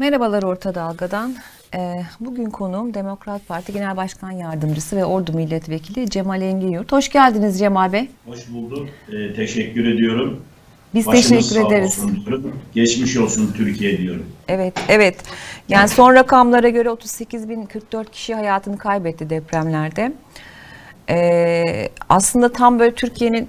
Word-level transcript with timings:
Merhabalar 0.00 0.42
Orta 0.42 0.74
Dalga'dan. 0.74 1.34
Ee, 1.74 2.02
bugün 2.20 2.50
konuğum 2.50 2.94
Demokrat 2.94 3.48
Parti 3.48 3.72
Genel 3.72 3.96
Başkan 3.96 4.30
Yardımcısı 4.30 4.96
ve 4.96 5.04
Ordu 5.04 5.32
Milletvekili 5.32 6.10
Cemal 6.10 6.42
Engin 6.42 6.70
Yurt. 6.72 6.92
Hoş 6.92 7.08
geldiniz 7.08 7.58
Cemal 7.58 7.92
Bey. 7.92 8.08
Hoş 8.26 8.48
bulduk. 8.52 8.88
Ee, 9.12 9.34
teşekkür 9.34 9.94
ediyorum. 9.94 10.42
Biz 10.94 11.06
Başınız 11.06 11.48
teşekkür 11.48 11.66
ederiz. 11.66 11.98
olsun. 11.98 12.24
Geçmiş 12.74 13.16
olsun 13.16 13.52
Türkiye 13.56 13.98
diyorum. 13.98 14.26
Evet, 14.48 14.74
evet. 14.88 15.16
Yani 15.68 15.88
son 15.88 16.14
rakamlara 16.14 16.68
göre 16.68 16.88
38.044 16.88 18.10
kişi 18.10 18.34
hayatını 18.34 18.78
kaybetti 18.78 19.30
depremlerde. 19.30 20.12
Ee, 21.10 21.88
aslında 22.08 22.52
tam 22.52 22.78
böyle 22.78 22.94
Türkiye'nin 22.94 23.48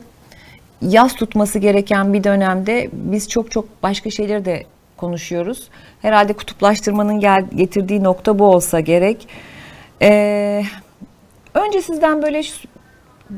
yas 0.82 1.16
tutması 1.16 1.60
gereken 1.60 2.14
bir 2.14 2.24
dönemde 2.24 2.90
biz 2.94 3.30
çok 3.30 3.52
çok 3.52 3.84
başka 3.84 4.10
şeyleri 4.10 4.46
de 4.46 4.66
konuşuyoruz. 5.02 5.70
Herhalde 6.02 6.34
kutuplaştırmanın 6.34 7.20
gel- 7.20 7.50
getirdiği 7.56 8.04
nokta 8.04 8.40
bu 8.40 8.46
olsa 8.46 8.80
gerek. 8.80 9.28
Ee, 10.02 10.64
önce 11.54 11.82
sizden 11.82 12.22
böyle 12.22 12.42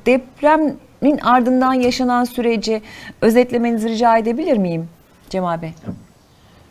depremin 0.06 1.18
ardından 1.24 1.74
yaşanan 1.74 2.24
süreci 2.24 2.82
özetlemenizi 3.22 3.90
rica 3.90 4.18
edebilir 4.18 4.58
miyim 4.58 4.90
Cemal 5.30 5.62
Bey? 5.62 5.74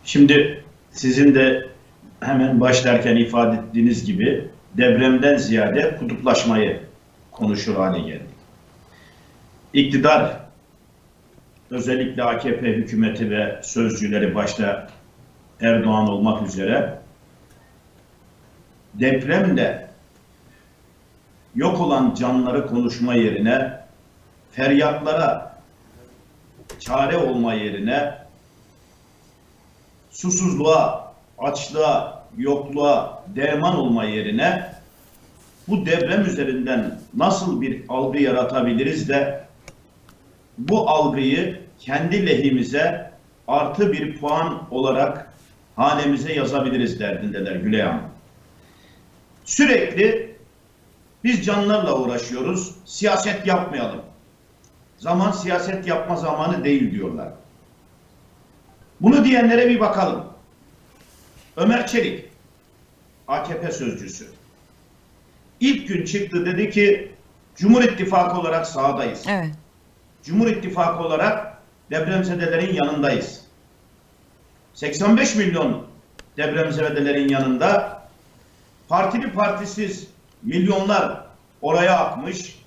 Şimdi 0.05 0.65
sizin 0.91 1.35
de 1.35 1.67
hemen 2.21 2.61
başlarken 2.61 3.17
ifade 3.17 3.57
ettiğiniz 3.57 4.05
gibi 4.05 4.49
depremden 4.77 5.37
ziyade 5.37 5.97
kutuplaşmayı 5.99 6.81
konuşur 7.31 7.77
hale 7.77 7.99
geldik. 8.01 8.33
İktidar 9.73 10.42
özellikle 11.73 12.23
AKP 12.23 12.67
hükümeti 12.67 13.31
ve 13.31 13.61
sözcüleri 13.63 14.35
başta 14.35 14.89
Erdoğan 15.61 16.09
olmak 16.09 16.49
üzere 16.49 16.99
depremde 18.95 19.89
yok 21.55 21.81
olan 21.81 22.15
canları 22.15 22.67
konuşma 22.67 23.15
yerine 23.15 23.81
feryatlara 24.51 25.57
çare 26.79 27.17
olma 27.17 27.55
yerine 27.55 28.15
susuzluğa, 30.11 31.15
açlığa, 31.39 32.25
yokluğa 32.39 33.25
derman 33.37 33.77
olma 33.77 34.05
yerine 34.05 34.75
bu 35.69 35.87
deprem 35.87 36.25
üzerinden 36.25 36.99
nasıl 37.15 37.61
bir 37.61 37.83
algı 37.89 38.19
yaratabiliriz 38.19 39.09
de 39.09 39.45
bu 40.59 40.91
algıyı 40.91 41.62
kendi 41.85 42.27
lehimize 42.27 43.13
artı 43.49 43.93
bir 43.93 44.17
puan 44.17 44.69
olarak 44.71 45.33
hanemize 45.77 46.33
yazabiliriz 46.33 47.01
derdindeler 47.01 47.57
Güley 47.57 47.81
Hanım. 47.81 48.03
Sürekli 49.45 50.37
biz 51.25 51.47
canlarla 51.47 51.99
uğraşıyoruz, 51.99 52.75
siyaset 52.85 53.47
yapmayalım. 53.47 54.03
Zaman 54.99 55.33
siyaset 55.33 55.87
yapma 55.87 56.17
zamanı 56.17 56.65
değil 56.65 56.91
diyorlar. 56.91 57.29
Bunu 59.01 59.25
diyenlere 59.25 59.69
bir 59.69 59.81
bakalım. 59.81 60.25
Ömer 61.57 61.87
Çelik, 61.87 62.25
AKP 63.29 63.73
sözcüsü. 63.73 64.27
İlk 65.61 65.89
gün 65.89 66.05
çıktı 66.05 66.47
dedi 66.47 66.71
ki 66.71 67.13
Cumhur 67.57 67.83
İttifakı 67.83 68.41
olarak 68.41 68.67
sahadayız. 68.67 69.25
Evet. 69.29 69.51
Cumhur 70.23 70.47
İttifakı 70.47 71.03
olarak 71.03 71.52
depremzedelerin 71.91 72.75
yanındayız. 72.75 73.45
85 74.75 75.37
milyon 75.37 75.87
depremzedelerin 76.37 77.29
yanında 77.29 78.03
partili 78.89 79.33
partisiz 79.33 80.09
milyonlar 80.43 81.27
oraya 81.63 81.99
akmış, 81.99 82.63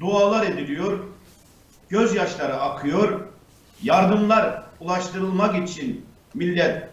dualar 0.00 0.46
ediliyor, 0.46 0.98
gözyaşları 1.88 2.60
akıyor, 2.60 3.20
yardımlar 3.82 4.62
ulaştırılmak 4.80 5.68
için 5.68 6.06
millet 6.34 6.88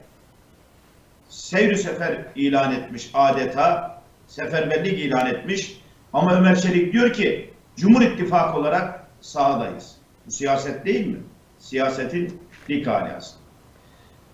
seyri 1.29 1.77
sefer 1.77 2.25
ilan 2.35 2.71
etmiş 2.71 3.09
adeta, 3.13 4.01
seferberlik 4.27 4.99
ilan 4.99 5.27
etmiş. 5.27 5.81
Ama 6.13 6.33
Ömer 6.33 6.61
Çelik 6.61 6.93
diyor 6.93 7.13
ki 7.13 7.53
Cumhur 7.75 8.01
İttifakı 8.01 8.57
olarak 8.59 9.07
sahadayız. 9.21 9.95
Bu 10.25 10.31
siyaset 10.31 10.85
değil 10.85 11.07
mi? 11.07 11.19
Siyasetin 11.65 12.41
dik 12.69 12.87
alası. 12.87 13.35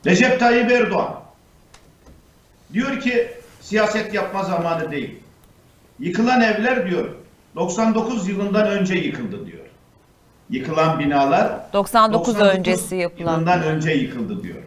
Recep 0.05 0.39
Tayyip 0.39 0.71
Erdoğan 0.71 1.13
diyor 2.73 2.99
ki 2.99 3.31
siyaset 3.61 4.13
yapma 4.13 4.43
zamanı 4.43 4.91
değil. 4.91 5.19
Yıkılan 5.99 6.41
evler 6.41 6.89
diyor 6.89 7.09
99 7.55 8.27
yılından 8.27 8.67
önce 8.67 8.95
yıkıldı 8.95 9.45
diyor. 9.45 9.65
Yıkılan 10.49 10.99
binalar 10.99 11.73
99 11.73 12.39
öncesi 12.39 12.95
yapılan. 12.95 13.33
yılından 13.33 13.63
önce 13.63 13.91
yıkıldı 13.91 14.43
diyor. 14.43 14.63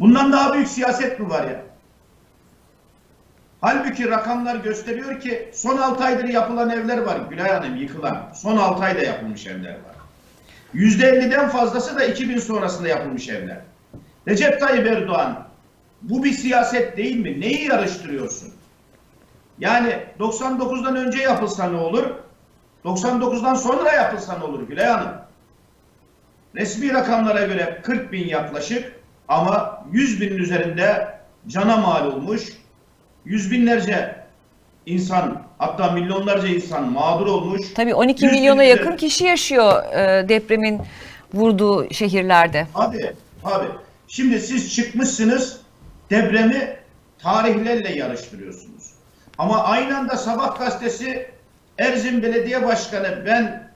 Bundan 0.00 0.32
daha 0.32 0.54
büyük 0.54 0.68
siyaset 0.68 1.20
mi 1.20 1.30
var 1.30 1.44
ya? 1.44 1.62
Halbuki 3.60 4.10
rakamlar 4.10 4.56
gösteriyor 4.56 5.20
ki 5.20 5.50
son 5.54 5.76
6 5.76 6.04
aydır 6.04 6.24
yapılan 6.24 6.70
evler 6.70 6.98
var 6.98 7.18
Gülay 7.30 7.52
Hanım 7.52 7.76
yıkılan. 7.76 8.32
Son 8.34 8.56
6 8.56 8.84
ayda 8.84 9.00
yapılmış 9.00 9.46
evler 9.46 9.72
var. 9.72 9.97
%50'den 10.74 11.48
fazlası 11.48 11.98
da 11.98 12.04
2000 12.04 12.38
sonrasında 12.38 12.88
yapılmış 12.88 13.28
evler. 13.28 13.60
Recep 14.28 14.60
Tayyip 14.60 14.86
Erdoğan 14.86 15.48
bu 16.02 16.24
bir 16.24 16.32
siyaset 16.32 16.96
değil 16.96 17.16
mi? 17.16 17.40
Neyi 17.40 17.68
yarıştırıyorsun? 17.68 18.52
Yani 19.58 19.96
99'dan 20.18 20.96
önce 20.96 21.22
yapılsa 21.22 21.70
ne 21.70 21.76
olur? 21.76 22.04
99'dan 22.84 23.54
sonra 23.54 23.92
yapılsa 23.92 24.38
ne 24.38 24.44
olur 24.44 24.68
Gülay 24.68 24.86
Hanım? 24.86 25.14
Resmi 26.56 26.92
rakamlara 26.92 27.46
göre 27.46 27.80
40 27.82 28.12
bin 28.12 28.28
yaklaşık 28.28 28.92
ama 29.28 29.84
100 29.92 30.20
binin 30.20 30.36
üzerinde 30.36 31.18
cana 31.48 31.76
mal 31.76 32.06
olmuş. 32.06 32.42
Yüz 33.24 33.50
binlerce 33.50 34.17
insan 34.88 35.42
hatta 35.58 35.90
milyonlarca 35.90 36.48
insan 36.48 36.92
mağdur 36.92 37.26
olmuş. 37.26 37.60
Tabii 37.74 37.94
12 37.94 38.24
Yüz 38.24 38.32
milyona 38.32 38.62
bin 38.62 38.66
yakın 38.66 38.96
kişi 38.96 39.24
yaşıyor 39.24 39.82
e, 39.92 40.28
depremin 40.28 40.80
vurduğu 41.34 41.94
şehirlerde. 41.94 42.66
Abi, 42.74 43.12
abi. 43.44 43.66
Şimdi 44.08 44.40
siz 44.40 44.74
çıkmışsınız 44.74 45.60
depremi 46.10 46.76
tarihlerle 47.18 47.92
yarıştırıyorsunuz. 47.92 48.92
Ama 49.38 49.62
aynı 49.64 49.98
anda 49.98 50.16
Sabah 50.16 50.58
gazetesi 50.58 51.30
Erzin 51.78 52.22
Belediye 52.22 52.66
Başkanı 52.66 53.22
ben 53.26 53.70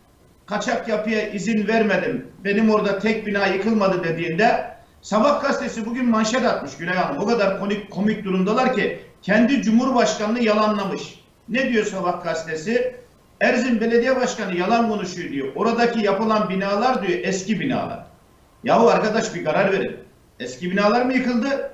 kaçak 0.47 0.89
yapıya 0.89 1.29
izin 1.29 1.69
vermedim. 1.69 2.27
Benim 2.45 2.71
orada 2.71 2.99
tek 2.99 3.27
bina 3.27 3.47
yıkılmadı 3.47 4.05
dediğinde 4.05 4.73
Sabah 5.03 5.43
gazetesi 5.43 5.87
bugün 5.87 6.11
manşet 6.11 6.45
atmış 6.45 6.77
Gülay 6.77 6.95
Hanım. 6.95 7.23
O 7.23 7.27
kadar 7.27 7.61
komik, 7.61 7.91
komik 7.91 8.25
durumdalar 8.25 8.75
ki 8.75 9.01
kendi 9.23 9.63
Cumhurbaşkanını 9.63 10.45
yalanlamış. 10.45 11.03
Ne 11.49 11.73
diyor 11.73 11.85
Sabah 11.85 12.25
gazetesi? 12.25 12.97
Erzin 13.41 13.81
Belediye 13.81 14.17
Başkanı 14.17 14.57
yalan 14.57 14.89
konuşuyor 14.89 15.31
diyor. 15.31 15.49
Oradaki 15.57 16.05
yapılan 16.05 16.49
binalar 16.49 17.07
diyor 17.07 17.19
eski 17.23 17.61
binalar. 17.61 18.07
Yahu 18.65 18.89
arkadaş 18.89 19.35
bir 19.35 19.45
karar 19.45 19.73
verin. 19.73 19.97
Eski 20.41 20.71
binalar 20.71 21.05
mı 21.05 21.13
yıkıldı? 21.13 21.71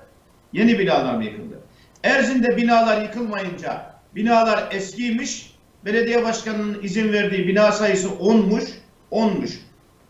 Yeni 0.53 0.79
binalar 0.79 1.15
mı 1.15 1.25
yıkıldı? 1.25 1.61
Erzin'de 2.05 2.57
binalar 2.57 3.03
yıkılmayınca 3.03 3.95
binalar 4.15 4.69
eskiymiş. 4.71 5.55
Belediye 5.85 6.25
başkanının 6.25 6.83
izin 6.83 7.13
verdiği 7.13 7.49
bina 7.49 7.73
sayısı 7.73 8.09
10'muş. 8.09 8.65
10'muş. 9.13 9.51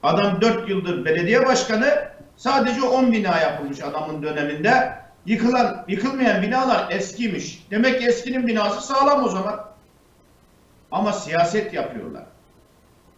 Adam 0.02 0.40
4 0.40 0.68
yıldır 0.68 1.04
belediye 1.04 1.46
başkanı 1.46 2.08
sadece 2.36 2.82
10 2.82 3.12
bina 3.12 3.38
yapılmış 3.38 3.82
adamın 3.82 4.22
döneminde. 4.22 4.98
Yıkılan, 5.28 5.84
yıkılmayan 5.88 6.42
binalar 6.42 6.90
eskiymiş. 6.90 7.66
Demek 7.70 8.00
ki 8.00 8.06
eskinin 8.06 8.46
binası 8.46 8.86
sağlam 8.86 9.24
o 9.24 9.28
zaman. 9.28 9.64
Ama 10.90 11.12
siyaset 11.12 11.74
yapıyorlar. 11.74 12.24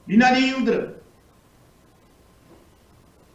Binali 0.08 0.40
Yıldırım. 0.40 0.94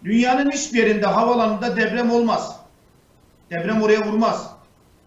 Dünyanın 0.04 0.52
hiçbir 0.52 0.88
yerinde 0.88 1.06
havalanında 1.06 1.76
deprem 1.76 2.12
olmaz. 2.12 2.60
Deprem 3.50 3.82
oraya 3.82 4.06
vurmaz. 4.06 4.52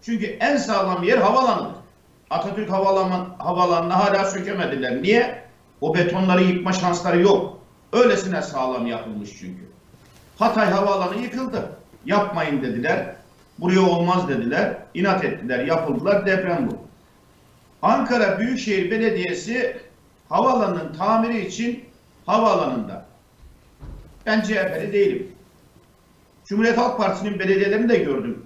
Çünkü 0.01 0.25
en 0.25 0.57
sağlam 0.57 1.03
yer 1.03 1.17
havalanıdır. 1.17 1.75
Atatürk 2.29 2.71
havalan, 2.71 3.35
havalanını 3.37 3.93
hala 3.93 4.25
sökemediler. 4.25 5.01
Niye? 5.01 5.43
O 5.81 5.95
betonları 5.95 6.43
yıkma 6.43 6.73
şansları 6.73 7.21
yok. 7.21 7.59
Öylesine 7.93 8.41
sağlam 8.41 8.87
yapılmış 8.87 9.29
çünkü. 9.39 9.69
Hatay 10.39 10.71
havaalanı 10.71 11.21
yıkıldı. 11.21 11.71
Yapmayın 12.05 12.61
dediler. 12.61 13.18
Buraya 13.61 13.81
olmaz 13.81 14.29
dediler. 14.29 14.77
İnat 14.93 15.23
ettiler. 15.23 15.65
Yapıldılar. 15.65 16.25
Deprem 16.25 16.69
bu. 16.71 16.77
Ankara 17.81 18.39
Büyükşehir 18.39 18.91
Belediyesi 18.91 19.77
havaalanının 20.29 20.93
tamiri 20.93 21.45
için 21.45 21.83
havaalanında. 22.25 23.05
Ben 24.25 24.41
CHP'li 24.41 24.93
değilim. 24.93 25.27
Cumhuriyet 26.45 26.77
Halk 26.77 26.97
Partisi'nin 26.97 27.39
belediyelerini 27.39 27.89
de 27.89 27.97
gördüm. 27.97 28.45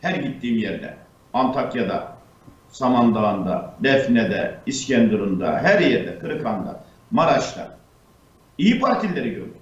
Her 0.00 0.14
gittiğim 0.14 0.58
yerde. 0.58 0.96
Antakya'da, 1.34 2.16
Samandağ'ında, 2.68 3.74
Defne'de, 3.82 4.54
İskenderun'da, 4.66 5.58
her 5.62 5.80
yerde, 5.80 6.18
Kırıkhan'da, 6.18 6.84
Maraş'ta. 7.10 7.78
İyi 8.58 8.80
Partilileri 8.80 9.30
gördüm. 9.30 9.54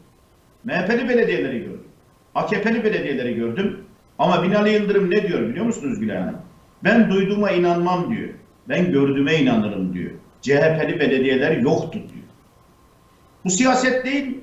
MHP'li 0.64 1.08
belediyeleri 1.08 1.58
gördüm. 1.58 1.88
AKP'li 2.34 2.84
belediyeleri 2.84 3.34
gördüm. 3.34 3.84
Ama 4.20 4.42
Binali 4.42 4.70
Yıldırım 4.72 5.10
ne 5.10 5.28
diyor 5.28 5.40
biliyor 5.40 5.64
musunuz 5.66 6.00
Gülay 6.00 6.16
Hanım? 6.16 6.36
Ben 6.84 7.10
duyduğuma 7.10 7.50
inanmam 7.50 8.10
diyor. 8.16 8.28
Ben 8.68 8.92
gördüğüme 8.92 9.34
inanırım 9.34 9.94
diyor. 9.94 10.10
CHP'li 10.42 11.00
belediyeler 11.00 11.50
yoktu 11.56 11.92
diyor. 11.92 12.24
Bu 13.44 13.50
siyaset 13.50 14.04
değil 14.04 14.26
mi? 14.26 14.34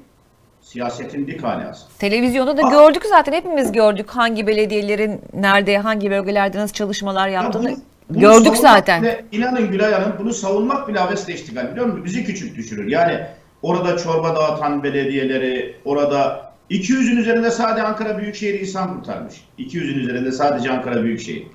Siyasetin 0.62 1.28
dik 1.28 1.44
alası. 1.44 1.98
Televizyonda 2.00 2.58
da 2.58 2.62
Aa. 2.68 2.70
gördük 2.70 3.04
zaten 3.10 3.34
hepimiz 3.34 3.72
gördük 3.72 4.10
hangi 4.10 4.48
belediyelerin 4.48 5.22
nerede 5.34 5.78
hangi 5.78 6.12
bölgelerde 6.12 6.58
nasıl 6.58 6.74
çalışmalar 6.74 7.28
Ya 7.28 7.34
yaptığını 7.34 7.64
bunu- 7.70 7.78
bunu 8.10 8.20
gördük 8.20 8.58
zaten. 8.58 9.02
bile- 9.04 9.26
inanın 9.32 9.72
Gülay 9.72 9.92
Hanım 9.94 10.14
bunu 10.20 10.34
savunmak 10.34 10.88
bile 10.88 11.00
abesle 11.00 11.34
iştigal 11.34 11.72
biliyor 11.72 11.86
musunuz? 11.86 12.06
Bizi 12.06 12.24
küçük 12.26 12.56
düşürür. 12.58 12.88
Yani 12.88 13.20
orada 13.62 13.98
çorba 13.98 14.36
dağıtan 14.36 14.84
belediyeleri, 14.84 15.76
orada 15.86 16.47
200'ün 16.72 17.18
üzerinde 17.18 17.52
sadece 17.52 17.84
Ankara 17.84 18.18
Büyükşehir 18.18 18.60
insan 18.60 18.96
kurtarmış. 18.96 19.36
200'ün 19.60 20.00
üzerinde 20.00 20.32
sadece 20.32 20.72
Ankara 20.72 21.04
Büyükşehir. 21.04 21.48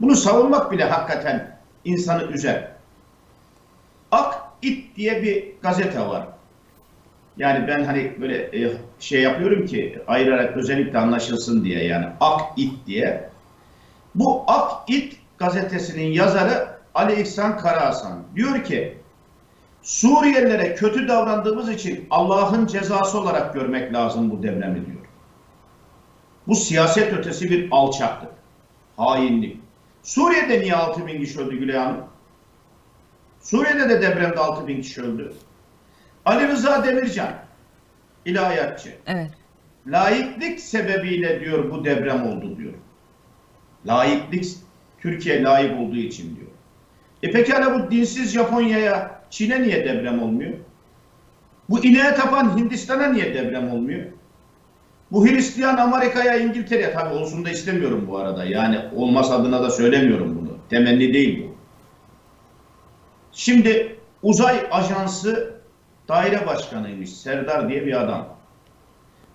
Bunu 0.00 0.16
savunmak 0.16 0.72
bile 0.72 0.84
hakikaten 0.84 1.58
insanı 1.84 2.32
üzer. 2.32 2.68
Ak 4.10 4.34
İt 4.62 4.96
diye 4.96 5.22
bir 5.22 5.44
gazete 5.62 6.00
var. 6.00 6.26
Yani 7.36 7.68
ben 7.68 7.84
hani 7.84 8.12
böyle 8.20 8.64
e, 8.64 8.72
şey 9.00 9.22
yapıyorum 9.22 9.66
ki 9.66 9.98
ayırarak 10.06 10.56
özellikle 10.56 10.98
anlaşılsın 10.98 11.64
diye 11.64 11.84
yani 11.84 12.06
Ak 12.20 12.40
İt 12.56 12.72
diye. 12.86 13.30
Bu 14.14 14.44
Ak 14.46 14.90
İt 14.90 15.16
gazetesinin 15.38 16.12
yazarı 16.12 16.68
Ali 16.94 17.20
İhsan 17.20 17.58
Karahasan 17.58 18.22
diyor 18.36 18.64
ki 18.64 18.99
Suriyelilere 19.90 20.74
kötü 20.74 21.08
davrandığımız 21.08 21.68
için 21.68 22.06
Allah'ın 22.10 22.66
cezası 22.66 23.20
olarak 23.20 23.54
görmek 23.54 23.92
lazım 23.94 24.30
bu 24.30 24.42
depremi 24.42 24.86
diyor. 24.86 25.06
Bu 26.46 26.54
siyaset 26.54 27.12
ötesi 27.12 27.50
bir 27.50 27.68
alçaklık, 27.70 28.30
hainlik. 28.96 29.60
Suriye'de 30.02 30.60
niye 30.60 30.74
6 30.74 31.06
bin 31.06 31.24
kişi 31.24 31.40
öldü 31.40 31.58
Gülay 31.58 31.76
Hanım? 31.76 32.04
Suriye'de 33.40 33.88
de 33.88 34.02
depremde 34.02 34.38
6 34.38 34.66
bin 34.66 34.82
kişi 34.82 35.02
öldü. 35.02 35.32
Ali 36.24 36.48
Rıza 36.48 36.84
Demircan, 36.84 37.32
ilahiyatçı. 38.24 38.96
Evet. 39.06 39.30
Laiklik 39.86 40.60
sebebiyle 40.60 41.40
diyor 41.40 41.70
bu 41.70 41.84
deprem 41.84 42.26
oldu 42.26 42.56
diyor. 42.56 42.74
Laiklik 43.86 44.56
Türkiye 44.98 45.42
layık 45.42 45.80
olduğu 45.80 45.96
için 45.96 46.36
diyor. 46.36 46.50
E 47.22 47.30
pekala 47.30 47.74
bu 47.74 47.90
dinsiz 47.90 48.32
Japonya'ya, 48.32 49.19
Çin'e 49.30 49.62
niye 49.62 49.84
deprem 49.84 50.22
olmuyor? 50.22 50.52
Bu 51.70 51.84
ineğe 51.84 52.14
tapan 52.14 52.58
Hindistan'a 52.58 53.06
niye 53.06 53.34
deprem 53.34 53.70
olmuyor? 53.70 54.04
Bu 55.12 55.26
Hristiyan 55.26 55.76
Amerika'ya, 55.76 56.36
İngiltere'ye 56.36 56.92
tabii 56.92 57.14
olsun 57.14 57.44
da 57.44 57.50
istemiyorum 57.50 58.04
bu 58.08 58.18
arada. 58.18 58.44
Yani 58.44 58.78
olmaz 58.94 59.32
adına 59.32 59.62
da 59.62 59.70
söylemiyorum 59.70 60.38
bunu. 60.40 60.58
Temenni 60.70 61.14
değil 61.14 61.44
bu. 61.44 61.54
Şimdi 63.32 63.96
uzay 64.22 64.66
ajansı 64.70 65.54
daire 66.08 66.46
başkanıymış 66.46 67.12
Serdar 67.12 67.68
diye 67.68 67.86
bir 67.86 68.00
adam. 68.00 68.28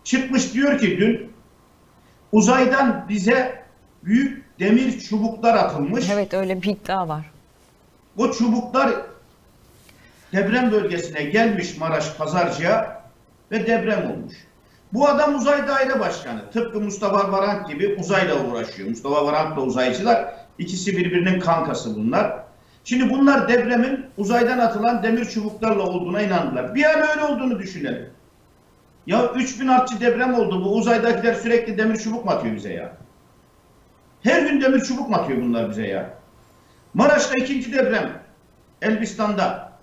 Çıkmış 0.04 0.54
diyor 0.54 0.80
ki 0.80 0.98
dün 0.98 1.32
uzaydan 2.32 3.06
bize 3.10 3.64
büyük 4.04 4.60
demir 4.60 5.00
çubuklar 5.00 5.54
atılmış. 5.54 6.10
Evet 6.10 6.34
öyle 6.34 6.62
bir 6.62 6.70
iddia 6.70 7.08
var. 7.08 7.32
O 8.18 8.32
çubuklar 8.32 8.92
deprem 10.36 10.72
bölgesine 10.72 11.24
gelmiş 11.24 11.78
Maraş 11.78 12.16
Pazarcı'ya 12.18 13.02
ve 13.52 13.68
deprem 13.68 14.12
olmuş. 14.12 14.34
Bu 14.94 15.08
adam 15.08 15.36
uzay 15.36 15.68
daire 15.68 16.00
başkanı. 16.00 16.52
Tıpkı 16.52 16.82
Mustafa 16.82 17.32
Varank 17.32 17.68
gibi 17.68 17.96
uzayla 18.00 18.46
uğraşıyor. 18.46 18.90
Mustafa 18.90 19.26
Varank 19.26 19.58
da 19.58 19.62
uzaycılar. 19.62 20.34
İkisi 20.60 20.98
birbirinin 20.98 21.40
kankası 21.40 21.96
bunlar. 21.96 22.44
Şimdi 22.84 23.10
bunlar 23.10 23.48
depremin 23.48 24.06
uzaydan 24.18 24.60
atılan 24.60 25.04
demir 25.04 25.26
çubuklarla 25.26 25.84
olduğuna 25.84 26.22
inandılar. 26.22 26.76
Bir 26.76 26.86
an 26.86 27.10
öyle 27.10 27.24
olduğunu 27.24 27.60
düşünelim. 27.60 28.10
Ya 29.08 29.32
3000 29.32 29.68
artçı 29.68 30.00
deprem 30.00 30.34
oldu. 30.34 30.66
Bu 30.66 30.76
uzaydakiler 30.76 31.34
sürekli 31.34 31.78
demir 31.78 31.98
çubuk 31.98 32.26
mu 32.26 32.32
atıyor 32.32 32.56
bize 32.56 32.74
ya? 32.74 32.98
Her 34.24 34.42
gün 34.42 34.62
demir 34.62 34.82
çubuk 34.82 35.10
mu 35.10 35.16
atıyor 35.16 35.42
bunlar 35.42 35.70
bize 35.70 35.88
ya? 35.88 36.14
Maraş'ta 36.94 37.36
ikinci 37.36 37.74
deprem. 37.74 38.22
Elbistan'da. 38.82 39.75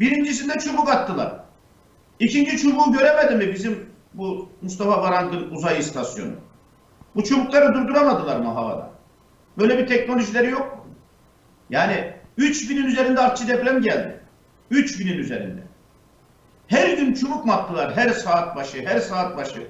Birincisinde 0.00 0.58
çubuk 0.58 0.88
attılar. 0.88 1.32
İkinci 2.20 2.58
çubuğu 2.58 2.92
göremedi 2.92 3.34
mi 3.34 3.54
bizim 3.54 3.90
bu 4.14 4.48
Mustafa 4.62 5.02
Varank'ın 5.02 5.50
uzay 5.50 5.78
istasyonu? 5.78 6.32
Bu 7.16 7.24
çubukları 7.24 7.74
durduramadılar 7.74 8.36
mı 8.36 8.48
havada? 8.48 8.90
Böyle 9.58 9.78
bir 9.78 9.86
teknolojileri 9.86 10.50
yok 10.50 10.76
mu? 10.76 10.84
Yani 11.70 12.12
3000'in 12.38 12.86
üzerinde 12.86 13.20
artçı 13.20 13.48
deprem 13.48 13.82
geldi. 13.82 14.20
3000'in 14.70 15.18
üzerinde. 15.18 15.60
Her 16.66 16.96
gün 16.96 17.14
çubuk 17.14 17.44
mu 17.46 17.52
attılar? 17.52 17.96
Her 17.96 18.08
saat 18.08 18.56
başı, 18.56 18.86
her 18.86 19.00
saat 19.00 19.36
başı. 19.36 19.66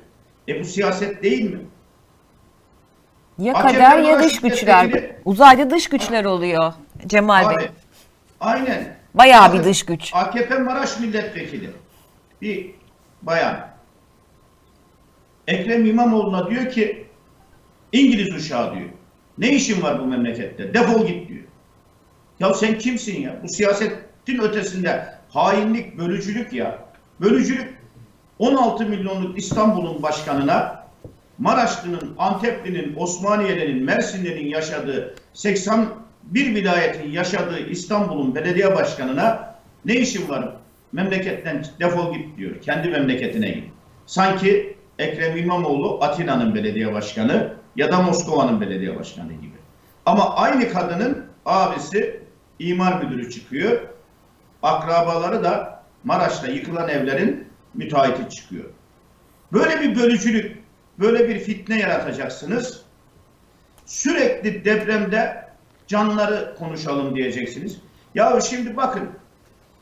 E 0.49 0.61
bu 0.61 0.64
siyaset 0.64 1.23
değil 1.23 1.50
mi? 1.50 1.61
Ya 3.38 3.55
AKP 3.55 3.78
kader 3.78 3.99
ya 3.99 4.23
dış 4.23 4.40
güçler. 4.40 5.11
Uzayda 5.25 5.70
dış 5.70 5.88
güçler 5.88 6.25
oluyor 6.25 6.73
Cemal 7.06 7.49
Bey. 7.49 7.56
Abi, 7.56 7.70
aynen. 8.40 8.95
Bayağı 9.16 9.52
bir 9.52 9.64
dış 9.64 9.82
güç. 9.82 10.10
AKP 10.14 10.58
Maraş 10.58 11.00
milletvekili 11.00 11.70
bir 12.42 12.70
bayan 13.22 13.68
Ekrem 15.46 15.86
İmamoğlu'na 15.86 16.50
diyor 16.50 16.70
ki 16.70 17.06
İngiliz 17.92 18.34
uşağı 18.34 18.74
diyor. 18.74 18.88
Ne 19.38 19.48
işin 19.48 19.82
var 19.82 20.00
bu 20.00 20.04
memlekette? 20.04 20.74
Defol 20.74 21.06
git 21.06 21.28
diyor. 21.28 21.44
Ya 22.40 22.54
sen 22.54 22.78
kimsin 22.78 23.20
ya? 23.20 23.40
Bu 23.42 23.48
siyasetin 23.48 24.38
ötesinde 24.40 25.14
hainlik, 25.28 25.98
bölücülük 25.98 26.52
ya. 26.52 26.78
Bölücülük 27.20 27.78
16 28.38 28.86
milyonluk 28.86 29.38
İstanbul'un 29.38 30.02
başkanına 30.02 30.86
Maraşlı'nın, 31.38 32.14
Antepli'nin, 32.18 32.96
Osmaniye'nin, 32.96 33.84
Mersinli'nin 33.84 34.46
yaşadığı 34.46 35.14
81 36.35 36.54
vilayetin 36.54 37.11
yaşadığı 37.11 37.68
İstanbul'un 37.68 38.35
belediye 38.35 38.76
başkanına 38.76 39.54
ne 39.85 39.95
işin 39.95 40.28
var? 40.28 40.56
Memleketten 40.92 41.66
defol 41.80 42.14
git 42.14 42.37
diyor. 42.38 42.61
Kendi 42.61 42.88
memleketine 42.88 43.50
git. 43.50 43.64
Sanki 44.06 44.76
Ekrem 44.99 45.37
İmamoğlu 45.37 46.04
Atina'nın 46.04 46.54
belediye 46.54 46.95
başkanı 46.95 47.54
ya 47.76 47.92
da 47.92 48.02
Moskova'nın 48.02 48.61
belediye 48.61 48.99
başkanı 48.99 49.33
gibi. 49.33 49.56
Ama 50.06 50.35
aynı 50.35 50.68
kadının 50.68 51.26
abisi 51.47 52.21
imar 52.59 53.02
müdürü 53.02 53.30
çıkıyor. 53.30 53.80
Akrabaları 54.62 55.45
da 55.45 55.83
Maraş'ta 56.04 56.47
yıkılan 56.47 56.88
evlerin 56.88 57.49
müteahhiti 57.75 58.37
çıkıyor. 58.37 58.64
Böyle 59.52 59.80
bir 59.80 59.97
bölücülük, 59.97 60.62
böyle 60.99 61.28
bir 61.28 61.38
fitne 61.38 61.78
yaratacaksınız. 61.78 62.83
Sürekli 63.87 64.64
depremde 64.64 65.45
canları 65.87 66.55
konuşalım 66.59 67.16
diyeceksiniz. 67.16 67.78
Ya 68.14 68.40
şimdi 68.40 68.76
bakın 68.76 69.09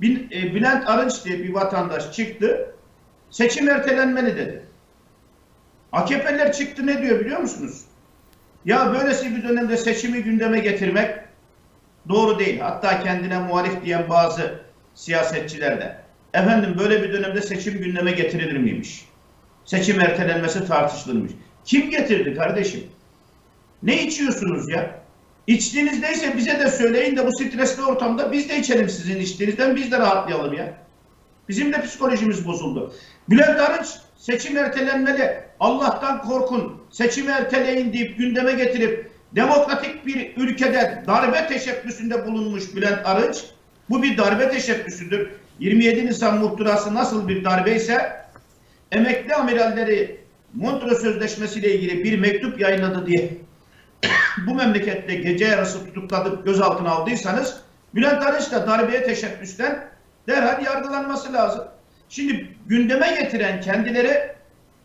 e, 0.02 0.54
Bülent 0.54 0.88
Arınç 0.88 1.24
diye 1.24 1.38
bir 1.38 1.54
vatandaş 1.54 2.12
çıktı. 2.12 2.74
Seçim 3.30 3.68
ertelenmeli 3.68 4.36
dedi. 4.36 4.62
AKP'liler 5.92 6.52
çıktı 6.52 6.86
ne 6.86 7.02
diyor 7.02 7.20
biliyor 7.20 7.40
musunuz? 7.40 7.84
Ya 8.64 8.94
böylesi 8.94 9.36
bir 9.36 9.48
dönemde 9.48 9.76
seçimi 9.76 10.22
gündeme 10.22 10.58
getirmek 10.58 11.18
doğru 12.08 12.38
değil. 12.38 12.60
Hatta 12.60 13.00
kendine 13.00 13.38
muhalif 13.38 13.84
diyen 13.84 14.08
bazı 14.08 14.60
siyasetçiler 14.94 15.80
de. 15.80 15.96
Efendim 16.34 16.76
böyle 16.78 17.02
bir 17.02 17.12
dönemde 17.12 17.42
seçim 17.42 17.78
gündeme 17.78 18.12
getirilir 18.12 18.56
miymiş? 18.56 19.08
Seçim 19.64 20.00
ertelenmesi 20.00 20.66
tartışılırmış. 20.66 21.32
Kim 21.64 21.90
getirdi 21.90 22.34
kardeşim? 22.34 22.80
Ne 23.82 24.02
içiyorsunuz 24.02 24.68
ya? 24.68 25.03
İçtiğiniz 25.46 26.00
neyse 26.00 26.36
bize 26.36 26.60
de 26.60 26.70
söyleyin 26.70 27.16
de 27.16 27.26
bu 27.26 27.32
stresli 27.32 27.82
ortamda 27.82 28.32
biz 28.32 28.48
de 28.48 28.58
içelim 28.58 28.88
sizin 28.88 29.20
içtiğinizden 29.20 29.76
biz 29.76 29.92
de 29.92 29.98
rahatlayalım 29.98 30.52
ya. 30.52 30.74
Bizim 31.48 31.72
de 31.72 31.82
psikolojimiz 31.82 32.46
bozuldu. 32.46 32.94
Bülent 33.30 33.60
Arınç 33.60 33.86
seçim 34.16 34.56
ertelenmeli. 34.56 35.40
Allah'tan 35.60 36.22
korkun. 36.22 36.82
Seçimi 36.90 37.30
erteleyin 37.30 37.92
deyip 37.92 38.18
gündeme 38.18 38.52
getirip 38.52 39.10
demokratik 39.34 40.06
bir 40.06 40.36
ülkede 40.36 41.02
darbe 41.06 41.46
teşebbüsünde 41.46 42.26
bulunmuş 42.26 42.74
Bülent 42.74 43.06
Arınç. 43.06 43.44
Bu 43.90 44.02
bir 44.02 44.18
darbe 44.18 44.48
teşebbüsüdür. 44.48 45.28
27 45.58 46.06
Nisan 46.06 46.38
muhtırası 46.38 46.94
nasıl 46.94 47.28
bir 47.28 47.44
darbe 47.44 47.74
ise 47.74 48.12
emekli 48.92 49.34
amiralleri 49.34 50.20
Montreux 50.54 51.00
Sözleşmesi 51.00 51.60
ile 51.60 51.74
ilgili 51.74 52.04
bir 52.04 52.18
mektup 52.18 52.60
yayınladı 52.60 53.06
diye 53.06 53.30
bu 54.46 54.54
memlekette 54.54 55.14
gece 55.14 55.44
yarısı 55.44 55.86
tutukladık 55.86 56.44
gözaltına 56.44 56.90
aldıysanız 56.90 57.60
Bülent 57.94 58.22
Arınç 58.22 58.52
da 58.52 58.66
darbeye 58.66 59.02
teşebbüsten 59.02 59.88
derhal 60.28 60.64
yargılanması 60.64 61.32
lazım. 61.32 61.64
Şimdi 62.08 62.56
gündeme 62.66 63.16
getiren 63.20 63.60
kendileri 63.60 64.34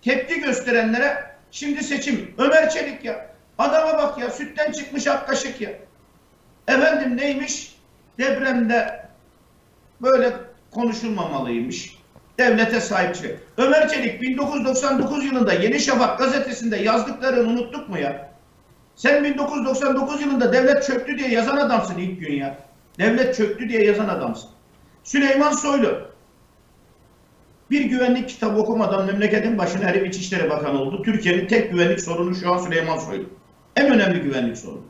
tepki 0.01 0.41
gösterenlere 0.41 1.31
şimdi 1.51 1.83
seçim. 1.83 2.33
Ömer 2.37 2.69
Çelik 2.69 3.05
ya. 3.05 3.29
Adama 3.57 3.97
bak 3.97 4.19
ya 4.19 4.29
sütten 4.29 4.71
çıkmış 4.71 5.07
ak 5.07 5.27
kaşık 5.27 5.61
ya. 5.61 5.69
Efendim 6.67 7.17
neymiş? 7.17 7.75
Depremde 8.17 9.05
böyle 10.01 10.33
konuşulmamalıymış. 10.71 11.99
Devlete 12.37 12.81
sahip 12.81 13.15
çıkıyor. 13.15 13.37
Ömer 13.57 13.89
Çelik 13.89 14.21
1999 14.21 15.25
yılında 15.25 15.53
Yeni 15.53 15.79
Şafak 15.79 16.19
gazetesinde 16.19 16.77
yazdıklarını 16.77 17.49
unuttuk 17.49 17.89
mu 17.89 17.99
ya? 17.99 18.29
Sen 18.99 19.23
1999 19.23 20.21
yılında 20.21 20.53
devlet 20.53 20.83
çöktü 20.83 21.17
diye 21.17 21.29
yazan 21.29 21.57
adamsın 21.57 21.97
ilk 21.97 22.19
gün 22.19 22.33
ya. 22.33 22.57
Devlet 22.99 23.35
çöktü 23.35 23.69
diye 23.69 23.83
yazan 23.83 24.07
adamsın. 24.07 24.49
Süleyman 25.03 25.51
Soylu 25.51 26.01
bir 27.71 27.81
güvenlik 27.85 28.29
kitabı 28.29 28.59
okumadan 28.59 29.05
memleketin 29.05 29.57
başına 29.57 29.83
herif 29.85 30.07
İçişleri 30.07 30.49
Bakanı 30.49 30.81
oldu. 30.81 31.03
Türkiye'nin 31.03 31.47
tek 31.47 31.71
güvenlik 31.71 32.01
sorunu 32.01 32.35
şu 32.35 32.53
an 32.53 32.57
Süleyman 32.57 32.97
Soylu. 32.97 33.25
En 33.75 33.93
önemli 33.93 34.21
güvenlik 34.21 34.57
sorunu. 34.57 34.85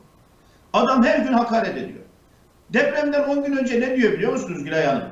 Adam 0.72 1.04
her 1.04 1.18
gün 1.18 1.32
hakaret 1.32 1.76
ediyor. 1.76 2.00
Depremden 2.70 3.22
10 3.22 3.44
gün 3.44 3.56
önce 3.56 3.80
ne 3.80 3.96
diyor 3.96 4.12
biliyor 4.12 4.32
musunuz 4.32 4.64
Gülay 4.64 4.86
Hanım? 4.86 5.08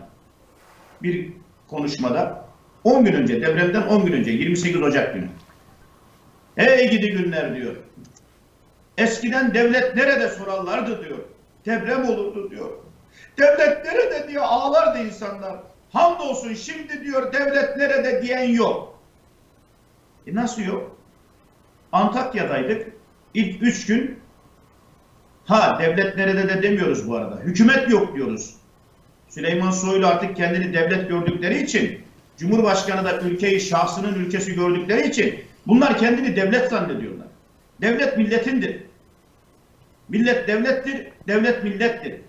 Bir 1.03 1.33
konuşmada 1.69 2.45
10 2.85 3.05
gün 3.05 3.13
önce, 3.13 3.41
depremden 3.41 3.83
10 3.83 4.07
gün 4.07 4.13
önce 4.13 4.31
28 4.31 4.83
Ocak 4.83 5.15
günü. 5.15 5.29
Hey 6.57 6.91
gidi 6.91 7.07
günler 7.11 7.57
diyor. 7.57 7.77
Eskiden 8.99 9.55
devlet 9.55 9.97
nerede 9.97 10.29
sorarlardı 10.29 11.05
diyor. 11.05 11.19
Deprem 11.67 12.09
olurdu 12.09 12.51
diyor. 12.51 12.71
Devlet 13.39 13.85
nerede 13.85 14.29
diyor 14.29 14.45
ağlardı 14.47 14.99
insanlar. 14.99 15.57
Hamdolsun 15.93 16.55
şimdi 16.55 17.05
diyor 17.05 17.33
devlet 17.33 17.77
nerede 17.77 18.23
diyen 18.23 18.49
yok. 18.49 18.99
E 20.27 20.35
nasıl 20.35 20.63
yok? 20.63 20.97
Antakya'daydık. 21.93 22.93
İlk 23.35 23.63
üç 23.63 23.87
gün 23.87 24.19
ha 25.45 25.79
devlet 25.81 26.17
nerede 26.17 26.49
de 26.49 26.63
demiyoruz 26.63 27.09
bu 27.09 27.17
arada. 27.17 27.41
Hükümet 27.41 27.91
yok 27.91 28.15
diyoruz. 28.17 28.55
Süleyman 29.29 29.71
Soylu 29.71 30.07
artık 30.07 30.37
kendini 30.37 30.75
devlet 30.75 31.09
gördükleri 31.09 31.63
için 31.63 32.01
Cumhurbaşkanı 32.37 33.05
da 33.05 33.21
ülkeyi 33.21 33.61
şahsının 33.61 34.15
ülkesi 34.15 34.55
gördükleri 34.55 35.09
için 35.09 35.41
bunlar 35.67 35.99
kendini 35.99 36.37
devlet 36.37 36.71
zannediyorlar. 36.71 37.27
Devlet 37.81 38.19
milletindir. 38.19 38.88
Millet 40.09 40.49
devlettir, 40.49 41.09
devlet 41.29 41.65
millettir. 41.65 42.21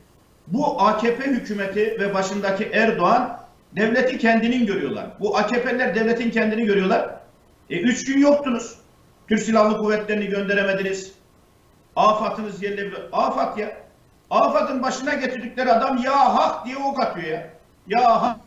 Bu 0.48 0.82
AKP 0.82 1.24
hükümeti 1.24 1.98
ve 2.00 2.14
başındaki 2.14 2.64
Erdoğan 2.64 3.40
devleti 3.76 4.18
kendinin 4.18 4.66
görüyorlar. 4.66 5.06
Bu 5.20 5.38
AKP'ler 5.38 5.96
devletin 5.96 6.32
kendini 6.32 6.66
görüyorlar. 6.66 7.16
E, 7.70 7.80
üç 7.80 8.06
gün 8.06 8.22
yoktunuz. 8.22 8.80
Türk 9.28 9.42
Silahlı 9.42 9.78
Kuvvetleri'ni 9.78 10.28
gönderemediniz. 10.28 11.14
Afatınız 11.96 12.62
bir... 12.62 12.94
Afat 13.12 13.58
ya. 13.58 13.78
Afat'ın 14.30 14.84
başına 14.84 15.14
getirdikleri 15.14 15.72
adam 15.72 15.98
ya 15.98 16.36
hak 16.36 16.66
diye 16.66 16.78
ok 16.78 17.04
atıyor 17.04 17.28
ya. 17.28 17.50
Ya 17.88 18.22
hak, 18.22 18.38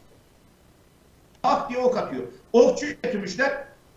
hak 1.43 1.71
diye 1.71 1.79
ok 1.79 1.97
atıyor. 1.99 2.23
Okçu 2.53 2.87
getirmişler. 2.87 3.53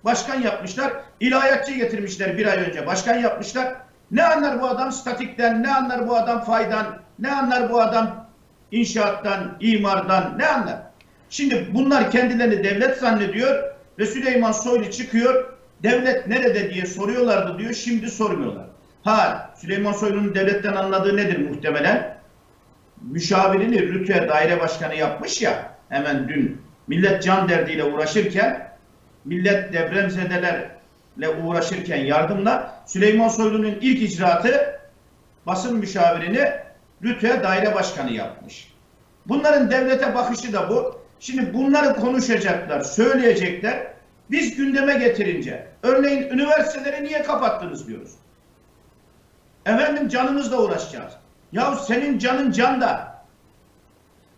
Başkan 0.06 0.42
yapmışlar. 0.42 0.94
İlahiyatçı 1.20 1.72
getirmişler 1.72 2.38
bir 2.38 2.46
ay 2.46 2.58
önce. 2.58 2.88
Başkan 2.88 3.18
yapmışlar. 3.18 3.76
Ne 4.12 4.24
anlar 4.24 4.62
bu 4.62 4.68
adam 4.68 4.92
statikten, 4.92 5.64
ne 5.64 5.74
anlar 5.74 6.08
bu 6.08 6.16
adam 6.16 6.44
faydan, 6.44 6.86
ne 7.20 7.32
anlar 7.32 7.70
bu 7.70 7.82
adam 7.82 8.28
inşaattan, 8.72 9.58
imardan, 9.60 10.40
ne 10.40 10.48
anlar? 10.48 10.78
Şimdi 11.30 11.68
bunlar 11.74 12.12
kendilerini 12.12 12.64
devlet 12.64 12.98
zannediyor 12.98 13.64
ve 14.00 14.06
Süleyman 14.06 14.52
Soylu 14.52 14.92
çıkıyor, 14.92 15.54
devlet 15.84 16.28
nerede 16.28 16.74
diye 16.74 16.86
soruyorlardı 16.86 17.60
diyor, 17.60 17.74
şimdi 17.74 18.12
sormuyorlar. 18.12 18.66
Ha, 19.04 19.50
Süleyman 19.56 19.92
Soylu'nun 19.94 20.36
devletten 20.36 20.74
anladığı 20.74 21.18
nedir 21.18 21.50
muhtemelen? 21.50 22.18
Müşavirini 23.02 23.82
Rütü'ye 23.82 24.30
daire 24.30 24.60
başkanı 24.60 24.96
yapmış 24.96 25.42
ya, 25.42 25.72
hemen 25.90 26.30
dün 26.30 26.62
millet 26.88 27.24
can 27.24 27.50
derdiyle 27.50 27.84
uğraşırken, 27.84 28.70
millet 29.26 29.74
depremzedelerle 31.16 31.48
uğraşırken 31.48 32.06
yardımla 32.06 32.84
Süleyman 32.86 33.28
Soylu'nun 33.28 33.78
ilk 33.82 34.12
icraatı 34.12 34.80
basın 35.46 35.78
müşavirini 35.78 36.52
Rütü'ye 37.04 37.44
daire 37.44 37.76
başkanı 37.76 38.12
yapmış. 38.12 38.74
Bunların 39.26 39.72
devlete 39.72 40.16
bakışı 40.16 40.54
da 40.54 40.70
bu. 40.70 41.00
Şimdi 41.20 41.54
bunları 41.54 41.96
konuşacaklar, 41.96 42.82
söyleyecekler. 42.82 43.96
Biz 44.32 44.56
gündeme 44.56 44.94
getirince, 44.94 45.68
örneğin 45.84 46.30
üniversiteleri 46.30 47.04
niye 47.04 47.24
kapattınız 47.24 47.88
diyoruz. 47.88 48.12
Efendim 49.66 50.10
canımızla 50.10 50.62
uğraşacağız. 50.62 51.14
Ya 51.52 51.76
senin 51.76 52.18
canın 52.18 52.52
can 52.52 52.82
da. 52.82 53.16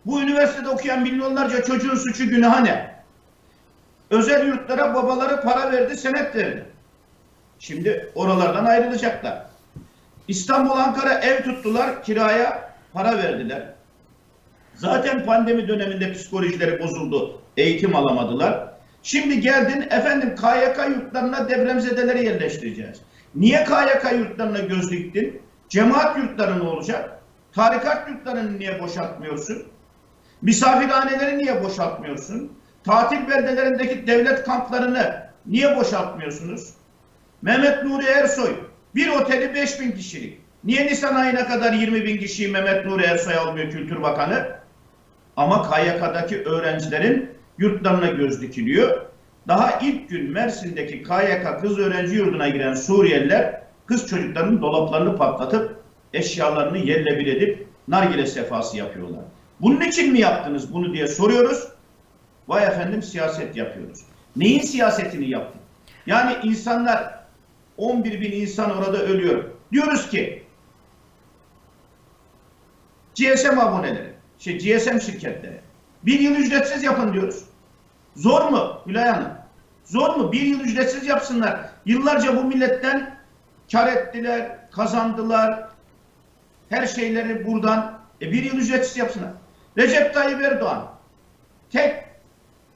Bu 0.05 0.22
üniversitede 0.22 0.69
okuyan 0.69 1.01
milyonlarca 1.01 1.63
çocuğun 1.63 1.96
suçu 1.96 2.29
günahı 2.29 2.65
ne? 2.65 2.97
Özel 4.10 4.48
yurtlara 4.48 4.96
babaları 4.96 5.42
para 5.42 5.72
verdi, 5.72 5.98
senet 5.98 6.36
verdi. 6.36 6.66
Şimdi 7.60 8.12
oralardan 8.16 8.66
ayrılacaklar. 8.66 9.46
İstanbul, 10.28 10.72
Ankara 10.72 11.14
ev 11.14 11.44
tuttular, 11.44 12.04
kiraya 12.04 12.74
para 12.94 13.18
verdiler. 13.18 13.74
Zaten 14.76 15.26
pandemi 15.26 15.68
döneminde 15.68 16.14
psikolojileri 16.14 16.80
bozuldu, 16.80 17.42
eğitim 17.58 17.96
alamadılar. 17.96 18.68
Şimdi 19.04 19.42
geldin 19.42 19.82
efendim 19.82 20.36
KYK 20.36 20.90
yurtlarına 20.90 21.50
depremzedeleri 21.50 22.26
yerleştireceğiz. 22.26 23.02
Niye 23.36 23.64
KYK 23.64 24.12
yurtlarına 24.20 24.60
göz 24.60 24.92
diktin? 24.92 25.42
Cemaat 25.70 26.18
yurtları 26.18 26.60
ne 26.60 26.64
olacak? 26.64 27.20
Tarikat 27.54 28.10
yurtlarını 28.10 28.60
niye 28.60 28.80
boşaltmıyorsun? 28.80 29.64
Misafirhaneleri 30.42 31.38
niye 31.38 31.64
boşaltmıyorsun? 31.64 32.52
Tatil 32.84 33.27
beldelerindeki 33.27 34.07
devlet 34.07 34.43
kamplarını 34.43 35.27
niye 35.46 35.75
boşaltmıyorsunuz? 35.75 36.74
Mehmet 37.41 37.84
Nuri 37.84 38.05
Ersoy 38.05 38.55
bir 38.96 39.07
oteli 39.07 39.55
5 39.55 39.79
bin 39.79 39.91
kişilik. 39.91 40.41
Niye 40.63 40.86
Nisan 40.86 41.15
ayına 41.15 41.48
kadar 41.48 41.74
20 41.74 42.05
bin 42.05 42.17
kişiyi 42.17 42.48
Mehmet 42.48 42.86
Nuri 42.86 43.03
Ersoy 43.03 43.36
almıyor 43.36 43.72
Kültür 43.72 44.01
Bakanı? 44.01 44.48
Ama 45.38 45.69
KYK'daki 45.69 46.43
öğrencilerin 46.43 47.29
yurtlarına 47.57 48.07
göz 48.07 48.41
dikiliyor. 48.41 49.01
Daha 49.48 49.79
ilk 49.81 50.10
gün 50.10 50.31
Mersin'deki 50.31 51.03
KYK 51.03 51.62
kız 51.62 51.79
öğrenci 51.79 52.15
yurduna 52.15 52.50
giren 52.50 52.74
Suriyeliler 52.74 53.62
kız 53.86 54.07
çocuklarının 54.07 54.62
dolaplarını 54.62 55.17
patlatıp 55.17 55.79
eşyalarını 56.13 56.77
yerle 56.77 57.19
bir 57.19 57.27
edip 57.27 57.67
nargile 57.88 58.25
sefası 58.25 58.77
yapıyorlar. 58.77 59.24
Bunun 59.62 59.81
için 59.81 60.12
mi 60.12 60.19
yaptınız 60.19 60.74
bunu 60.74 60.93
diye 60.93 61.07
soruyoruz. 61.07 61.67
Vay 62.48 62.63
efendim 62.66 63.04
siyaset 63.04 63.56
yapıyoruz. 63.56 64.00
Neyin 64.36 64.62
siyasetini 64.62 65.30
yaptık? 65.30 65.62
Yani 66.06 66.38
insanlar 66.44 67.24
11 67.77 68.22
bin 68.22 68.32
insan 68.32 68.77
orada 68.77 69.01
ölüyor. 69.01 69.44
Diyoruz 69.72 70.10
ki 70.10 70.44
GSM 73.16 73.60
aboneleri, 73.60 74.13
şey 74.39 74.58
GSM 74.58 75.00
şirketleri 75.00 75.62
bir 76.04 76.20
yıl 76.20 76.36
ücretsiz 76.36 76.84
yapın 76.84 77.13
diyoruz. 77.13 77.44
Zor 78.16 78.50
mu 78.50 78.82
Hülay 78.86 79.10
Hanım? 79.10 79.32
Zor 79.86 80.16
mu? 80.16 80.32
Bir 80.32 80.42
yıl 80.42 80.60
ücretsiz 80.60 81.08
yapsınlar. 81.08 81.70
Yıllarca 81.86 82.36
bu 82.36 82.44
milletten 82.44 83.18
kar 83.72 83.88
ettiler, 83.88 84.58
kazandılar. 84.72 85.70
Her 86.70 86.88
şeyleri 86.88 87.48
buradan 87.48 88.00
e, 88.22 88.32
bir 88.32 88.44
yıl 88.44 88.58
ücretsiz 88.58 88.98
yapsınlar. 88.98 89.32
Recep 89.77 90.13
Tayyip 90.13 90.42
Erdoğan 90.42 90.88
tek 91.72 92.07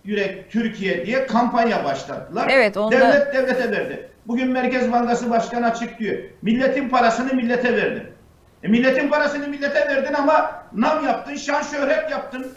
yürek 0.03 0.51
Türkiye 0.51 1.05
diye 1.05 1.27
kampanya 1.27 1.85
başlattılar. 1.85 2.47
Evet, 2.51 2.77
onda... 2.77 2.99
Devlet 2.99 3.33
devlete 3.33 3.71
verdi. 3.71 4.09
Bugün 4.27 4.51
Merkez 4.51 4.91
Bankası 4.91 5.29
Başkanı 5.29 5.65
açıklıyor. 5.65 6.17
Milletin 6.41 6.89
parasını 6.89 7.33
millete 7.33 7.75
verdin. 7.75 8.03
E, 8.63 8.67
milletin 8.67 9.09
parasını 9.09 9.47
millete 9.47 9.87
verdin 9.87 10.13
ama 10.13 10.51
nam 10.73 11.05
yaptın, 11.05 11.35
şan 11.35 11.61
şöhret 11.61 12.11
yaptın. 12.11 12.47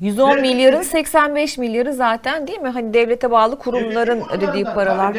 110 0.00 0.30
devletin, 0.30 0.50
milyarın 0.50 0.82
85 0.82 1.58
milyarı 1.58 1.92
zaten 1.92 2.46
değil 2.46 2.60
mi? 2.60 2.68
Hani 2.68 2.94
devlete 2.94 3.30
bağlı 3.30 3.58
kurumların 3.58 4.22
ödediği 4.32 4.64
paralar. 4.64 5.14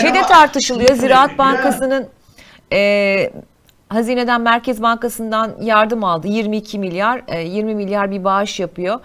Şey 0.00 0.14
de 0.14 0.22
tartışılıyor. 0.22 0.94
Ziraat 0.94 1.38
Bankası'nın 1.38 2.08
e, 2.72 3.30
Hazineden 3.88 4.40
Merkez 4.40 4.82
Bankası'ndan 4.82 5.52
yardım 5.60 6.04
aldı. 6.04 6.28
22 6.28 6.78
milyar, 6.78 7.22
e, 7.28 7.40
20 7.40 7.74
milyar 7.74 8.10
bir 8.10 8.24
bağış 8.24 8.60
yapıyor. 8.60 9.00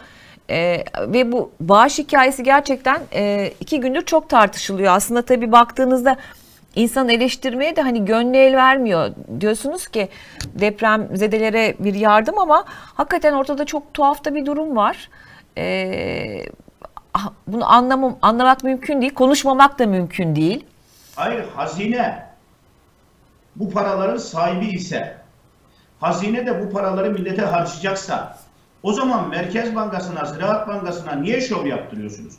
E, 0.49 0.85
ve 1.01 1.31
bu 1.31 1.51
bağış 1.59 1.97
hikayesi 1.99 2.43
gerçekten 2.43 3.01
e, 3.13 3.51
iki 3.59 3.79
gündür 3.79 4.01
çok 4.01 4.29
tartışılıyor. 4.29 4.93
Aslında 4.93 5.21
tabii 5.21 5.51
baktığınızda 5.51 6.17
insan 6.75 7.09
eleştirmeye 7.09 7.75
de 7.75 7.81
hani 7.81 8.05
gönlü 8.05 8.37
el 8.37 8.55
vermiyor. 8.55 9.09
Diyorsunuz 9.39 9.87
ki 9.87 10.09
deprem 10.45 11.17
zedelere 11.17 11.75
bir 11.79 11.93
yardım 11.93 12.39
ama 12.39 12.65
hakikaten 12.67 13.33
ortada 13.33 13.65
çok 13.65 13.93
tuhaf 13.93 14.25
da 14.25 14.35
bir 14.35 14.45
durum 14.45 14.75
var. 14.75 15.09
Ah, 17.13 17.31
bunu 17.47 17.71
anlamam, 17.71 18.17
anlamak 18.21 18.63
mümkün 18.63 19.01
değil, 19.01 19.13
konuşmamak 19.13 19.79
da 19.79 19.85
mümkün 19.85 20.35
değil. 20.35 20.65
Hayır 21.15 21.45
hazine 21.55 22.25
bu 23.55 23.69
paraların 23.71 24.17
sahibi 24.17 24.67
ise 24.67 25.17
hazine 25.99 26.45
de 26.45 26.65
bu 26.65 26.73
paraları 26.73 27.11
millete 27.11 27.41
harcayacaksa 27.41 28.37
o 28.85 28.93
zaman 28.93 29.29
Merkez 29.29 29.75
Bankası'na, 29.75 30.25
Ziraat 30.25 30.67
Bankası'na 30.67 31.11
niye 31.11 31.41
şov 31.41 31.65
yaptırıyorsunuz? 31.65 32.33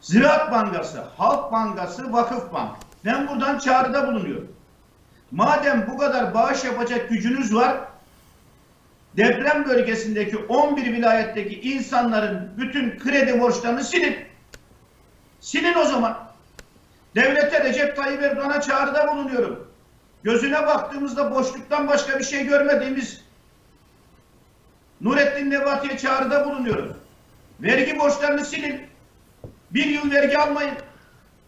Ziraat 0.00 0.52
Bankası, 0.52 1.04
Halk 1.16 1.52
Bankası, 1.52 2.12
Vakıf 2.12 2.52
Bank. 2.52 2.76
Ben 3.04 3.28
buradan 3.28 3.58
çağrıda 3.58 4.06
bulunuyorum. 4.06 4.52
Madem 5.30 5.86
bu 5.90 5.98
kadar 5.98 6.34
bağış 6.34 6.64
yapacak 6.64 7.08
gücünüz 7.08 7.54
var, 7.54 7.76
deprem 9.16 9.64
bölgesindeki 9.64 10.36
11 10.36 10.92
vilayetteki 10.92 11.60
insanların 11.60 12.50
bütün 12.56 12.98
kredi 12.98 13.40
borçlarını 13.40 13.84
silin. 13.84 14.16
Silin 15.40 15.74
o 15.74 15.84
zaman. 15.84 16.18
Devlete 17.14 17.64
Recep 17.64 17.96
Tayyip 17.96 18.22
Erdoğan'a 18.22 18.60
çağrıda 18.60 19.08
bulunuyorum. 19.12 19.68
Gözüne 20.22 20.66
baktığımızda 20.66 21.34
boşluktan 21.34 21.88
başka 21.88 22.18
bir 22.18 22.24
şey 22.24 22.46
görmediğimiz 22.46 23.23
Nurettin 25.00 25.50
Nebati'ye 25.50 25.98
çağrıda 25.98 26.44
bulunuyorum. 26.44 26.96
Vergi 27.60 27.98
borçlarını 27.98 28.44
silin. 28.44 28.80
Bir 29.70 29.86
yıl 29.86 30.10
vergi 30.10 30.38
almayın. 30.38 30.74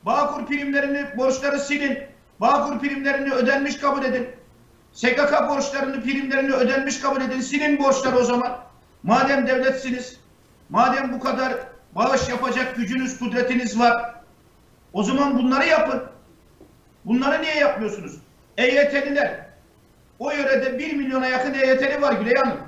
Bağkur 0.02 0.46
primlerini, 0.46 1.06
borçları 1.16 1.60
silin. 1.60 1.98
Bağkur 2.40 2.78
primlerini 2.78 3.32
ödenmiş 3.32 3.76
kabul 3.76 4.04
edin. 4.04 4.28
SGK 4.92 5.48
borçlarını, 5.48 6.02
primlerini 6.02 6.52
ödenmiş 6.52 7.00
kabul 7.00 7.20
edin. 7.20 7.40
Silin 7.40 7.78
borçları 7.78 8.16
o 8.16 8.24
zaman. 8.24 8.58
Madem 9.02 9.46
devletsiniz, 9.46 10.20
madem 10.68 11.12
bu 11.12 11.20
kadar 11.20 11.54
bağış 11.94 12.28
yapacak 12.28 12.76
gücünüz, 12.76 13.18
kudretiniz 13.18 13.78
var, 13.78 14.14
o 14.92 15.02
zaman 15.02 15.38
bunları 15.38 15.66
yapın. 15.66 16.02
Bunları 17.04 17.42
niye 17.42 17.54
yapmıyorsunuz? 17.54 18.18
EYT'liler. 18.56 19.46
O 20.18 20.30
yörede 20.30 20.78
1 20.78 20.92
milyona 20.96 21.26
yakın 21.26 21.54
EYT'li 21.54 22.02
var 22.02 22.12
Güley 22.12 22.34
Hanım. 22.34 22.58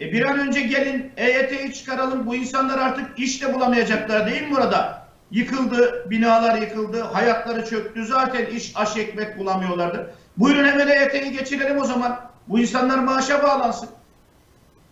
E 0.00 0.12
bir 0.12 0.24
an 0.24 0.38
önce 0.38 0.60
gelin 0.60 1.12
EYT'yi 1.16 1.72
çıkaralım. 1.74 2.26
Bu 2.26 2.34
insanlar 2.34 2.78
artık 2.78 3.18
iş 3.18 3.42
de 3.42 3.54
bulamayacaklar 3.54 4.26
değil 4.30 4.42
mi 4.42 4.50
burada? 4.56 5.04
Yıkıldı, 5.30 6.10
binalar 6.10 6.58
yıkıldı, 6.58 7.02
hayatları 7.02 7.64
çöktü. 7.66 8.06
Zaten 8.06 8.46
iş 8.46 8.72
aş 8.76 8.96
ekmek 8.96 9.38
bulamıyorlardı. 9.38 10.14
Buyurun 10.36 10.64
hemen 10.68 10.88
EYT'yi 10.88 11.32
geçirelim 11.32 11.78
o 11.78 11.84
zaman. 11.84 12.20
Bu 12.48 12.58
insanlar 12.58 12.98
maaşa 12.98 13.42
bağlansın. 13.42 13.88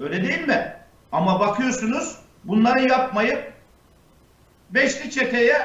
Öyle 0.00 0.22
değil 0.28 0.46
mi? 0.48 0.76
Ama 1.12 1.40
bakıyorsunuz 1.40 2.16
bunları 2.44 2.88
yapmayıp 2.88 3.52
beşli 4.70 5.10
çeteye 5.10 5.56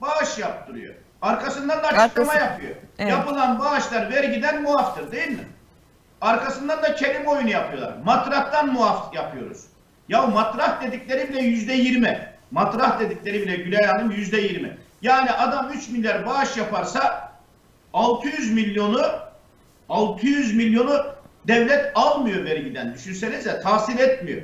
bağış 0.00 0.38
yaptırıyor. 0.38 0.94
Arkasından 1.22 1.78
da 1.82 1.88
açıklama 1.88 2.32
Arkası- 2.32 2.44
yapıyor. 2.44 2.74
Evet. 2.98 3.10
Yapılan 3.12 3.58
bağışlar 3.58 4.10
vergiden 4.12 4.62
muaftır 4.62 5.12
değil 5.12 5.28
mi? 5.30 5.44
Arkasından 6.20 6.82
da 6.82 6.94
kelime 6.94 7.28
oyunu 7.28 7.50
yapıyorlar. 7.50 7.94
Matrahtan 8.04 8.72
muaf 8.72 9.14
yapıyoruz. 9.14 9.64
Ya 10.08 10.26
matrah 10.26 10.82
dedikleri 10.82 11.28
bile 11.28 11.40
yüzde 11.40 11.72
yirmi. 11.72 12.32
Matrah 12.50 13.00
dedikleri 13.00 13.42
bile 13.42 13.56
Gülay 13.56 13.84
Hanım 13.84 14.10
yüzde 14.10 14.40
yirmi. 14.40 14.78
Yani 15.02 15.30
adam 15.30 15.70
3 15.72 15.88
milyar 15.88 16.26
bağış 16.26 16.56
yaparsa 16.56 17.32
600 17.92 18.52
milyonu 18.52 19.02
600 19.88 20.54
milyonu 20.54 21.06
devlet 21.46 21.92
almıyor 21.94 22.44
vergiden. 22.44 22.94
Düşünsenize 22.94 23.60
tahsil 23.60 23.98
etmiyor. 23.98 24.42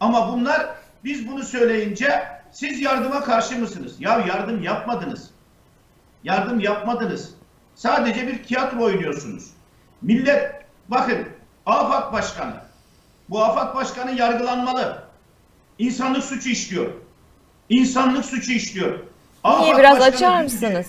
Ama 0.00 0.32
bunlar 0.32 0.66
biz 1.04 1.28
bunu 1.28 1.42
söyleyince 1.42 2.22
siz 2.52 2.80
yardıma 2.80 3.20
karşı 3.20 3.58
mısınız? 3.58 4.00
Ya 4.00 4.24
yardım 4.28 4.62
yapmadınız. 4.62 5.30
Yardım 6.24 6.60
yapmadınız. 6.60 7.34
Sadece 7.74 8.26
bir 8.26 8.44
tiyatro 8.44 8.82
oynuyorsunuz. 8.82 9.50
Millet 10.02 10.63
bakın 10.88 11.28
AFAD 11.66 12.12
Başkanı 12.12 12.54
bu 13.30 13.44
AFAD 13.44 13.74
Başkanı 13.74 14.12
yargılanmalı. 14.20 15.04
İnsanlık 15.78 16.24
suçu 16.24 16.48
işliyor. 16.48 16.90
İnsanlık 17.68 18.24
suçu 18.24 18.52
işliyor. 18.52 18.90
Niye 18.90 19.02
AFAD 19.72 19.78
biraz 19.78 19.94
Başkanı 20.00 20.14
açar 20.14 20.36
dün- 20.38 20.44
mısınız? 20.44 20.86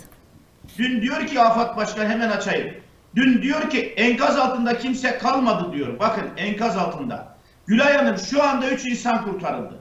Dün 0.78 1.02
diyor 1.02 1.28
ki 1.28 1.42
AFAD 1.42 1.78
Başkanı 1.78 2.10
hemen 2.10 2.30
açayım. 2.30 2.74
Dün 3.16 3.42
diyor 3.42 3.70
ki 3.70 3.94
enkaz 3.98 4.38
altında 4.38 4.78
kimse 4.78 5.18
kalmadı 5.18 5.74
diyor. 5.74 6.00
Bakın 6.00 6.24
enkaz 6.38 6.78
altında. 6.78 7.36
Gülay 7.68 7.94
Hanım 7.98 8.18
şu 8.18 8.44
anda 8.44 8.70
3 8.70 8.86
insan 8.86 9.24
kurtarıldı. 9.26 9.80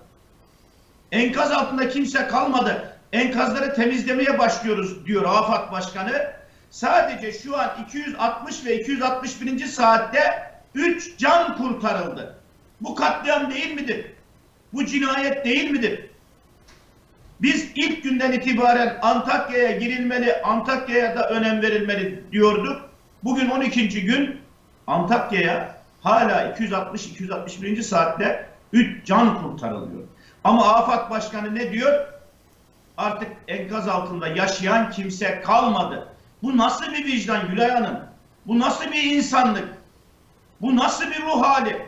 Enkaz 1.13 1.53
altında 1.53 1.89
kimse 1.89 2.27
kalmadı. 2.27 2.99
Enkazları 3.13 3.75
temizlemeye 3.75 4.39
başlıyoruz 4.39 5.07
diyor 5.07 5.25
AFAD 5.25 5.73
Başkanı. 5.73 6.33
Sadece 6.75 7.33
şu 7.33 7.59
an 7.59 7.71
260 7.87 8.67
ve 8.67 8.81
261. 8.81 9.67
saatte 9.67 10.21
3 10.75 11.19
can 11.19 11.57
kurtarıldı. 11.57 12.39
Bu 12.81 12.95
katliam 12.95 13.51
değil 13.51 13.75
midir? 13.75 14.07
Bu 14.73 14.87
cinayet 14.87 15.45
değil 15.45 15.71
midir? 15.71 16.11
Biz 17.43 17.71
ilk 17.75 18.03
günden 18.03 18.33
itibaren 18.33 18.99
Antakya'ya 19.03 19.79
girilmeli, 19.79 20.43
Antakya'ya 20.43 21.17
da 21.17 21.29
önem 21.29 21.63
verilmeli 21.63 22.25
diyorduk. 22.33 22.91
Bugün 23.25 23.51
12. 23.51 24.05
gün 24.05 24.41
Antakya'ya 24.87 25.77
hala 26.03 26.51
260-261. 26.51 27.83
saatte 27.83 28.49
3 28.73 29.07
can 29.07 29.43
kurtarılıyor. 29.43 30.03
Ama 30.45 30.75
AFAD 30.75 31.11
Başkanı 31.11 31.55
ne 31.55 31.73
diyor? 31.73 32.09
Artık 32.97 33.29
enkaz 33.49 33.89
altında 33.89 34.29
yaşayan 34.29 34.91
kimse 34.91 35.41
kalmadı. 35.41 36.14
Bu 36.45 36.57
nasıl 36.57 36.93
bir 36.93 37.05
vicdan 37.05 37.49
Gülay 37.49 37.71
Hanım? 37.71 38.01
Bu 38.47 38.59
nasıl 38.59 38.93
bir 38.93 39.03
insanlık? 39.03 39.69
Bu 40.61 40.77
nasıl 40.77 41.11
bir 41.11 41.23
ruh 41.23 41.43
hali? 41.43 41.87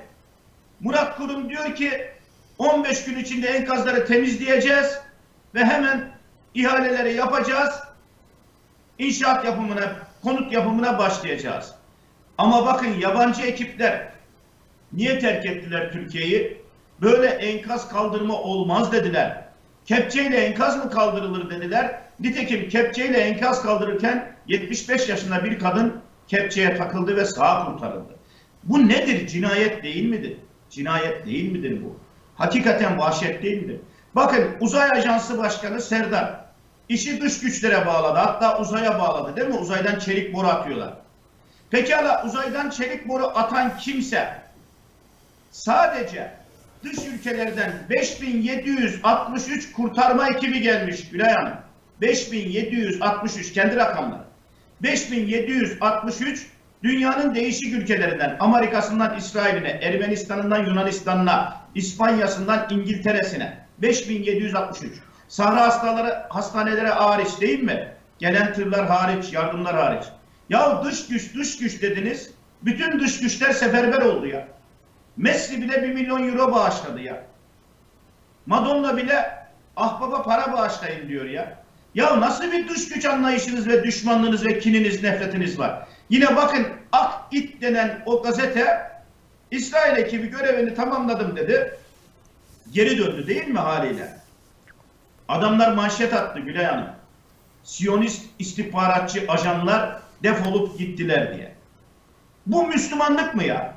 Murat 0.81 1.17
Kurum 1.17 1.51
diyor 1.51 1.75
ki 1.75 2.11
15 2.59 3.05
gün 3.05 3.19
içinde 3.19 3.49
enkazları 3.49 4.07
temizleyeceğiz 4.07 4.99
ve 5.55 5.65
hemen 5.65 6.11
ihaleleri 6.55 7.15
yapacağız. 7.15 7.81
İnşaat 8.99 9.45
yapımına, 9.45 9.93
konut 10.23 10.53
yapımına 10.53 10.99
başlayacağız. 10.99 11.75
Ama 12.39 12.67
bakın 12.67 12.99
yabancı 13.01 13.43
ekipler 13.43 14.09
niye 14.93 15.19
terk 15.19 15.47
ettiler 15.47 15.93
Türkiye'yi? 15.93 16.63
Böyle 17.01 17.27
enkaz 17.27 17.89
kaldırma 17.89 18.35
olmaz 18.35 18.93
dediler. 18.93 19.45
Kepçeyle 19.85 20.37
enkaz 20.37 20.77
mı 20.77 20.91
kaldırılır 20.91 21.51
dediler. 21.51 22.06
Nitekim 22.21 22.69
kepçeyle 22.69 23.19
enkaz 23.19 23.63
kaldırırken 23.63 24.37
75 24.47 25.09
yaşında 25.09 25.45
bir 25.45 25.59
kadın 25.59 26.01
kepçeye 26.29 26.77
takıldı 26.77 27.17
ve 27.17 27.25
sağ 27.25 27.65
kurtarıldı. 27.65 28.17
Bu 28.65 28.89
nedir? 28.89 29.27
Cinayet 29.27 29.83
değil 29.83 30.09
midir? 30.09 30.37
Cinayet 30.71 31.27
değil 31.27 31.53
midir 31.53 31.83
bu? 31.85 31.97
Hakikaten 32.35 32.99
vahşet 32.99 33.43
değil 33.43 33.63
midir? 33.63 33.81
Bakın 34.15 34.49
uzay 34.61 34.91
ajansı 34.91 35.39
başkanı 35.39 35.81
Serdar 35.81 36.41
işi 36.89 37.21
dış 37.21 37.41
güçlere 37.41 37.87
bağladı. 37.87 38.19
Hatta 38.19 38.59
uzaya 38.61 38.99
bağladı 38.99 39.37
değil 39.37 39.49
mi? 39.49 39.55
Uzaydan 39.55 39.99
çelik 39.99 40.35
boru 40.35 40.47
atıyorlar. 40.47 40.95
Pekala 41.71 42.25
uzaydan 42.25 42.71
çelik 42.71 43.09
boru 43.09 43.27
atan 43.27 43.79
kimse 43.79 44.29
sadece 45.51 46.31
dış 46.85 46.99
ülkelerden 47.07 47.73
5763 47.91 49.73
kurtarma 49.73 50.29
ekibi 50.29 50.61
gelmiş 50.61 51.11
Gülay 51.11 51.33
Hanım. 51.33 51.66
5763 52.01 53.53
kendi 53.53 53.77
rakamları. 53.77 54.23
5763 54.83 56.47
dünyanın 56.83 57.35
değişik 57.35 57.75
ülkelerinden 57.75 58.37
Amerika'sından 58.41 59.17
İsrail'ine, 59.17 59.69
Ermenistan'ından 59.69 60.67
Yunanistan'ına, 60.67 61.61
İspanya'sından 61.75 62.67
İngiltere'sine 62.71 63.59
5763. 63.79 64.93
Sahra 65.29 65.61
hastaları 65.61 66.27
hastanelere 66.29 66.89
hariç 66.89 67.41
değil 67.41 67.63
mi? 67.63 67.93
Gelen 68.19 68.55
tırlar 68.55 68.87
hariç, 68.87 69.33
yardımlar 69.33 69.77
hariç. 69.77 70.05
Ya 70.49 70.85
dış 70.85 71.07
güç, 71.07 71.35
dış 71.35 71.59
güç 71.59 71.83
dediniz. 71.83 72.31
Bütün 72.63 73.01
dış 73.01 73.21
güçler 73.21 73.53
seferber 73.53 74.03
oldu 74.03 74.27
ya. 74.27 74.49
Messi 75.17 75.63
bile 75.63 75.83
1 75.83 75.93
milyon 75.93 76.29
euro 76.29 76.53
bağışladı 76.53 77.01
ya. 77.01 77.25
Madonna 78.47 78.97
bile 78.97 79.47
ah 79.77 80.01
baba 80.01 80.23
para 80.23 80.53
bağışlayın 80.53 81.09
diyor 81.09 81.25
ya. 81.25 81.66
Ya 81.97 82.21
nasıl 82.21 82.53
bir 82.53 82.69
dış 82.69 82.89
güç 82.89 83.05
anlayışınız 83.05 83.69
ve 83.69 83.85
düşmanlığınız 83.85 84.47
ve 84.47 84.59
kininiz, 84.59 85.03
nefretiniz 85.03 85.59
var? 85.59 85.87
Yine 86.11 86.37
bakın 86.37 86.67
Ak 86.93 87.13
İt 87.33 87.63
denen 87.63 88.03
o 88.07 88.23
gazete 88.23 88.91
İsrail 89.51 89.97
ekibi 89.97 90.27
görevini 90.27 90.75
tamamladım 90.75 91.37
dedi. 91.37 91.79
Geri 92.73 92.99
döndü 92.99 93.27
değil 93.27 93.49
mi 93.49 93.59
haliyle? 93.59 94.19
Adamlar 95.29 95.73
manşet 95.73 96.15
attı 96.15 96.41
Gülay 96.41 96.65
Hanım. 96.65 96.91
Siyonist 97.65 98.27
istihbaratçı 98.39 99.25
ajanlar 99.29 100.01
defolup 100.23 100.79
gittiler 100.79 101.37
diye. 101.37 101.55
Bu 102.47 102.67
Müslümanlık 102.67 103.35
mı 103.35 103.45
ya? 103.45 103.75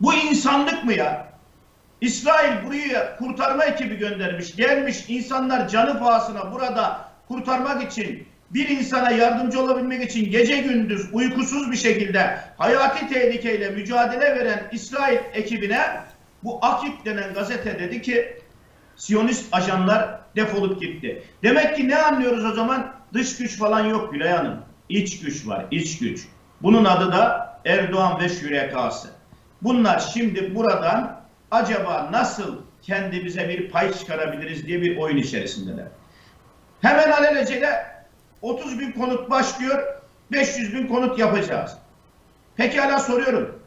Bu 0.00 0.14
insanlık 0.14 0.84
mı 0.84 0.92
ya? 0.92 1.28
İsrail 2.00 2.66
buraya 2.66 3.16
kurtarma 3.16 3.64
ekibi 3.64 3.98
göndermiş. 3.98 4.56
Gelmiş 4.56 5.04
insanlar 5.08 5.68
canı 5.68 5.98
pahasına 5.98 6.52
burada 6.52 7.11
kurtarmak 7.32 7.92
için 7.92 8.26
bir 8.50 8.68
insana 8.68 9.10
yardımcı 9.10 9.62
olabilmek 9.62 10.10
için 10.10 10.30
gece 10.30 10.56
gündüz 10.56 11.08
uykusuz 11.12 11.70
bir 11.70 11.76
şekilde 11.76 12.38
hayati 12.56 13.08
tehlikeyle 13.08 13.70
mücadele 13.70 14.36
veren 14.36 14.68
İsrail 14.72 15.18
ekibine 15.32 15.80
bu 16.44 16.58
Akit 16.62 17.04
denen 17.04 17.34
gazete 17.34 17.78
dedi 17.78 18.02
ki 18.02 18.38
Siyonist 18.96 19.54
ajanlar 19.54 20.20
defolup 20.36 20.80
gitti. 20.80 21.22
Demek 21.42 21.76
ki 21.76 21.88
ne 21.88 21.96
anlıyoruz 21.96 22.44
o 22.44 22.52
zaman? 22.52 22.94
Dış 23.12 23.36
güç 23.36 23.58
falan 23.58 23.86
yok 23.86 24.12
Gülay 24.12 24.28
Hanım. 24.28 24.60
İç 24.88 25.20
güç 25.20 25.46
var, 25.46 25.66
iç 25.70 25.98
güç. 25.98 26.26
Bunun 26.62 26.84
adı 26.84 27.12
da 27.12 27.52
Erdoğan 27.64 28.20
ve 28.20 28.28
şürekası. 28.28 29.08
Bunlar 29.62 29.98
şimdi 29.98 30.54
buradan 30.54 31.20
acaba 31.50 32.08
nasıl 32.12 32.56
kendimize 32.82 33.48
bir 33.48 33.70
pay 33.70 33.92
çıkarabiliriz 33.92 34.66
diye 34.66 34.82
bir 34.82 34.96
oyun 34.96 35.16
içerisindeler. 35.16 35.86
Hemen 36.82 37.10
alelacele 37.10 37.86
30 38.42 38.80
bin 38.80 38.92
konut 38.92 39.30
başlıyor, 39.30 39.82
500 40.32 40.74
bin 40.74 40.86
konut 40.86 41.18
yapacağız. 41.18 41.72
Pekala 42.56 42.98
soruyorum. 42.98 43.62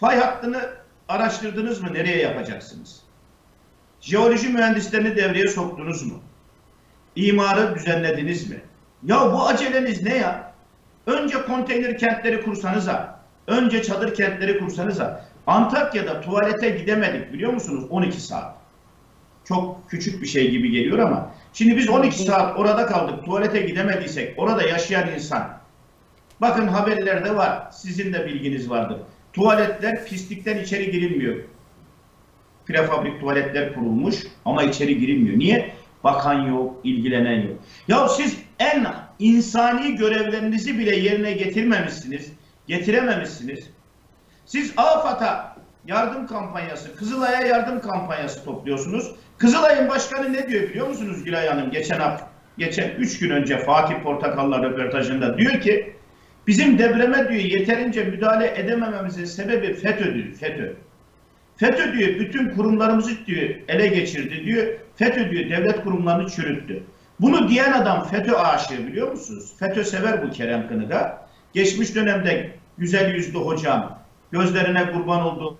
Fay 0.00 0.18
hattını 0.18 0.60
araştırdınız 1.08 1.80
mı? 1.82 1.94
Nereye 1.94 2.18
yapacaksınız? 2.18 3.02
Jeoloji 4.00 4.48
mühendislerini 4.48 5.16
devreye 5.16 5.48
soktunuz 5.48 6.02
mu? 6.02 6.20
İmarı 7.16 7.74
düzenlediniz 7.74 8.50
mi? 8.50 8.60
Ya 9.04 9.32
bu 9.32 9.46
aceleniz 9.46 10.02
ne 10.02 10.16
ya? 10.16 10.52
Önce 11.06 11.42
konteyner 11.42 11.98
kentleri 11.98 12.42
kursanıza. 12.44 13.20
Önce 13.46 13.82
çadır 13.82 14.14
kentleri 14.14 14.58
kursanıza. 14.58 15.24
Antakya'da 15.46 16.20
tuvalete 16.20 16.70
gidemedik 16.70 17.32
biliyor 17.32 17.52
musunuz? 17.52 17.84
12 17.90 18.20
saat. 18.20 18.57
Çok 19.48 19.90
küçük 19.90 20.22
bir 20.22 20.26
şey 20.26 20.50
gibi 20.50 20.70
geliyor 20.70 20.98
ama. 20.98 21.34
Şimdi 21.52 21.76
biz 21.76 21.88
12 21.88 22.22
saat 22.22 22.58
orada 22.58 22.86
kaldık. 22.86 23.24
Tuvalete 23.24 23.60
gidemediysek 23.60 24.34
orada 24.38 24.62
yaşayan 24.62 25.14
insan. 25.14 25.58
Bakın 26.40 26.68
haberlerde 26.68 27.36
var. 27.36 27.70
Sizin 27.72 28.12
de 28.12 28.26
bilginiz 28.26 28.70
vardır. 28.70 28.98
Tuvaletler 29.32 30.04
pislikten 30.04 30.58
içeri 30.58 30.90
girilmiyor. 30.90 31.36
Prefabrik 32.66 33.20
tuvaletler 33.20 33.74
kurulmuş 33.74 34.16
ama 34.44 34.62
içeri 34.62 34.98
girilmiyor. 34.98 35.38
Niye? 35.38 35.74
Bakan 36.04 36.46
yok, 36.46 36.80
ilgilenen 36.84 37.42
yok. 37.42 37.56
Ya 37.88 38.08
siz 38.08 38.38
en 38.58 38.86
insani 39.18 39.96
görevlerinizi 39.96 40.78
bile 40.78 40.96
yerine 40.96 41.32
getirmemişsiniz, 41.32 42.32
getirememişsiniz. 42.66 43.70
Siz 44.46 44.72
AFAD'a 44.76 45.56
yardım 45.86 46.26
kampanyası, 46.26 46.96
Kızılay'a 46.96 47.40
yardım 47.40 47.80
kampanyası 47.80 48.44
topluyorsunuz. 48.44 49.14
Kızılay'ın 49.38 49.88
başkanı 49.88 50.32
ne 50.32 50.48
diyor 50.48 50.62
biliyor 50.62 50.88
musunuz 50.88 51.24
Gülay 51.24 51.48
Hanım? 51.48 51.70
Geçen 51.70 51.98
hafta, 51.98 52.30
geçen 52.58 52.90
3 52.90 53.18
gün 53.18 53.30
önce 53.30 53.58
Fatih 53.58 53.94
Portakal'la 54.02 54.62
röportajında 54.62 55.38
diyor 55.38 55.60
ki 55.60 55.94
bizim 56.46 56.78
depreme 56.78 57.28
diyor 57.28 57.40
yeterince 57.40 58.04
müdahale 58.04 58.54
edemememizin 58.56 59.24
sebebi 59.24 59.74
FETÖ 59.74 60.14
diyor, 60.14 60.34
FETÖ. 60.34 60.74
FETÖ 61.56 61.92
diyor 61.92 62.08
bütün 62.20 62.50
kurumlarımızı 62.50 63.26
diyor 63.26 63.48
ele 63.68 63.86
geçirdi 63.86 64.44
diyor. 64.44 64.66
FETÖ 64.96 65.30
diyor 65.30 65.50
devlet 65.50 65.84
kurumlarını 65.84 66.30
çürüttü. 66.30 66.82
Bunu 67.20 67.48
diyen 67.48 67.72
adam 67.72 68.04
FETÖ 68.04 68.36
aşığı 68.36 68.86
biliyor 68.86 69.10
musunuz? 69.10 69.52
FETÖ 69.58 69.84
sever 69.84 70.22
bu 70.22 70.30
Kerem 70.30 70.68
Kınık'a. 70.68 71.28
Geçmiş 71.52 71.94
dönemde 71.94 72.50
güzel 72.78 73.14
yüzlü 73.14 73.38
hocam, 73.38 73.98
gözlerine 74.32 74.92
kurban 74.92 75.22
olduğum 75.22 75.58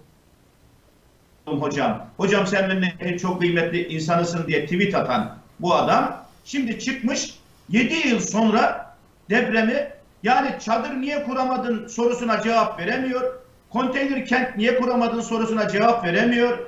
hocam. 1.57 2.07
Hocam 2.17 2.47
sen 2.47 2.83
benim 3.01 3.17
çok 3.17 3.41
kıymetli 3.41 3.89
insanısın 3.89 4.47
diye 4.47 4.65
tweet 4.65 4.95
atan 4.95 5.37
bu 5.61 5.75
adam 5.75 6.25
şimdi 6.45 6.79
çıkmış 6.79 7.35
7 7.69 8.09
yıl 8.09 8.21
sonra 8.21 8.95
depremi 9.31 9.91
yani 10.23 10.51
çadır 10.65 10.91
niye 10.91 11.25
kuramadın 11.25 11.89
sorusuna 11.89 12.43
cevap 12.43 12.81
veremiyor. 12.81 13.35
Konteyner 13.71 14.27
kent 14.27 14.57
niye 14.57 14.79
kuramadın 14.79 15.21
sorusuna 15.21 15.69
cevap 15.69 16.05
veremiyor. 16.05 16.59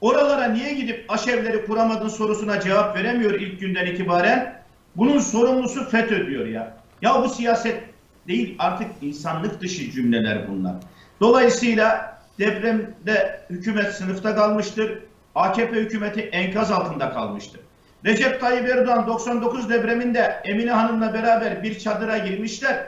Oralara 0.00 0.44
niye 0.48 0.74
gidip 0.74 1.04
aşevleri 1.08 1.66
kuramadın 1.66 2.08
sorusuna 2.08 2.60
cevap 2.60 2.96
veremiyor 2.96 3.40
ilk 3.40 3.60
günden 3.60 3.86
itibaren. 3.86 4.62
Bunun 4.96 5.18
sorumlusu 5.18 5.88
FETÖ 5.90 6.26
diyor 6.26 6.46
ya. 6.46 6.76
Ya 7.02 7.22
bu 7.22 7.28
siyaset 7.28 7.82
değil 8.28 8.56
artık 8.58 8.86
insanlık 9.02 9.60
dışı 9.60 9.90
cümleler 9.90 10.48
bunlar. 10.48 10.74
Dolayısıyla 11.20 12.15
depremde 12.38 13.40
hükümet 13.50 13.94
sınıfta 13.94 14.34
kalmıştır. 14.34 14.98
AKP 15.34 15.76
hükümeti 15.76 16.20
enkaz 16.20 16.72
altında 16.72 17.12
kalmıştır. 17.12 17.60
Recep 18.04 18.40
Tayyip 18.40 18.68
Erdoğan 18.68 19.06
99 19.06 19.70
depreminde 19.70 20.40
Emine 20.44 20.70
Hanım'la 20.70 21.14
beraber 21.14 21.62
bir 21.62 21.78
çadıra 21.78 22.18
girmişler. 22.18 22.86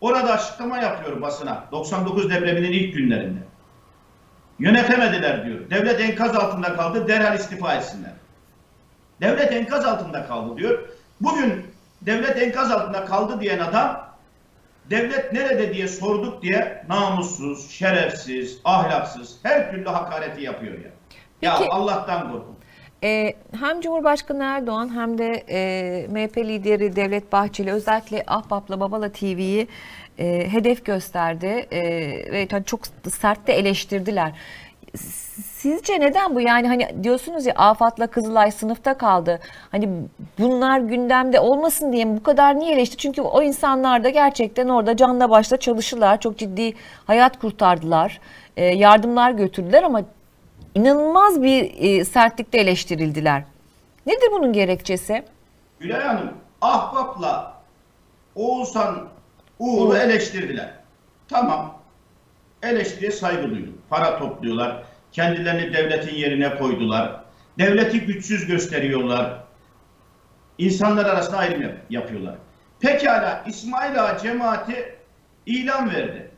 Orada 0.00 0.32
açıklama 0.32 0.78
yapıyor 0.78 1.22
basına 1.22 1.64
99 1.72 2.30
depreminin 2.30 2.72
ilk 2.72 2.94
günlerinde. 2.94 3.38
Yönetemediler 4.58 5.46
diyor. 5.46 5.70
Devlet 5.70 6.00
enkaz 6.00 6.36
altında 6.36 6.76
kaldı 6.76 7.08
derhal 7.08 7.38
istifa 7.38 7.74
etsinler. 7.74 8.12
Devlet 9.20 9.52
enkaz 9.52 9.84
altında 9.84 10.26
kaldı 10.26 10.56
diyor. 10.56 10.88
Bugün 11.20 11.66
devlet 12.02 12.42
enkaz 12.42 12.70
altında 12.70 13.04
kaldı 13.04 13.40
diyen 13.40 13.58
adam 13.58 14.05
devlet 14.90 15.32
nerede 15.32 15.74
diye 15.74 15.88
sorduk 15.88 16.42
diye 16.42 16.84
namussuz, 16.88 17.70
şerefsiz, 17.70 18.58
ahlaksız 18.64 19.38
her 19.42 19.70
türlü 19.70 19.88
hakareti 19.88 20.42
yapıyor 20.42 20.74
ya. 20.74 20.90
Ya 21.42 21.56
Peki- 21.58 21.70
Allah'tan 21.70 22.32
korkun. 22.32 22.56
Ee, 23.04 23.34
hem 23.60 23.80
Cumhurbaşkanı 23.80 24.44
Erdoğan 24.44 24.94
hem 24.96 25.18
de 25.18 25.44
e, 25.48 26.06
MHP 26.10 26.36
lideri 26.38 26.96
Devlet 26.96 27.32
Bahçeli 27.32 27.72
özellikle 27.72 28.24
Ahbap'la 28.26 28.80
Babala 28.80 29.12
TV'yi 29.12 29.68
e, 30.18 30.52
hedef 30.52 30.84
gösterdi 30.84 31.66
e, 31.70 31.82
ve 32.32 32.48
çok 32.64 32.80
sert 33.10 33.46
de 33.46 33.52
eleştirdiler. 33.52 34.32
Sizce 35.60 36.00
neden 36.00 36.34
bu? 36.34 36.40
Yani 36.40 36.68
hani 36.68 37.04
diyorsunuz 37.04 37.46
ya 37.46 37.54
Afat'la 37.56 38.06
Kızılay 38.06 38.50
sınıfta 38.50 38.98
kaldı. 38.98 39.40
Hani 39.70 39.88
bunlar 40.38 40.78
gündemde 40.80 41.40
olmasın 41.40 41.92
diye 41.92 42.16
bu 42.16 42.22
kadar 42.22 42.58
niye 42.58 42.74
eleşti? 42.74 42.96
Çünkü 42.96 43.22
o 43.22 43.42
insanlar 43.42 44.04
da 44.04 44.08
gerçekten 44.08 44.68
orada 44.68 44.96
canla 44.96 45.30
başla 45.30 45.56
çalışırlar. 45.56 46.20
Çok 46.20 46.38
ciddi 46.38 46.74
hayat 47.06 47.38
kurtardılar. 47.38 48.20
e, 48.56 48.64
yardımlar 48.64 49.30
götürdüler 49.30 49.82
ama 49.82 50.02
inanılmaz 50.74 51.42
bir 51.42 51.72
e, 51.78 52.04
sertlikte 52.04 52.58
eleştirildiler. 52.58 53.42
Nedir 54.06 54.28
bunun 54.32 54.52
gerekçesi? 54.52 55.24
Gülay 55.80 56.02
Hanım 56.02 56.32
Ahbap'la 56.60 57.52
Oğuzhan 58.34 59.08
Uğur'u 59.58 59.96
eleştirdiler. 59.96 60.70
Tamam. 61.28 61.78
Eleştiriye 62.62 63.10
saygı 63.10 63.50
duydum. 63.50 63.78
Para 63.90 64.18
topluyorlar. 64.18 64.82
Kendilerini 65.16 65.72
devletin 65.72 66.14
yerine 66.14 66.56
koydular. 66.58 67.20
Devleti 67.58 68.00
güçsüz 68.00 68.46
gösteriyorlar. 68.46 69.44
İnsanlar 70.58 71.04
arasında 71.04 71.36
ayrım 71.36 71.62
yap- 71.62 71.76
yapıyorlar. 71.90 72.34
Pekala 72.80 73.44
İsmail 73.46 74.04
Ağa 74.04 74.18
cemaati 74.18 74.98
ilan 75.46 75.90
verdi. 75.90 76.30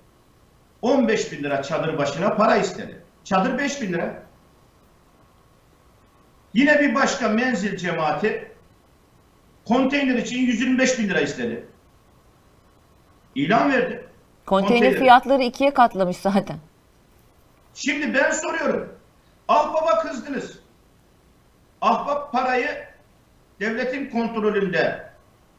15 0.82 1.32
bin 1.32 1.42
lira 1.44 1.62
çadır 1.62 1.98
başına 1.98 2.34
para 2.36 2.56
istedi. 2.56 3.02
Çadır 3.24 3.58
5 3.58 3.82
bin 3.82 3.92
lira. 3.92 4.22
Yine 6.54 6.80
bir 6.80 6.94
başka 6.94 7.28
menzil 7.28 7.76
cemaati 7.76 8.52
konteyner 9.64 10.14
için 10.14 10.38
125 10.38 10.98
bin 10.98 11.08
lira 11.08 11.20
istedi. 11.20 11.66
İlan 13.34 13.72
verdi. 13.72 14.04
Konteyner 14.46 14.78
Konteyner. 14.78 14.98
fiyatları 14.98 15.42
ikiye 15.42 15.74
katlamış 15.74 16.16
zaten. 16.16 16.56
Şimdi 17.78 18.14
ben 18.14 18.30
soruyorum. 18.30 18.92
Ahbap'a 19.48 19.98
kızdınız. 19.98 20.58
Ahbap 21.80 22.32
parayı 22.32 22.68
devletin 23.60 24.10
kontrolünde 24.10 25.08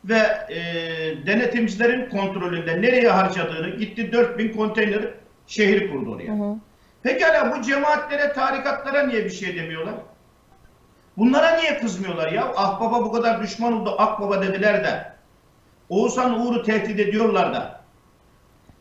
ve 0.06 0.18
e, 0.50 0.58
denetimcilerin 1.26 2.10
kontrolünde 2.10 2.82
nereye 2.82 3.10
harcadığını 3.10 3.70
gitti 3.70 4.12
4000 4.12 4.54
konteyner 4.54 5.02
şehir 5.48 5.92
kurdu 5.92 6.12
oraya. 6.16 6.32
Pekala 7.04 7.58
bu 7.58 7.62
cemaatlere, 7.62 8.34
tarikatlara 8.34 9.04
niye 9.08 9.26
bir 9.26 9.30
şey 9.30 9.56
demiyorlar? 9.56 9.96
Bunlara 11.18 11.58
niye 11.58 11.80
kızmıyorlar 11.80 12.32
ya? 12.32 12.46
Ahbaba 12.56 13.06
bu 13.06 13.12
kadar 13.12 13.42
düşman 13.44 13.74
oldu, 13.74 13.96
Akbaba 13.98 14.42
dediler 14.42 14.84
de. 14.84 15.14
Oğuzhan 15.90 16.40
Uğur'u 16.42 16.64
tehdit 16.64 17.00
ediyorlar 17.00 17.54
da. 17.54 17.82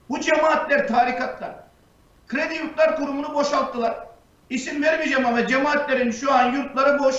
Bu 0.09 0.20
cemaatler, 0.20 0.88
tarikatlar. 0.88 1.67
Kredi 2.28 2.54
Yurtlar 2.54 2.96
Kurumu'nu 2.96 3.34
boşalttılar. 3.34 4.06
İsim 4.50 4.82
vermeyeceğim 4.82 5.26
ama 5.26 5.46
cemaatlerin 5.46 6.10
şu 6.10 6.32
an 6.34 6.52
yurtları 6.52 6.98
boş. 6.98 7.14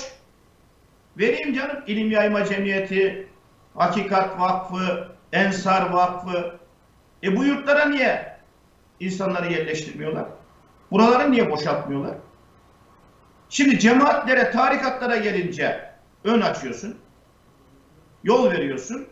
Vereyim 1.17 1.53
canım. 1.53 1.83
İlim 1.87 2.11
Yayma 2.11 2.45
Cemiyeti, 2.45 3.27
Hakikat 3.75 4.39
Vakfı, 4.39 5.07
Ensar 5.33 5.89
Vakfı. 5.89 6.59
E 7.23 7.35
bu 7.35 7.43
yurtlara 7.43 7.85
niye 7.85 8.37
insanları 8.99 9.53
yerleştirmiyorlar? 9.53 10.25
Buraları 10.91 11.31
niye 11.31 11.51
boşaltmıyorlar? 11.51 12.15
Şimdi 13.49 13.79
cemaatlere, 13.79 14.51
tarikatlara 14.51 15.17
gelince 15.17 15.91
ön 16.23 16.41
açıyorsun. 16.41 16.97
Yol 18.23 18.51
veriyorsun. 18.51 19.07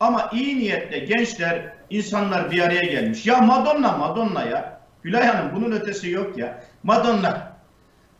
Ama 0.00 0.30
iyi 0.32 0.58
niyetle 0.58 0.98
gençler, 0.98 1.72
insanlar 1.90 2.50
bir 2.50 2.62
araya 2.62 2.84
gelmiş. 2.84 3.26
Ya 3.26 3.40
Madonna, 3.40 3.96
Madonna 3.96 4.44
ya. 4.44 4.77
Gülay 5.02 5.26
Hanım 5.26 5.54
bunun 5.54 5.72
ötesi 5.72 6.10
yok 6.10 6.38
ya. 6.38 6.64
Madonna 6.82 7.52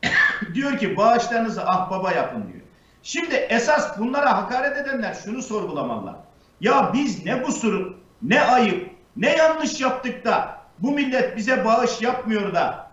diyor 0.55 0.79
ki 0.79 0.97
bağışlarınızı 0.97 1.67
ahbaba 1.67 2.13
yapın 2.13 2.43
diyor. 2.53 2.65
Şimdi 3.03 3.35
esas 3.35 3.99
bunlara 3.99 4.37
hakaret 4.37 4.77
edenler 4.77 5.15
şunu 5.25 5.43
sorgulamalılar. 5.43 6.17
Ya 6.61 6.91
biz 6.95 7.25
ne 7.25 7.43
kusur, 7.43 7.95
ne 8.23 8.43
ayıp, 8.43 8.91
ne 9.17 9.37
yanlış 9.37 9.81
yaptık 9.81 10.25
da 10.25 10.59
bu 10.79 10.93
millet 10.93 11.37
bize 11.37 11.65
bağış 11.65 12.03
yapmıyor 12.03 12.55
da 12.55 12.91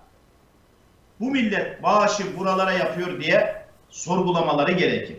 bu 1.20 1.32
millet 1.32 1.84
bağışı 1.84 2.38
buralara 2.38 2.72
yapıyor 2.72 3.22
diye 3.22 3.66
sorgulamaları 3.90 4.72
gerekir. 4.72 5.18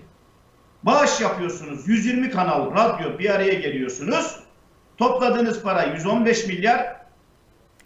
Bağış 0.82 1.20
yapıyorsunuz. 1.20 1.88
120 1.88 2.30
kanal 2.30 2.74
radyo 2.74 3.18
bir 3.18 3.30
araya 3.30 3.54
geliyorsunuz. 3.54 4.40
Topladığınız 4.96 5.62
para 5.62 5.82
115 5.82 6.46
milyar. 6.46 6.96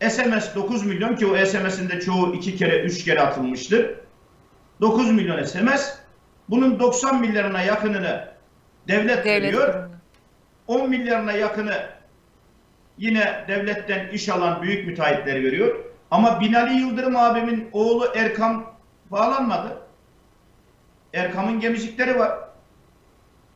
SMS 0.09 0.55
9 0.55 0.87
milyon 0.87 1.17
ki 1.17 1.27
o 1.27 1.47
SMS'in 1.47 1.89
de 1.89 2.01
çoğu 2.01 2.35
iki 2.35 2.57
kere 2.57 2.81
üç 2.83 3.05
kere 3.05 3.21
atılmıştır. 3.21 3.95
9 4.81 5.11
milyon 5.11 5.45
SMS. 5.45 5.95
Bunun 6.49 6.81
90 6.81 7.21
milyarına 7.21 7.63
yakınını 7.63 8.29
devlet, 8.89 9.25
Devlet 9.25 9.43
veriyor. 9.43 9.67
kurumuna. 9.73 9.91
10 10.67 10.91
milyarına 10.91 11.33
yakını 11.33 11.75
yine 12.99 13.45
devletten 13.49 14.09
iş 14.09 14.29
alan 14.29 14.63
büyük 14.63 14.87
müteahhitleri 14.87 15.45
veriyor. 15.45 15.77
Ama 16.11 16.41
Binali 16.41 16.81
Yıldırım 16.81 17.17
abimin 17.17 17.69
oğlu 17.73 18.09
Erkam 18.15 18.75
bağlanmadı. 19.11 19.79
Erkam'ın 21.15 21.61
gemicikleri 21.61 22.19
var. 22.19 22.39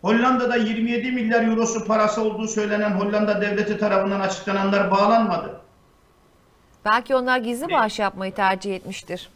Hollanda'da 0.02 0.56
27 0.56 1.12
milyar 1.12 1.42
eurosu 1.42 1.86
parası 1.86 2.22
olduğu 2.22 2.48
söylenen 2.48 2.90
Hollanda 2.90 3.40
devleti 3.40 3.78
tarafından 3.78 4.20
açıklananlar 4.20 4.90
bağlanmadı. 4.90 5.60
Belki 6.84 7.14
onlar 7.14 7.38
gizli 7.38 7.70
bağış 7.72 7.98
yapmayı 7.98 8.34
tercih 8.34 8.74
etmiştir. 8.76 9.28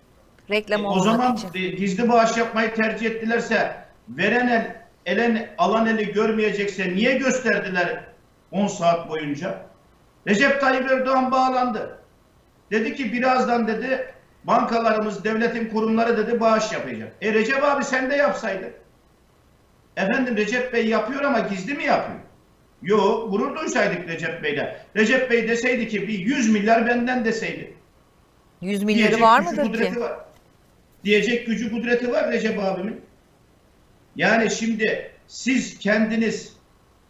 Reklam 0.51 0.85
E, 0.85 0.87
o 0.87 0.91
olmak 0.91 1.05
zaman 1.05 1.37
için. 1.37 1.49
e, 1.55 1.69
gizli 1.69 2.09
bağış 2.09 2.37
yapmayı 2.37 2.75
tercih 2.75 3.07
ettilerse 3.07 3.77
veren 4.09 4.49
el, 4.49 4.77
elen, 5.07 5.49
alan 5.59 5.87
eli 5.87 6.13
görmeyecekse 6.13 6.89
niye 6.95 7.15
gösterdiler 7.19 8.05
10 8.53 8.67
saat 8.67 9.09
boyunca? 9.09 9.59
Recep 10.27 10.61
Tayyip 10.61 10.91
Erdoğan 10.91 11.31
bağlandı. 11.31 11.99
Dedi 12.71 12.95
ki 12.97 13.13
birazdan 13.13 13.67
dedi 13.67 14.15
bankalarımız, 14.45 15.25
devletin 15.25 15.69
kurumları 15.69 16.17
dedi 16.17 16.41
bağış 16.41 16.73
yapacak. 16.73 17.13
E 17.23 17.35
Recep 17.35 17.65
abi 17.65 17.85
sen 17.85 18.11
de 18.11 18.17
yapsaydın. 18.17 18.71
Efendim 19.97 20.37
Recep 20.37 20.73
Bey 20.73 20.87
yapıyor 20.89 21.23
ama 21.23 21.39
gizli 21.41 21.75
mi 21.75 21.85
yapıyor? 21.85 22.19
Yo 22.83 23.31
gurur 23.31 23.57
duysaydık 23.57 24.09
Recep 24.09 24.43
Bey'le. 24.43 24.77
Recep 24.97 25.31
Bey 25.31 25.49
deseydi 25.49 25.89
ki 25.89 26.09
bir 26.09 26.19
100 26.19 26.53
milyar 26.53 26.87
benden 26.87 27.25
deseydi. 27.25 27.75
100 28.61 28.83
milyarı 28.83 29.09
Diyecek 29.09 29.23
var 29.23 29.41
mıdır 29.41 29.95
ki? 29.95 30.01
Var. 30.01 30.19
Diyecek 31.05 31.47
gücü 31.47 31.71
kudreti 31.71 32.13
var 32.13 32.33
Recep 32.33 32.59
abimin. 32.59 33.01
Yani 34.17 34.51
şimdi 34.51 35.11
siz 35.27 35.79
kendiniz 35.79 36.53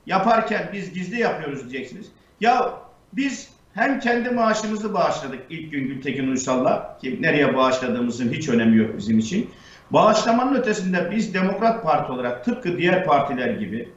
yaparken 0.07 0.71
biz 0.73 0.93
gizli 0.93 1.21
yapıyoruz 1.21 1.71
diyeceksiniz. 1.71 2.07
Ya 2.41 2.75
biz 3.13 3.51
hem 3.75 4.01
kendi 4.01 4.31
maaşımızı 4.31 4.95
bağışladık 4.95 5.41
ilk 5.51 5.73
gün 5.73 5.89
Gültekin 5.89 6.29
Uysal'la 6.29 6.99
ki 7.03 7.19
nereye 7.21 7.57
bağışladığımızın 7.57 8.33
hiç 8.33 8.49
önemi 8.49 8.77
yok 8.77 8.99
bizim 8.99 9.19
için. 9.19 9.51
Bağışlamanın 9.91 10.55
ötesinde 10.55 11.11
biz 11.11 11.35
Demokrat 11.35 11.83
Parti 11.83 12.13
olarak 12.13 12.45
tıpkı 12.45 12.79
diğer 12.79 13.05
partiler 13.05 13.51
gibi 13.51 13.89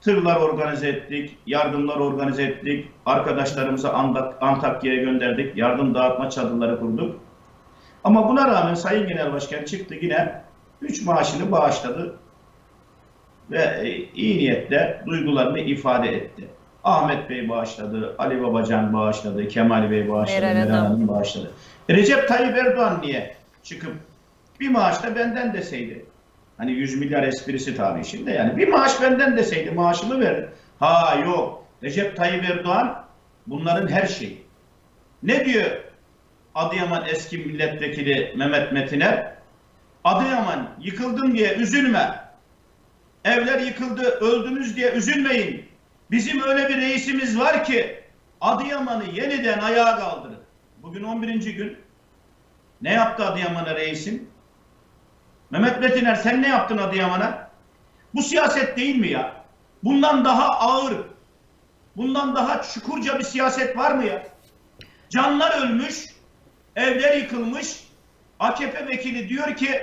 tırlar 0.00 0.36
organize 0.36 0.88
ettik, 0.88 1.38
yardımlar 1.46 1.96
organize 1.96 2.42
ettik, 2.42 2.88
arkadaşlarımızı 3.06 3.92
Antakya'ya 4.40 5.02
gönderdik, 5.02 5.56
yardım 5.56 5.94
dağıtma 5.94 6.30
çadırları 6.30 6.80
kurduk. 6.80 7.20
Ama 8.04 8.28
buna 8.28 8.48
rağmen 8.48 8.74
Sayın 8.74 9.08
Genel 9.08 9.32
Başkan 9.32 9.64
çıktı 9.64 9.94
yine 10.00 10.42
3 10.82 11.04
maaşını 11.04 11.52
bağışladı 11.52 12.16
ve 13.50 13.62
e, 13.62 13.88
iyi 14.14 14.38
niyetle 14.38 15.02
duygularını 15.06 15.60
ifade 15.60 16.08
etti. 16.08 16.48
Ahmet 16.84 17.30
Bey 17.30 17.48
bağışladı, 17.48 18.14
Ali 18.18 18.42
Babacan 18.42 18.92
bağışladı, 18.92 19.48
Kemal 19.48 19.90
Bey 19.90 20.08
bağışladı, 20.08 20.40
Meral 20.40 20.68
Hanım. 20.70 21.08
Bağışladı. 21.08 21.50
Recep 21.90 22.28
Tayyip 22.28 22.56
Erdoğan 22.56 23.00
niye 23.02 23.36
çıkıp 23.62 23.92
bir 24.60 24.68
maaş 24.68 25.02
da 25.02 25.16
benden 25.16 25.54
deseydi? 25.54 26.04
Hani 26.58 26.72
100 26.72 26.98
milyar 26.98 27.22
esprisi 27.22 27.76
tabii 27.76 28.04
şimdi 28.04 28.30
yani. 28.30 28.56
Bir 28.56 28.68
maaş 28.68 29.02
benden 29.02 29.36
deseydi 29.36 29.70
maaşımı 29.70 30.20
verir. 30.20 30.44
Ha 30.78 31.18
yok. 31.24 31.64
Recep 31.82 32.16
Tayyip 32.16 32.44
Erdoğan 32.44 33.04
bunların 33.46 33.88
her 33.88 34.06
şeyi. 34.06 34.42
Ne 35.22 35.44
diyor 35.44 35.66
Adıyaman 36.54 37.04
eski 37.08 37.38
milletvekili 37.38 38.34
Mehmet 38.36 38.72
Metiner? 38.72 39.34
Adıyaman 40.04 40.68
yıkıldım 40.80 41.34
diye 41.34 41.54
üzülme. 41.54 42.20
Evler 43.24 43.58
yıkıldı, 43.58 44.02
öldünüz 44.02 44.76
diye 44.76 44.92
üzülmeyin. 44.92 45.64
Bizim 46.10 46.42
öyle 46.42 46.68
bir 46.68 46.76
reisimiz 46.76 47.38
var 47.38 47.64
ki 47.64 48.00
Adıyaman'ı 48.40 49.04
yeniden 49.14 49.58
ayağa 49.58 49.98
kaldırır. 49.98 50.38
Bugün 50.82 51.02
11. 51.02 51.56
gün. 51.56 51.76
Ne 52.82 52.92
yaptı 52.92 53.24
Adıyaman'a 53.24 53.74
reisim? 53.74 54.28
Mehmet 55.50 55.80
Metiner 55.80 56.14
sen 56.14 56.42
ne 56.42 56.48
yaptın 56.48 56.78
Adıyaman'a? 56.78 57.48
Bu 58.14 58.22
siyaset 58.22 58.76
değil 58.76 58.96
mi 58.96 59.08
ya? 59.08 59.32
Bundan 59.84 60.24
daha 60.24 60.48
ağır, 60.48 60.94
bundan 61.96 62.36
daha 62.36 62.62
çukurca 62.62 63.18
bir 63.18 63.24
siyaset 63.24 63.76
var 63.76 63.90
mı 63.94 64.04
ya? 64.04 64.26
Canlar 65.10 65.62
ölmüş, 65.62 66.04
evler 66.76 67.16
yıkılmış. 67.16 67.84
AKP 68.40 68.86
vekili 68.86 69.28
diyor 69.28 69.56
ki 69.56 69.80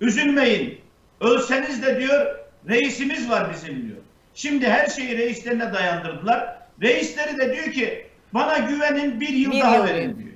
üzülmeyin. 0.00 0.80
Ölseniz 1.20 1.82
de 1.82 2.00
diyor 2.00 2.38
reisimiz 2.68 3.30
var 3.30 3.50
bizim 3.52 3.86
diyor. 3.88 3.98
Şimdi 4.34 4.68
her 4.68 4.86
şeyi 4.86 5.18
reislerine 5.18 5.72
dayandırdılar. 5.72 6.58
Reisleri 6.82 7.36
de 7.38 7.52
diyor 7.56 7.72
ki 7.72 8.06
bana 8.34 8.58
güvenin 8.58 9.20
bir 9.20 9.28
yıl 9.28 9.52
Bir 9.52 9.60
daha 9.60 9.76
yıl 9.76 9.84
verin 9.84 10.04
diyor. 10.04 10.18
diyor. 10.18 10.28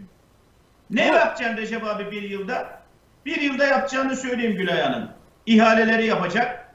Ne 0.90 1.06
yapacaksın 1.06 1.56
Recep 1.56 1.84
abi 1.84 2.10
bir 2.10 2.22
yılda? 2.22 2.81
Bir 3.26 3.40
yılda 3.40 3.64
yapacağını 3.64 4.16
söyleyeyim 4.16 4.56
Gülay 4.56 4.80
Hanım. 4.80 5.08
İhaleleri 5.46 6.06
yapacak. 6.06 6.74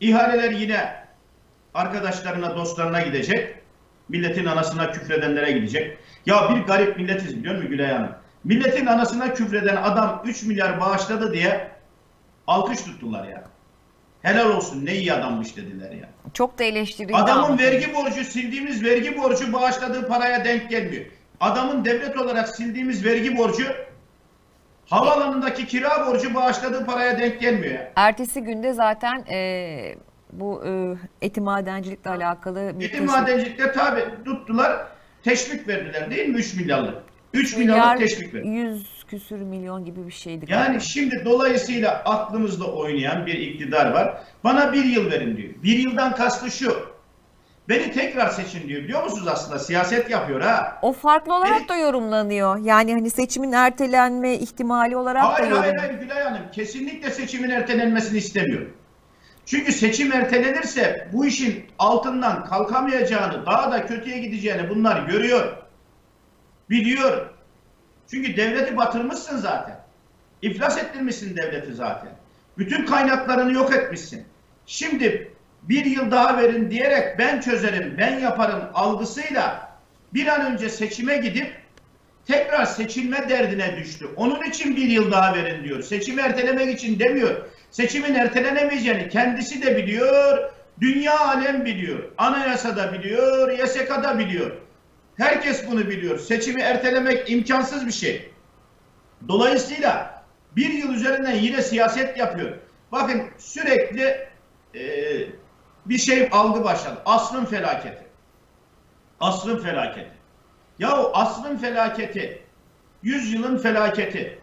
İhaleler 0.00 0.50
yine 0.50 0.94
arkadaşlarına, 1.74 2.56
dostlarına 2.56 3.00
gidecek. 3.00 3.54
Milletin 4.08 4.46
anasına 4.46 4.92
küfredenlere 4.92 5.52
gidecek. 5.52 5.98
Ya 6.26 6.54
bir 6.54 6.60
garip 6.60 6.96
milletiz 6.96 7.36
biliyor 7.36 7.54
musun 7.54 7.70
Gülay 7.70 7.92
Hanım? 7.92 8.12
Milletin 8.44 8.86
anasına 8.86 9.34
küfreden 9.34 9.76
adam 9.76 10.22
3 10.24 10.42
milyar 10.42 10.80
bağışladı 10.80 11.32
diye 11.32 11.70
alkış 12.46 12.82
tuttular 12.82 13.28
ya. 13.28 13.44
Helal 14.22 14.50
olsun 14.50 14.86
ne 14.86 14.94
iyi 14.94 15.12
adammış 15.12 15.56
dediler 15.56 15.90
ya. 15.90 16.08
Çok 16.34 16.58
da 16.58 16.64
eleştirildi. 16.64 17.16
Adamın 17.16 17.44
ama. 17.44 17.58
vergi 17.58 17.94
borcu 17.94 18.24
sildiğimiz 18.24 18.84
vergi 18.84 19.18
borcu 19.18 19.52
bağışladığı 19.52 20.08
paraya 20.08 20.44
denk 20.44 20.70
gelmiyor. 20.70 21.04
Adamın 21.40 21.84
devlet 21.84 22.16
olarak 22.18 22.48
sildiğimiz 22.48 23.04
vergi 23.04 23.36
borcu 23.36 23.64
havaalanındaki 24.90 25.66
kira 25.66 26.06
borcu 26.06 26.34
bağışladığı 26.34 26.86
paraya 26.86 27.18
denk 27.18 27.40
gelmiyor. 27.40 27.78
Ertesi 27.96 28.40
günde 28.40 28.72
zaten 28.72 29.24
e, 29.32 29.94
bu 30.32 30.62
e, 30.66 31.26
eti 31.26 31.40
madencilikle 31.40 32.10
alakalı 32.10 32.72
bir 32.78 32.84
Yetim 32.84 33.04
teşvik- 33.06 33.20
madencilikte 33.20 33.72
tabi 33.72 34.00
tuttular 34.24 34.86
teşvik 35.24 35.68
verdiler 35.68 36.10
değil 36.10 36.28
mi 36.28 36.36
3 36.36 36.54
milyarlık? 36.54 36.94
3 37.34 37.56
milyar 37.56 37.74
milyarlık 37.74 38.08
teşvik 38.08 38.34
verdiler. 38.34 38.52
100 38.52 39.04
küsür 39.08 39.40
milyon 39.40 39.84
gibi 39.84 40.06
bir 40.06 40.12
şeydi. 40.12 40.44
Yani 40.48 40.64
galiba. 40.66 40.80
şimdi 40.80 41.22
dolayısıyla 41.24 42.02
aklımızda 42.04 42.64
oynayan 42.64 43.26
bir 43.26 43.34
iktidar 43.34 43.90
var. 43.90 44.22
Bana 44.44 44.72
bir 44.72 44.84
yıl 44.84 45.10
verin 45.10 45.36
diyor. 45.36 45.50
Bir 45.62 45.78
yıldan 45.78 46.14
kastı 46.14 46.50
şu. 46.50 46.89
Beni 47.70 47.92
tekrar 47.92 48.28
seçin 48.28 48.68
diyor. 48.68 48.82
Biliyor 48.82 49.02
musunuz 49.02 49.28
aslında 49.28 49.58
siyaset 49.58 50.10
yapıyor 50.10 50.40
ha. 50.40 50.78
O 50.82 50.92
farklı 50.92 51.34
olarak 51.34 51.56
Evet. 51.58 51.68
da 51.68 51.76
yorumlanıyor. 51.76 52.56
Yani 52.58 52.92
hani 52.92 53.10
seçimin 53.10 53.52
ertelenme 53.52 54.34
ihtimali 54.34 54.96
olarak 54.96 55.22
da 55.22 55.28
Hayır 55.28 55.38
hayır 55.38 55.50
yorumlanıyor. 55.50 55.82
hayır 55.82 56.00
Gülay 56.00 56.22
Hanım 56.22 56.42
kesinlikle 56.52 57.10
seçimin 57.10 57.50
ertelenmesini 57.50 58.18
istemiyor. 58.18 58.66
Çünkü 59.46 59.72
seçim 59.72 60.12
ertelenirse 60.12 61.08
bu 61.12 61.26
işin 61.26 61.64
altından 61.78 62.44
kalkamayacağını, 62.44 63.46
daha 63.46 63.72
da 63.72 63.86
kötüye 63.86 64.18
gideceğini 64.18 64.68
bunlar 64.70 65.08
görüyor. 65.08 65.56
Biliyor. 66.70 67.30
Çünkü 68.10 68.36
devleti 68.36 68.76
batırmışsın 68.76 69.36
zaten. 69.36 69.80
İflas 70.42 70.78
ettirmişsin 70.78 71.36
devleti 71.36 71.74
zaten. 71.74 72.12
Bütün 72.58 72.86
kaynaklarını 72.86 73.52
yok 73.52 73.74
etmişsin. 73.74 74.24
Şimdi 74.66 75.32
bir 75.62 75.84
yıl 75.84 76.10
daha 76.10 76.38
verin 76.38 76.70
diyerek 76.70 77.18
ben 77.18 77.40
çözerim, 77.40 77.94
ben 77.98 78.18
yaparım 78.18 78.62
algısıyla 78.74 79.70
bir 80.14 80.26
an 80.26 80.52
önce 80.52 80.68
seçime 80.68 81.16
gidip 81.16 81.60
tekrar 82.26 82.64
seçilme 82.64 83.28
derdine 83.28 83.76
düştü. 83.76 84.08
Onun 84.16 84.42
için 84.42 84.76
bir 84.76 84.88
yıl 84.88 85.10
daha 85.10 85.34
verin 85.34 85.64
diyor. 85.64 85.82
Seçimi 85.82 86.20
ertelemek 86.22 86.78
için 86.78 86.98
demiyor. 86.98 87.36
Seçimin 87.70 88.14
ertelenemeyeceğini 88.14 89.08
kendisi 89.08 89.62
de 89.62 89.76
biliyor. 89.76 90.50
Dünya 90.80 91.20
alem 91.20 91.64
biliyor. 91.64 91.98
Anayasa 92.18 92.76
da 92.76 92.92
biliyor. 92.92 93.58
YSK 93.58 93.88
da 93.88 94.18
biliyor. 94.18 94.50
Herkes 95.16 95.70
bunu 95.70 95.88
biliyor. 95.88 96.18
Seçimi 96.18 96.60
ertelemek 96.60 97.30
imkansız 97.30 97.86
bir 97.86 97.92
şey. 97.92 98.30
Dolayısıyla 99.28 100.24
bir 100.56 100.70
yıl 100.72 100.94
üzerinden 100.94 101.34
yine 101.34 101.62
siyaset 101.62 102.16
yapıyor. 102.18 102.50
Bakın 102.92 103.22
sürekli 103.38 104.28
e, 104.74 104.82
bir 105.90 105.98
şey 105.98 106.28
algı 106.32 106.64
başladı. 106.64 107.02
Asrın 107.06 107.44
felaketi. 107.44 108.06
Asrın 109.20 109.58
felaketi. 109.58 110.12
Yahu 110.78 111.10
asrın 111.14 111.56
felaketi, 111.56 112.42
yüzyılın 113.02 113.58
felaketi. 113.58 114.40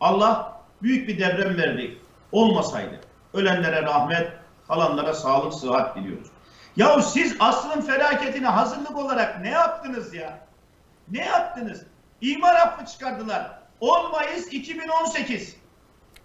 Allah 0.00 0.60
büyük 0.82 1.08
bir 1.08 1.18
deprem 1.18 1.56
verdi. 1.56 1.98
Olmasaydı. 2.32 3.00
Ölenlere 3.34 3.82
rahmet, 3.82 4.32
kalanlara 4.68 5.14
sağlık, 5.14 5.54
sıhhat 5.54 5.96
diliyoruz. 5.96 6.28
Yahu 6.76 7.02
siz 7.02 7.36
asrın 7.40 7.80
felaketine 7.80 8.48
hazırlık 8.48 8.96
olarak 8.96 9.40
ne 9.40 9.50
yaptınız 9.50 10.14
ya? 10.14 10.38
Ne 11.10 11.24
yaptınız? 11.24 11.82
İmar 12.20 12.54
affı 12.54 12.86
çıkardılar. 12.86 13.58
10 13.80 14.10
Mayıs 14.10 14.46
2018. 14.52 15.56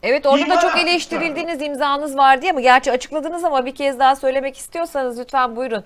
Evet 0.03 0.25
orada 0.25 0.45
İmar 0.45 0.57
da 0.57 0.61
çok 0.61 0.77
eleştirildiğiniz 0.77 1.61
imzanız 1.61 2.17
vardı 2.17 2.45
ama 2.49 2.61
gerçi 2.61 2.91
açıkladınız 2.91 3.43
ama 3.43 3.65
bir 3.65 3.75
kez 3.75 3.99
daha 3.99 4.15
söylemek 4.15 4.57
istiyorsanız 4.57 5.19
lütfen 5.19 5.55
buyurun. 5.55 5.83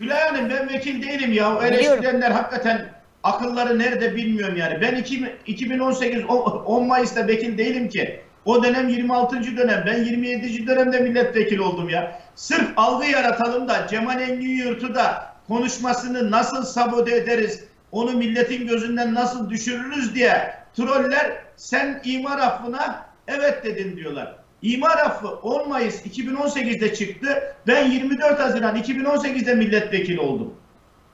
Gülay 0.00 0.20
Hanım 0.28 0.50
ben 0.50 0.68
vekil 0.68 1.02
değilim 1.02 1.32
ya. 1.32 1.56
O 1.56 1.62
Biliyorum. 1.62 1.78
eleştirenler 1.78 2.30
hakikaten 2.30 2.88
akılları 3.22 3.78
nerede 3.78 4.16
bilmiyorum 4.16 4.56
yani. 4.56 4.80
Ben 4.80 4.94
iki- 4.94 5.36
2018 5.46 6.24
o- 6.28 6.62
10 6.66 6.86
Mayıs'ta 6.86 7.26
vekil 7.26 7.58
değilim 7.58 7.88
ki. 7.88 8.20
O 8.44 8.64
dönem 8.64 8.88
26. 8.88 9.56
dönem. 9.56 9.84
Ben 9.86 10.04
27. 10.04 10.66
dönemde 10.66 11.00
milletvekili 11.00 11.60
oldum 11.62 11.88
ya. 11.88 12.20
Sırf 12.34 12.68
algı 12.76 13.06
yaratalım 13.06 13.68
da 13.68 13.86
Cemal 13.86 14.20
Engin 14.20 14.48
Yurt'u 14.66 14.94
da 14.94 15.26
konuşmasını 15.48 16.30
nasıl 16.30 16.62
sabote 16.62 17.16
ederiz, 17.16 17.64
onu 17.92 18.10
milletin 18.12 18.66
gözünden 18.66 19.14
nasıl 19.14 19.50
düşürürüz 19.50 20.14
diye 20.14 20.54
troller 20.76 21.32
sen 21.56 22.00
imar 22.04 22.38
affına 22.38 23.06
evet 23.28 23.64
dedin 23.64 23.96
diyorlar. 23.96 24.36
İmar 24.62 24.98
affı 24.98 25.28
10 25.28 25.68
Mayıs 25.68 26.06
2018'de 26.06 26.94
çıktı. 26.94 27.56
Ben 27.66 27.90
24 27.90 28.40
Haziran 28.40 28.76
2018'de 28.76 29.54
milletvekili 29.54 30.20
oldum. 30.20 30.54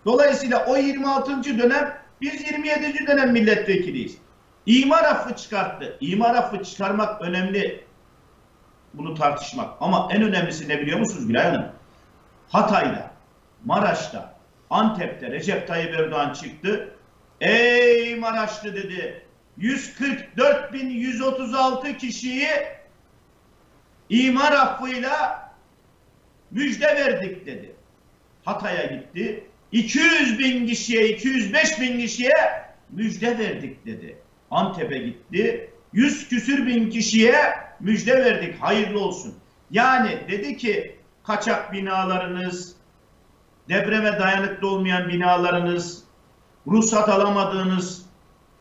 Dolayısıyla 0.05 0.67
o 0.67 0.77
26. 0.77 1.45
dönem 1.59 1.99
biz 2.21 2.41
27. 2.51 3.07
dönem 3.07 3.33
milletvekiliyiz. 3.33 4.19
İmar 4.67 5.05
affı 5.05 5.37
çıkarttı. 5.37 5.97
İmar 6.01 6.35
affı 6.35 6.63
çıkarmak 6.65 7.23
önemli. 7.23 7.85
Bunu 8.95 9.15
tartışmak. 9.15 9.71
Ama 9.81 10.09
en 10.13 10.23
önemlisi 10.23 10.69
ne 10.69 10.81
biliyor 10.81 10.99
musunuz 10.99 11.29
Gülay 11.29 11.45
Hanım? 11.45 11.67
Hatay'da, 12.49 13.11
Maraş'ta, 13.65 14.39
Antep'te 14.71 15.31
Recep 15.31 15.69
Tayyip 15.69 15.95
Erdoğan 15.95 16.33
çıktı. 16.33 16.95
Ey 17.41 18.17
Maraşlı 18.17 18.75
dedi. 18.77 19.28
144.136 19.61 21.97
kişiyi 21.97 22.49
imar 24.09 24.53
affıyla 24.53 25.49
müjde 26.51 26.87
verdik 26.87 27.47
dedi. 27.47 27.75
Hatay'a 28.45 28.87
gitti. 28.87 29.45
200 29.73 30.39
bin 30.39 30.67
kişiye, 30.67 31.09
205 31.09 31.81
bin 31.81 31.99
kişiye 31.99 32.35
müjde 32.91 33.39
verdik 33.39 33.87
dedi. 33.87 34.19
Antep'e 34.51 34.99
gitti. 34.99 35.71
100 35.93 36.29
küsür 36.29 36.67
bin 36.67 36.91
kişiye 36.91 37.55
müjde 37.81 38.25
verdik. 38.25 38.63
Hayırlı 38.63 39.01
olsun. 39.01 39.35
Yani 39.71 40.19
dedi 40.29 40.57
ki 40.57 40.97
kaçak 41.23 41.73
binalarınız, 41.73 42.77
depreme 43.69 44.19
dayanıklı 44.19 44.69
olmayan 44.69 45.09
binalarınız, 45.09 46.05
ruhsat 46.67 47.09
alamadığınız, 47.09 48.08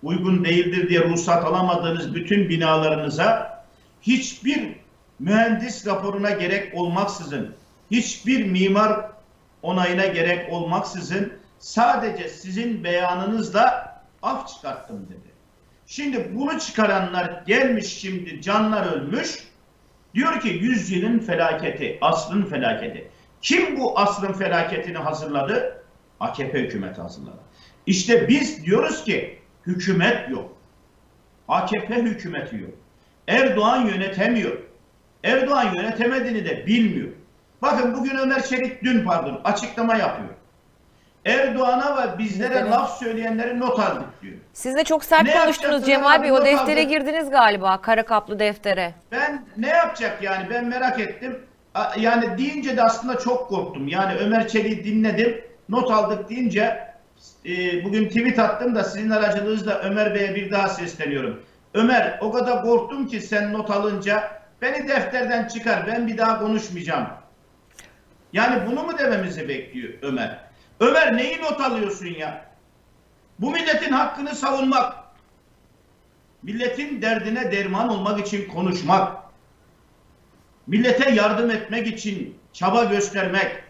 uygun 0.04 0.46
değildir 0.46 0.90
diye 0.90 1.04
ruhsat 1.04 1.46
alamadığınız 1.46 2.16
bütün 2.16 2.50
binalarınıza 2.50 3.64
hiçbir 4.02 4.76
mühendis 5.20 5.88
raporuna 5.88 6.30
gerek 6.30 6.76
olmaksızın, 6.76 7.56
hiçbir 7.92 8.46
mimar 8.46 9.12
onayına 9.62 10.06
gerek 10.06 10.54
olmaksızın 10.54 11.34
sadece 11.60 12.30
sizin 12.30 12.84
beyanınızla 12.84 13.98
af 14.22 14.48
çıkarttım 14.48 15.06
dedi. 15.10 15.38
Şimdi 15.86 16.32
bunu 16.36 16.60
çıkaranlar 16.60 17.44
gelmiş 17.48 17.88
şimdi 17.98 18.42
canlar 18.42 18.94
ölmüş. 18.94 19.48
Diyor 20.14 20.42
ki 20.42 20.48
yüzyılın 20.48 21.20
felaketi, 21.20 21.98
asrın 22.02 22.46
felaketi. 22.46 23.10
Kim 23.42 23.80
bu 23.80 24.00
asrın 24.00 24.34
felaketini 24.34 24.98
hazırladı? 24.98 25.84
AKP 26.20 26.60
hükümeti 26.60 27.02
hazırladı. 27.02 27.40
İşte 27.86 28.28
biz 28.28 28.66
diyoruz 28.66 29.04
ki 29.04 29.37
hükümet 29.68 30.30
yok. 30.30 30.58
AKP 31.48 31.96
hükümeti 31.96 32.56
yok. 32.56 32.72
Erdoğan 33.28 33.86
yönetemiyor. 33.86 34.58
Erdoğan 35.24 35.74
yönetemediğini 35.78 36.46
de 36.46 36.68
bilmiyor. 36.68 37.08
Bakın 37.62 37.94
bugün 37.98 38.18
Ömer 38.18 38.44
Çelik 38.44 38.84
dün 38.84 39.04
pardon 39.06 39.42
açıklama 39.44 39.96
yapıyor. 39.96 40.30
Erdoğan'a 41.26 41.98
ve 41.98 42.18
bizlere 42.18 42.54
Evet. 42.58 42.72
laf 42.72 43.00
söyleyenleri 43.00 43.60
not 43.60 43.80
aldık 43.80 44.22
diyor. 44.22 44.34
Siz 44.54 44.76
de 44.76 44.84
çok 44.84 45.04
sert 45.04 45.24
Ne 45.24 45.40
konuştunuz 45.40 45.86
Cemal? 45.86 46.24
Bey. 46.24 46.32
O 46.32 46.46
deftere 46.46 46.80
aldık. 46.80 46.90
girdiniz 46.90 47.30
galiba. 47.30 47.82
Kara 47.82 48.06
kaplı 48.06 48.40
deftere. 48.40 48.94
Ben 49.12 49.46
ne 49.58 49.68
yapacak 49.68 50.24
yani 50.24 50.48
ben 50.50 50.66
merak 50.66 51.00
ettim. 51.00 51.40
Yani 51.98 52.38
deyince 52.38 52.78
de 52.78 52.84
aslında 52.84 53.20
çok 53.20 53.50
korktum. 53.50 53.88
Yani 53.88 54.16
Ömer 54.20 54.48
Çelik'i 54.48 54.84
dinledim. 54.84 55.42
Not 55.70 55.92
aldık 55.92 56.30
deyince 56.30 56.88
e, 57.46 57.84
bugün 57.84 58.08
tweet 58.08 58.40
attım 58.40 58.76
da 58.76 58.84
sizin 58.84 59.10
aracılığınızla 59.10 59.80
Ömer 59.80 60.16
Bey'e 60.16 60.36
bir 60.36 60.52
daha 60.52 60.68
sesleniyorum. 60.68 61.44
Ömer 61.74 62.18
o 62.22 62.32
kadar 62.32 62.62
korktum 62.62 63.08
ki 63.08 63.22
sen 63.22 63.54
not 63.54 63.72
alınca 63.72 64.42
beni 64.62 64.88
defterden 64.88 65.48
çıkar 65.48 65.88
ben 65.88 66.08
bir 66.08 66.18
daha 66.18 66.40
konuşmayacağım. 66.40 67.08
Yani 68.34 68.72
bunu 68.72 68.84
mu 68.84 68.98
dememizi 68.98 69.50
bekliyor 69.50 69.94
Ömer? 70.02 70.40
Ömer 70.80 71.18
neyi 71.18 71.42
not 71.42 71.62
alıyorsun 71.62 72.06
ya? 72.06 72.46
Bu 73.40 73.52
milletin 73.52 73.92
hakkını 73.92 74.36
savunmak, 74.36 74.94
milletin 76.44 77.02
derdine 77.02 77.52
derman 77.52 77.90
olmak 77.90 78.28
için 78.28 78.48
konuşmak, 78.48 79.18
millete 80.68 81.12
yardım 81.12 81.52
etmek 81.52 81.88
için 81.88 82.38
çaba 82.54 82.84
göstermek 82.84 83.64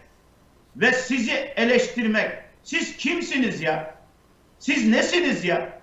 ve 0.76 0.92
sizi 0.92 1.32
eleştirmek. 1.32 2.47
Siz 2.68 2.96
kimsiniz 2.96 3.60
ya? 3.60 3.94
Siz 4.58 4.88
nesiniz 4.88 5.44
ya? 5.44 5.80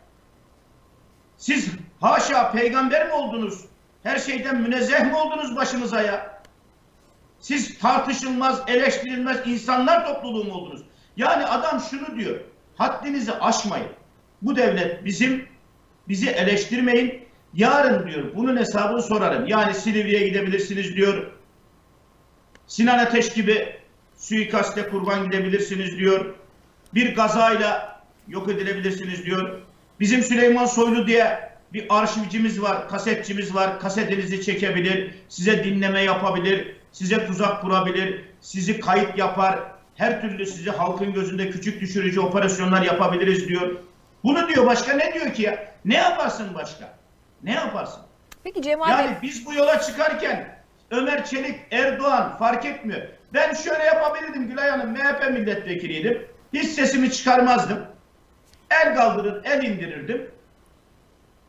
Siz 1.37 1.69
haşa 2.01 2.51
peygamber 2.51 3.07
mi 3.07 3.13
oldunuz? 3.13 3.65
Her 4.03 4.19
şeyden 4.19 4.61
münezzeh 4.61 5.05
mi 5.05 5.15
oldunuz 5.15 5.55
başınıza 5.55 6.01
ya? 6.01 6.43
Siz 7.39 7.79
tartışılmaz, 7.79 8.61
eleştirilmez 8.67 9.37
insanlar 9.45 10.05
topluluğu 10.05 10.43
mu 10.43 10.53
oldunuz? 10.53 10.81
Yani 11.17 11.45
adam 11.45 11.81
şunu 11.89 12.19
diyor. 12.19 12.39
Haddinizi 12.75 13.33
aşmayın. 13.33 13.89
Bu 14.41 14.55
devlet 14.55 15.05
bizim, 15.05 15.47
bizi 16.07 16.29
eleştirmeyin. 16.29 17.25
Yarın 17.53 18.07
diyor 18.07 18.35
bunun 18.35 18.57
hesabını 18.57 19.01
sorarım. 19.01 19.47
Yani 19.47 19.73
Silivri'ye 19.73 20.27
gidebilirsiniz 20.27 20.95
diyor. 20.95 21.31
Sinan 22.67 22.99
Ateş 22.99 23.33
gibi 23.33 23.79
suikaste 24.15 24.89
kurban 24.89 25.23
gidebilirsiniz 25.23 25.97
diyor. 25.97 26.36
Bir 26.95 27.15
gazayla 27.15 28.01
yok 28.27 28.49
edilebilirsiniz 28.49 29.25
diyor. 29.25 29.59
Bizim 29.99 30.23
Süleyman 30.23 30.65
Soylu 30.65 31.07
diye 31.07 31.49
bir 31.73 31.85
arşivcimiz 31.89 32.61
var, 32.61 32.89
kasetçimiz 32.89 33.55
var. 33.55 33.79
Kasetinizi 33.79 34.41
çekebilir, 34.41 35.15
size 35.29 35.63
dinleme 35.63 36.01
yapabilir, 36.01 36.75
size 36.91 37.27
tuzak 37.27 37.61
kurabilir, 37.61 38.21
sizi 38.41 38.79
kayıt 38.79 39.17
yapar. 39.17 39.59
Her 39.95 40.21
türlü 40.21 40.45
sizi 40.45 40.69
halkın 40.69 41.13
gözünde 41.13 41.49
küçük 41.49 41.81
düşürücü 41.81 42.19
operasyonlar 42.19 42.81
yapabiliriz 42.81 43.47
diyor. 43.47 43.75
Bunu 44.23 44.47
diyor 44.47 44.65
başka 44.65 44.93
ne 44.93 45.13
diyor 45.13 45.33
ki 45.33 45.43
ya? 45.43 45.73
Ne 45.85 45.95
yaparsın 45.95 46.53
başka? 46.53 46.97
Ne 47.43 47.51
yaparsın? 47.53 48.01
Peki 48.43 48.61
Cemal 48.61 48.89
Yani 48.89 49.09
Bey 49.09 49.15
biz 49.21 49.45
bu 49.45 49.53
yola 49.53 49.81
çıkarken 49.81 50.57
Ömer 50.91 51.25
Çelik, 51.25 51.55
Erdoğan 51.71 52.37
fark 52.37 52.65
etmiyor. 52.65 53.01
Ben 53.33 53.53
şöyle 53.53 53.83
yapabilirdim 53.83 54.47
Gülay 54.47 54.69
Hanım, 54.69 54.91
MHP 54.91 55.31
milletvekiliydim. 55.31 56.34
Hiç 56.56 56.72
sesimi 56.72 57.12
çıkarmazdım. 57.12 57.80
El 58.70 58.95
kaldırır, 58.95 59.43
el 59.43 59.64
indirirdim. 59.64 60.32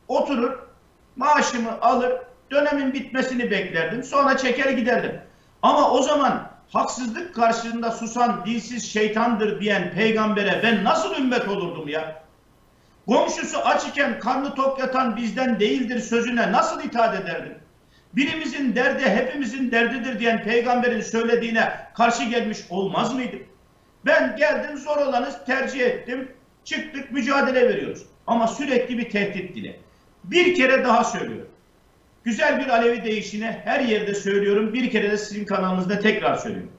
Oturur, 0.09 0.59
maaşımı 1.17 1.81
alır, 1.81 2.13
dönemin 2.51 2.93
bitmesini 2.93 3.51
beklerdim. 3.51 4.05
Sonra 4.05 4.37
çeker 4.37 4.71
giderdim. 4.71 5.21
Ama 5.63 5.91
o 5.91 6.03
zaman 6.03 6.51
haksızlık 6.73 7.35
karşısında 7.35 7.91
susan 7.91 8.47
dilsiz 8.47 8.93
şeytandır 8.93 9.61
diyen 9.61 9.91
peygambere 9.91 10.61
ben 10.63 10.85
nasıl 10.85 11.17
ümmet 11.17 11.49
olurdum 11.49 11.89
ya? 11.89 12.23
Komşusu 13.07 13.59
aç 13.59 13.85
iken 13.85 14.21
karnı 14.21 14.55
tok 14.55 14.79
yatan 14.79 15.17
bizden 15.17 15.61
değildir 15.61 16.01
sözüne 16.01 16.53
nasıl 16.53 16.85
itaat 16.85 17.21
ederdim? 17.21 17.59
Birimizin 18.13 18.75
derdi 18.75 19.09
hepimizin 19.11 19.71
derdidir 19.71 20.19
diyen 20.19 20.43
peygamberin 20.43 21.01
söylediğine 21.01 21.73
karşı 21.95 22.25
gelmiş 22.25 22.59
olmaz 22.71 23.15
mıydım? 23.15 23.43
Ben 24.07 24.37
geldim 24.37 24.79
zor 24.79 24.97
olanı 24.97 25.45
tercih 25.47 25.81
ettim. 25.81 26.33
Çıktık 26.65 27.13
mücadele 27.13 27.69
veriyoruz. 27.69 28.03
Ama 28.27 28.49
sürekli 28.49 28.99
bir 28.99 29.11
tehdit 29.11 29.57
dile. 29.57 29.81
Bir 30.25 30.55
kere 30.55 30.85
daha 30.85 31.05
söylüyorum. 31.05 31.51
Güzel 32.25 32.61
bir 32.61 32.69
Alevi 32.69 33.05
değişine 33.05 33.61
her 33.65 33.81
yerde 33.81 34.15
söylüyorum. 34.15 34.75
Bir 34.75 34.91
kere 34.91 35.11
de 35.11 35.19
sizin 35.19 35.45
kanalınızda 35.45 35.99
tekrar 35.99 36.35
söylüyorum. 36.35 36.73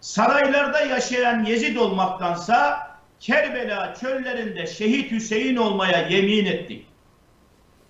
Saraylarda 0.00 0.80
yaşayan 0.80 1.44
Yezid 1.44 1.76
olmaktansa 1.76 2.86
Kerbela 3.20 3.94
çöllerinde 3.94 4.66
şehit 4.66 5.10
Hüseyin 5.10 5.56
olmaya 5.56 6.08
yemin 6.08 6.44
ettik. 6.44 6.86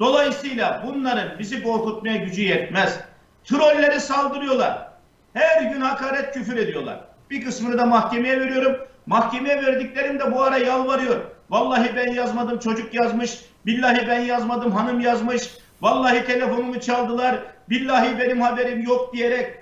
Dolayısıyla 0.01 0.85
bunların 0.87 1.39
bizi 1.39 1.63
korkutmaya 1.63 2.17
gücü 2.17 2.43
yetmez. 2.43 3.01
Trolleri 3.45 4.01
saldırıyorlar. 4.01 4.89
Her 5.35 5.63
gün 5.63 5.81
hakaret 5.81 6.35
küfür 6.35 6.57
ediyorlar. 6.57 7.16
Bir 7.31 7.45
kısmını 7.45 7.79
da 7.79 7.87
mahkemeye 7.87 8.41
veriyorum. 8.41 8.77
Mahkemeye 9.07 9.57
verdiklerim 9.57 10.19
de 10.19 10.33
bu 10.33 10.43
ara 10.43 10.59
yalvarıyor. 10.59 11.21
Vallahi 11.51 11.97
ben 11.97 12.13
yazmadım 12.13 12.59
çocuk 12.59 12.95
yazmış. 12.95 13.41
Billahi 13.67 14.09
ben 14.09 14.21
yazmadım 14.21 14.73
hanım 14.73 15.01
yazmış. 15.01 15.51
Vallahi 15.81 16.25
telefonumu 16.25 16.81
çaldılar. 16.81 17.43
Billahi 17.71 18.19
benim 18.19 18.41
haberim 18.41 18.83
yok 18.83 19.13
diyerek 19.15 19.55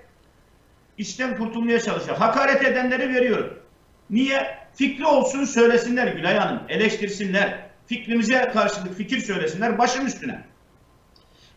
işten 0.98 1.36
kurtulmaya 1.36 1.80
çalışıyor. 1.80 2.16
Hakaret 2.16 2.64
edenleri 2.64 3.14
veriyorum. 3.14 3.58
Niye? 4.10 4.58
Fikri 4.74 5.06
olsun 5.06 5.44
söylesinler 5.44 6.06
Gülay 6.06 6.36
Hanım. 6.36 6.60
Eleştirsinler. 6.68 7.58
Fikrimize 7.86 8.50
karşılık 8.52 8.96
fikir 8.96 9.18
söylesinler 9.18 9.78
başım 9.78 10.06
üstüne. 10.06 10.40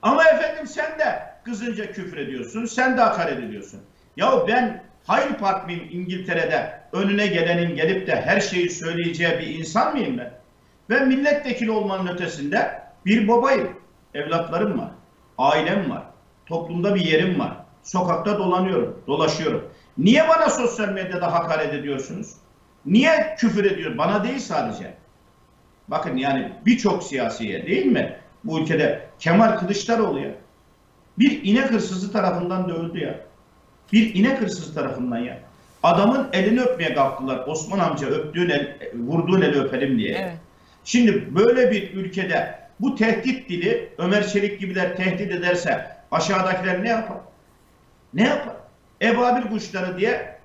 Ama 0.01 0.23
efendim 0.23 0.67
sen 0.67 0.99
de 0.99 1.23
kızınca 1.43 1.91
küfür 1.91 2.17
ediyorsun. 2.17 2.65
Sen 2.65 2.97
de 2.97 3.01
hakaret 3.01 3.39
ediyorsun. 3.39 3.81
Ya 4.17 4.47
ben 4.47 4.83
Hyde 5.07 5.37
Park 5.37 5.65
mıyım 5.65 5.87
İngiltere'de 5.91 6.79
önüne 6.91 7.27
gelenin 7.27 7.75
gelip 7.75 8.07
de 8.07 8.21
her 8.21 8.39
şeyi 8.39 8.69
söyleyeceği 8.69 9.39
bir 9.39 9.47
insan 9.47 9.93
mıyım 9.93 10.17
ben? 10.17 10.33
Ben 10.89 11.07
milletvekili 11.07 11.71
olmanın 11.71 12.07
ötesinde 12.07 12.81
bir 13.05 13.27
babayım. 13.27 13.69
Evlatlarım 14.13 14.79
var. 14.79 14.89
Ailem 15.37 15.89
var. 15.89 16.03
Toplumda 16.45 16.95
bir 16.95 17.05
yerim 17.05 17.39
var. 17.39 17.57
Sokakta 17.83 18.37
dolanıyorum, 18.39 19.03
dolaşıyorum. 19.07 19.69
Niye 19.97 20.27
bana 20.29 20.49
sosyal 20.49 20.89
medyada 20.89 21.33
hakaret 21.33 21.73
ediyorsunuz? 21.73 22.33
Niye 22.85 23.35
küfür 23.37 23.65
ediyor? 23.65 23.97
Bana 23.97 24.23
değil 24.23 24.39
sadece. 24.39 24.93
Bakın 25.87 26.17
yani 26.17 26.51
birçok 26.65 27.03
siyasiye 27.03 27.67
değil 27.67 27.85
mi? 27.85 28.17
Bu 28.43 28.59
ülkede 28.59 29.09
Kemal 29.19 29.57
Kılıçdaroğlu 29.59 30.19
ya. 30.19 30.31
Bir 31.19 31.43
inek 31.43 31.71
hırsızı 31.71 32.11
tarafından 32.11 32.69
dövüldü 32.69 32.99
ya. 32.99 33.26
Bir 33.93 34.15
inek 34.15 34.41
hırsızı 34.41 34.73
tarafından 34.73 35.17
ya. 35.17 35.39
Adamın 35.83 36.27
elini 36.33 36.61
öpmeye 36.61 36.93
kalktılar. 36.93 37.43
Osman 37.47 37.79
amca 37.79 38.07
öptüğün 38.07 38.49
el, 38.49 38.77
vurduğun 38.93 39.41
eli 39.41 39.59
öpelim 39.61 39.99
diye. 39.99 40.17
Evet. 40.17 40.33
Şimdi 40.83 41.35
böyle 41.35 41.71
bir 41.71 41.93
ülkede 41.93 42.59
bu 42.79 42.95
tehdit 42.95 43.49
dili 43.49 43.93
Ömer 43.97 44.27
Çelik 44.27 44.59
gibiler 44.59 44.95
tehdit 44.95 45.31
ederse 45.31 45.87
aşağıdakiler 46.11 46.83
ne 46.83 46.89
yapar? 46.89 47.17
Ne 48.13 48.23
yapar? 48.23 48.55
Ebabil 49.01 49.49
kuşları 49.49 49.97
diye 49.97 50.37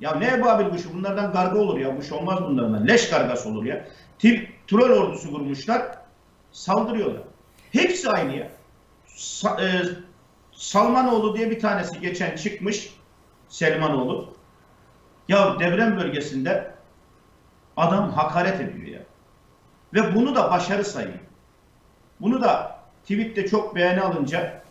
ya 0.00 0.14
ne 0.14 0.26
ebabil 0.26 0.70
kuşu? 0.70 0.94
Bunlardan 0.94 1.32
karga 1.32 1.58
olur 1.58 1.78
ya. 1.78 1.96
Kuş 1.96 2.12
olmaz 2.12 2.38
bunlardan. 2.42 2.88
Leş 2.88 3.08
kargası 3.08 3.48
olur 3.48 3.64
ya. 3.64 3.84
Tip 4.18 4.48
troll 4.66 4.90
ordusu 4.90 5.32
kurmuşlar. 5.32 5.82
Saldırıyorlar. 6.52 7.22
Hepsi 7.72 8.10
aynı 8.10 8.36
ya. 8.36 8.48
Sa- 9.08 9.60
e, 9.66 9.82
Salmanoğlu 10.54 11.36
diye 11.36 11.50
bir 11.50 11.60
tanesi 11.60 12.00
geçen 12.00 12.36
çıkmış. 12.36 12.94
Selmanoğlu. 13.48 14.34
Ya 15.28 15.58
deprem 15.60 15.96
bölgesinde 15.96 16.74
adam 17.76 18.10
hakaret 18.12 18.60
ediyor 18.60 18.86
ya. 18.86 19.00
Ve 19.94 20.14
bunu 20.14 20.34
da 20.34 20.50
başarı 20.50 20.84
sayıyor. 20.84 21.18
Bunu 22.20 22.42
da 22.42 22.78
tweette 23.02 23.46
çok 23.46 23.74
beğeni 23.74 24.00
alınca 24.00 24.62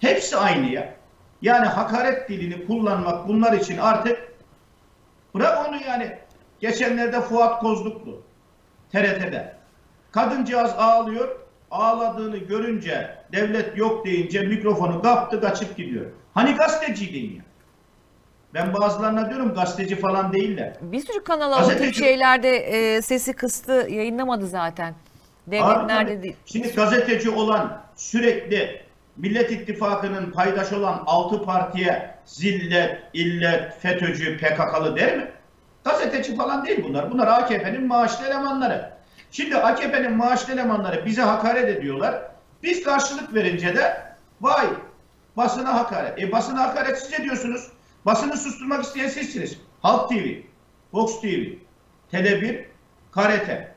hepsi 0.00 0.36
aynı 0.36 0.66
ya. 0.70 0.94
Yani 1.42 1.66
hakaret 1.66 2.28
dilini 2.28 2.66
kullanmak 2.66 3.28
bunlar 3.28 3.52
için 3.52 3.78
artık 3.78 4.32
bırak 5.34 5.68
onu 5.68 5.76
yani. 5.86 6.18
Geçenlerde 6.60 7.20
Fuat 7.20 7.60
Kozluklu 7.60 8.22
TRT'de. 8.92 9.56
Kadıncağız 10.10 10.70
ağlıyor. 10.70 11.41
Ağladığını 11.72 12.36
görünce 12.36 13.16
devlet 13.32 13.76
yok 13.78 14.06
deyince 14.06 14.40
mikrofonu 14.42 15.02
kaptı 15.02 15.40
kaçıp 15.40 15.76
gidiyor. 15.76 16.06
Hani 16.34 16.54
gazeteciydin 16.54 17.36
ya. 17.36 17.42
Ben 18.54 18.74
bazılarına 18.74 19.30
diyorum 19.30 19.54
gazeteci 19.54 19.96
falan 19.96 20.32
değiller. 20.32 20.72
Bir 20.80 21.00
sürü 21.00 21.24
kanal 21.24 21.52
Gazeteci- 21.52 21.84
alıp 21.84 21.94
şeylerde 21.94 22.56
e, 22.56 23.02
sesi 23.02 23.32
kıstı 23.32 23.72
yayınlamadı 23.72 24.46
zaten. 24.46 24.94
Devlet 25.46 25.62
Abi, 25.64 25.88
nerede 25.88 26.10
tabii. 26.12 26.22
değil. 26.22 26.36
Şimdi 26.46 26.68
gazeteci 26.74 27.30
olan 27.30 27.82
sürekli 27.96 28.80
Millet 29.16 29.50
İttifakı'nın 29.50 30.30
paydaş 30.30 30.72
olan 30.72 31.02
altı 31.06 31.42
partiye 31.44 32.14
zillet, 32.24 32.98
illet, 33.12 33.80
FETÖ'cü, 33.80 34.36
PKK'lı 34.38 34.96
der 34.96 35.16
mi? 35.16 35.30
Gazeteci 35.84 36.36
falan 36.36 36.66
değil 36.66 36.84
bunlar. 36.88 37.10
Bunlar 37.10 37.26
AKP'nin 37.26 37.86
maaşlı 37.86 38.26
elemanları. 38.26 38.91
Şimdi 39.32 39.56
AKP'nin 39.56 40.16
maaşlı 40.16 40.52
elemanları 40.52 41.06
bize 41.06 41.22
hakaret 41.22 41.68
ediyorlar. 41.68 42.22
Biz 42.62 42.82
karşılık 42.82 43.34
verince 43.34 43.76
de 43.76 44.02
vay 44.40 44.66
basına 45.36 45.74
hakaret. 45.74 46.18
E 46.18 46.32
basına 46.32 46.60
hakaret 46.68 46.98
siz 46.98 47.20
ediyorsunuz. 47.20 47.72
Basını 48.06 48.36
susturmak 48.36 48.84
isteyen 48.84 49.08
sizsiniz. 49.08 49.58
Halk 49.82 50.08
TV, 50.08 50.28
Fox 50.90 51.20
TV, 51.20 51.26
Tele1, 52.12 52.64
KRT. 53.12 53.71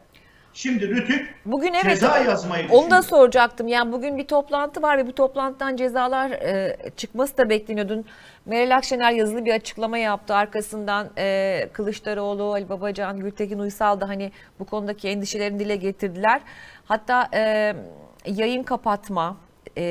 Şimdi 0.55 0.89
Rütük 0.89 1.35
Bugün 1.45 1.73
evet 1.73 1.85
ceza 1.85 2.19
yazmayı 2.19 2.63
onu 2.69 2.71
da 2.71 2.77
düşünüyor. 2.83 3.03
soracaktım. 3.03 3.67
Yani 3.67 3.91
bugün 3.91 4.17
bir 4.17 4.27
toplantı 4.27 4.81
var 4.81 4.97
ve 4.97 5.07
bu 5.07 5.15
toplantıdan 5.15 5.75
cezalar 5.75 6.31
e, 6.31 6.77
çıkması 6.97 7.37
da 7.37 7.49
bekleniyor. 7.49 7.89
Dün 7.89 8.05
Meral 8.45 8.77
Akşener 8.77 9.11
yazılı 9.11 9.45
bir 9.45 9.53
açıklama 9.53 9.97
yaptı. 9.97 10.35
Arkasından 10.35 11.09
e, 11.17 11.69
Kılıçdaroğlu, 11.73 12.53
Ali 12.53 12.69
Babacan, 12.69 13.19
Gültekin 13.19 13.59
Uysal 13.59 14.01
da 14.01 14.09
hani 14.09 14.31
bu 14.59 14.65
konudaki 14.65 15.07
endişelerini 15.07 15.59
dile 15.59 15.75
getirdiler. 15.75 16.41
Hatta 16.85 17.29
e, 17.33 17.73
yayın 18.25 18.63
kapatma 18.63 19.37
e, 19.77 19.83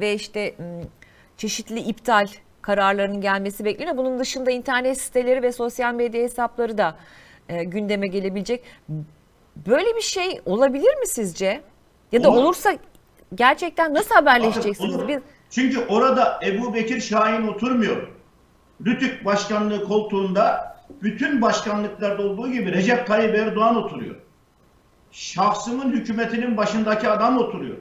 ve 0.00 0.14
işte 0.14 0.54
çeşitli 1.36 1.80
iptal 1.80 2.26
kararlarının 2.62 3.20
gelmesi 3.20 3.64
bekleniyor. 3.64 3.96
Bunun 3.96 4.18
dışında 4.18 4.50
internet 4.50 5.00
siteleri 5.00 5.42
ve 5.42 5.52
sosyal 5.52 5.94
medya 5.94 6.22
hesapları 6.22 6.78
da 6.78 6.96
e, 7.48 7.64
gündeme 7.64 8.06
gelebilecek. 8.06 8.62
Böyle 9.66 9.96
bir 9.96 10.00
şey 10.00 10.40
olabilir 10.46 10.98
mi 10.98 11.06
sizce? 11.06 11.62
Ya 12.12 12.22
da 12.22 12.30
Olur. 12.30 12.42
olursa 12.42 12.76
gerçekten 13.34 13.94
nasıl 13.94 14.14
haberleşeceksiniz? 14.14 14.94
Olur. 14.94 15.08
Biz 15.08 15.18
Çünkü 15.50 15.86
orada 15.88 16.40
Ebu 16.46 16.74
Bekir 16.74 17.00
Şahin 17.00 17.46
oturmuyor. 17.48 18.08
Rütük 18.86 19.24
başkanlığı 19.24 19.84
koltuğunda 19.84 20.76
bütün 21.02 21.42
başkanlıklarda 21.42 22.22
olduğu 22.22 22.52
gibi 22.52 22.72
Recep 22.72 23.06
Tayyip 23.06 23.34
Erdoğan 23.34 23.76
oturuyor. 23.76 24.16
Şahsımın 25.12 25.92
hükümetinin 25.92 26.56
başındaki 26.56 27.08
adam 27.08 27.38
oturuyor. 27.38 27.76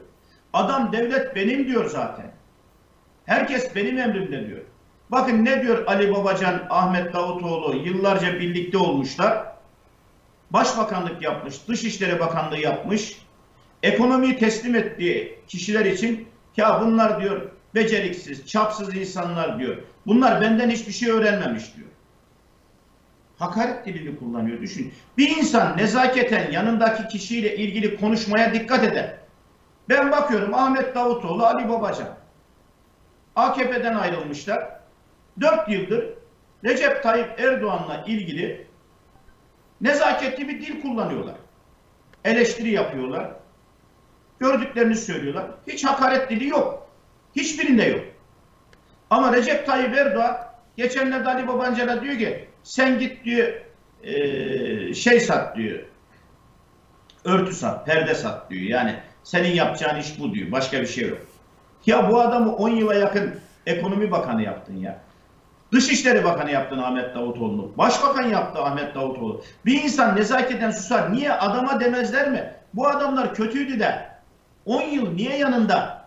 Adam 0.54 0.92
devlet 0.92 1.36
benim 1.36 1.68
diyor 1.68 1.90
zaten. 1.90 2.32
Herkes 3.26 3.76
benim 3.76 3.98
emrimde 3.98 4.48
diyor. 4.48 4.62
Bakın 5.12 5.46
ne 5.46 5.62
diyor 5.62 5.88
Ali 5.88 6.14
Babacan, 6.14 6.62
Ahmet 6.70 7.14
Davutoğlu 7.14 7.76
yıllarca 7.76 8.34
birlikte 8.34 8.78
olmuşlar. 8.78 9.49
Başbakanlık 10.52 11.22
yapmış, 11.22 11.68
Dışişleri 11.68 12.20
Bakanlığı 12.20 12.58
yapmış. 12.58 13.22
Ekonomiyi 13.84 14.38
teslim 14.38 14.76
ettiği 14.76 15.40
kişiler 15.48 15.86
için 15.86 16.28
ya 16.58 16.82
bunlar 16.82 17.22
diyor 17.22 17.42
beceriksiz, 17.76 18.48
çapsız 18.48 18.96
insanlar 18.96 19.60
diyor. 19.60 19.78
Bunlar 20.08 20.42
benden 20.42 20.70
hiçbir 20.70 20.92
şey 20.92 21.10
öğrenmemiş 21.10 21.76
diyor. 21.76 21.88
Hakaret 23.38 23.86
dilini 23.86 24.20
kullanıyor 24.20 24.62
düşün. 24.62 24.94
Bir 25.18 25.38
insan 25.38 25.78
nezaketen 25.78 26.52
yanındaki 26.52 27.08
kişiyle 27.08 27.56
ilgili 27.58 28.00
konuşmaya 28.00 28.54
dikkat 28.54 28.84
eder. 28.84 29.16
Ben 29.90 30.12
bakıyorum 30.12 30.54
Ahmet 30.54 30.96
Davutoğlu, 30.96 31.46
Ali 31.46 31.70
Babacan. 31.70 32.18
AKP'den 33.36 33.96
ayrılmışlar. 33.96 34.80
4 35.42 35.70
yıldır 35.70 36.06
Recep 36.64 37.04
Tayyip 37.04 37.40
Erdoğan'la 37.40 38.04
ilgili 38.08 38.69
nezaketli 39.82 40.48
bir 40.48 40.62
dil 40.62 40.82
kullanıyorlar. 40.82 41.36
Eleştiri 42.26 42.72
yapıyorlar. 42.72 43.32
Gördüklerini 44.40 44.96
söylüyorlar. 44.96 45.46
Hiç 45.68 45.86
hakaret 45.86 46.30
dili 46.30 46.48
yok. 46.48 46.90
Hiçbirinde 47.36 47.84
yok. 47.84 48.02
Ama 49.10 49.34
Recep 49.34 49.66
Tayyip 49.66 49.98
Erdoğan 49.98 50.38
geçenlerde 50.78 51.30
Ali 51.30 51.48
Babacan'a 51.48 52.02
diyor 52.02 52.18
ki 52.18 52.48
sen 52.64 53.00
git 53.00 53.26
diyor 53.26 53.54
e, 54.04 54.94
şey 54.94 55.20
sat 55.20 55.56
diyor. 55.56 55.80
Örtü 57.26 57.54
sat, 57.54 57.86
perde 57.86 58.16
sat 58.16 58.52
diyor. 58.52 58.62
Yani 58.62 58.96
senin 59.24 59.54
yapacağın 59.54 60.00
iş 60.00 60.20
bu 60.20 60.34
diyor. 60.34 60.52
Başka 60.52 60.82
bir 60.82 60.88
şey 60.88 61.10
yok. 61.10 61.20
Ya 61.86 62.12
bu 62.12 62.22
adamı 62.22 62.56
10 62.56 62.70
yıla 62.70 62.96
yakın 62.96 63.40
ekonomi 63.66 64.12
bakanı 64.12 64.44
yaptın 64.44 64.76
ya. 64.76 65.02
Dışişleri 65.72 66.24
Bakanı 66.24 66.52
yaptın 66.52 66.78
Ahmet 66.78 67.16
Davutoğlu'nu. 67.16 67.72
Başbakan 67.78 68.24
yaptı 68.24 68.62
Ahmet 68.62 68.96
Davutoğlu. 68.96 69.42
Bir 69.66 69.84
insan 69.84 70.16
nezaketen 70.16 70.72
susar. 70.72 71.14
Niye 71.14 71.34
adama 71.34 71.80
demezler 71.80 72.32
mi? 72.32 72.54
Bu 72.74 72.88
adamlar 72.88 73.34
kötüydü 73.34 73.80
de 73.80 74.10
10 74.66 74.82
yıl 74.82 75.14
niye 75.14 75.38
yanında 75.38 76.06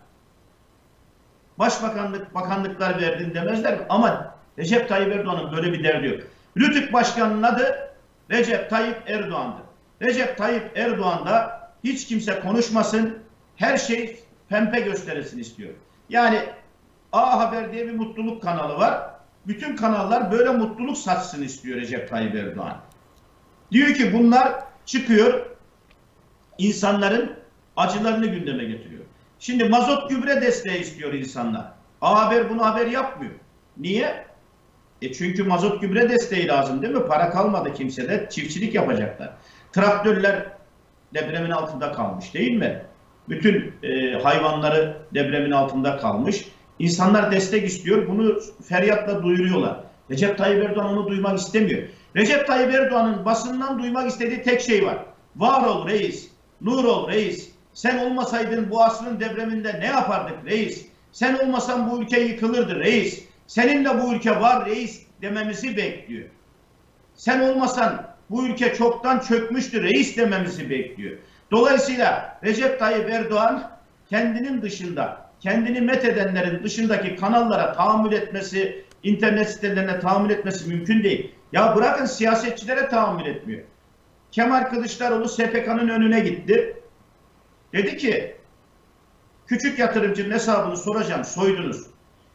başbakanlık, 1.59 2.35
bakanlıklar 2.35 3.01
verdin 3.01 3.35
demezler 3.35 3.79
mi? 3.79 3.87
Ama 3.89 4.35
Recep 4.59 4.89
Tayyip 4.89 5.13
Erdoğan'ın 5.13 5.57
böyle 5.57 5.73
bir 5.73 5.85
derdi 5.85 6.07
yok. 6.07 6.21
Rütük 6.57 6.93
Başkanı'nın 6.93 7.43
adı 7.43 7.95
Recep 8.31 8.71
Tayyip 8.71 9.03
Erdoğan'dır. 9.07 9.63
Recep 10.07 10.39
Tayyip 10.39 10.79
Erdoğan 10.79 11.27
da 11.27 11.63
hiç 11.85 12.07
kimse 12.07 12.41
konuşmasın, 12.41 13.19
her 13.57 13.79
şey 13.79 14.21
pempe 14.49 14.81
gösterilsin 14.81 15.39
istiyor. 15.39 15.75
Yani 16.09 16.39
A 17.13 17.41
Haber 17.41 17.73
diye 17.73 17.87
bir 17.87 17.95
mutluluk 17.95 18.43
kanalı 18.43 18.77
var. 18.77 19.12
Bütün 19.47 19.77
kanallar 19.77 20.33
böyle 20.33 20.51
mutluluk 20.51 20.99
saçsın 20.99 21.43
istiyor 21.43 21.81
Recep 21.81 22.09
Tayyip 22.09 22.35
Erdoğan. 22.35 22.77
Diyor 23.73 23.95
ki 23.95 24.13
bunlar 24.13 24.55
çıkıyor, 24.87 25.47
insanların 26.59 27.33
acılarını 27.77 28.27
gündeme 28.27 28.65
getiriyor. 28.65 29.05
Şimdi 29.39 29.65
mazot 29.65 30.11
gübre 30.11 30.43
desteği 30.43 30.81
istiyor 30.81 31.13
insanlar. 31.13 31.73
A 32.01 32.27
Haber 32.27 32.51
bunu 32.51 32.67
haber 32.67 32.87
yapmıyor. 32.87 33.33
Niye? 33.77 34.27
E 35.03 35.13
çünkü 35.13 35.45
mazot 35.45 35.81
gübre 35.81 36.11
desteği 36.11 36.49
lazım 36.49 36.83
değil 36.83 36.95
mi? 36.95 37.07
Para 37.07 37.31
kalmadı 37.31 37.75
kimsede. 37.75 38.29
Çiftçilik 38.31 38.75
yapacaklar. 38.75 39.31
Traktörler 39.73 40.47
depremin 41.15 41.51
altında 41.51 41.93
kalmış 41.93 42.35
değil 42.35 42.53
mi? 42.53 42.83
Bütün 43.29 43.75
e, 43.83 44.13
hayvanları 44.23 44.97
depremin 45.15 45.51
altında 45.51 45.97
kalmış. 45.97 46.45
İnsanlar 46.79 47.33
destek 47.33 47.67
istiyor. 47.67 48.09
Bunu 48.09 48.41
feryatla 48.69 49.23
duyuruyorlar. 49.23 49.81
Recep 50.11 50.39
Tayyip 50.39 50.65
Erdoğan 50.65 50.87
onu 50.87 51.09
duymak 51.09 51.39
istemiyor. 51.39 51.83
Recep 52.17 52.47
Tayyip 52.47 52.75
Erdoğan'ın 52.75 53.25
basından 53.25 53.79
duymak 53.79 54.09
istediği 54.09 54.43
tek 54.43 54.61
şey 54.61 54.87
var. 54.87 54.99
Var 55.37 55.67
ol 55.67 55.89
reis, 55.89 56.29
nur 56.61 56.85
ol 56.85 57.09
reis. 57.09 57.51
Sen 57.75 57.99
olmasaydın 57.99 58.71
bu 58.71 58.83
asrın 58.83 59.21
depreminde 59.21 59.81
ne 59.81 59.87
yapardık 59.87 60.45
reis? 60.47 60.87
Sen 61.13 61.35
olmasan 61.35 61.91
bu 61.91 62.03
ülke 62.03 62.21
yıkılırdı 62.21 62.81
reis. 62.81 63.25
Seninle 63.47 64.03
bu 64.03 64.15
ülke 64.15 64.41
var 64.41 64.67
reis 64.67 65.03
dememizi 65.23 65.77
bekliyor. 65.77 66.29
Sen 67.15 67.41
olmasan 67.41 68.07
bu 68.31 68.47
ülke 68.47 68.75
çoktan 68.75 69.19
çökmüştü 69.19 69.83
reis 69.83 70.17
dememizi 70.17 70.71
bekliyor. 70.71 71.17
Dolayısıyla 71.51 72.39
Recep 72.45 72.79
Tayyip 72.79 73.11
Erdoğan 73.11 73.71
kendinin 74.11 74.63
dışında, 74.63 75.31
kendini 75.43 75.81
met 75.81 76.05
edenlerin 76.05 76.65
dışındaki 76.65 77.17
kanallara 77.17 77.73
tahammül 77.73 78.13
etmesi, 78.13 78.85
internet 79.03 79.51
sitelerine 79.51 80.01
tahammül 80.01 80.31
etmesi 80.31 80.69
mümkün 80.69 81.03
değil. 81.03 81.35
Ya 81.53 81.77
bırakın 81.77 82.05
siyasetçilere 82.05 82.89
tahammül 82.89 83.27
etmiyor. 83.27 83.63
Kemal 84.33 84.65
Kılıçdaroğlu 84.65 85.29
SPK'nın 85.29 85.89
önüne 85.89 86.21
gitti. 86.21 86.77
Dedi 87.73 87.97
ki 87.97 88.37
küçük 89.47 89.79
yatırımcının 89.79 90.35
hesabını 90.35 90.77
soracağım 90.77 91.25
soydunuz. 91.25 91.87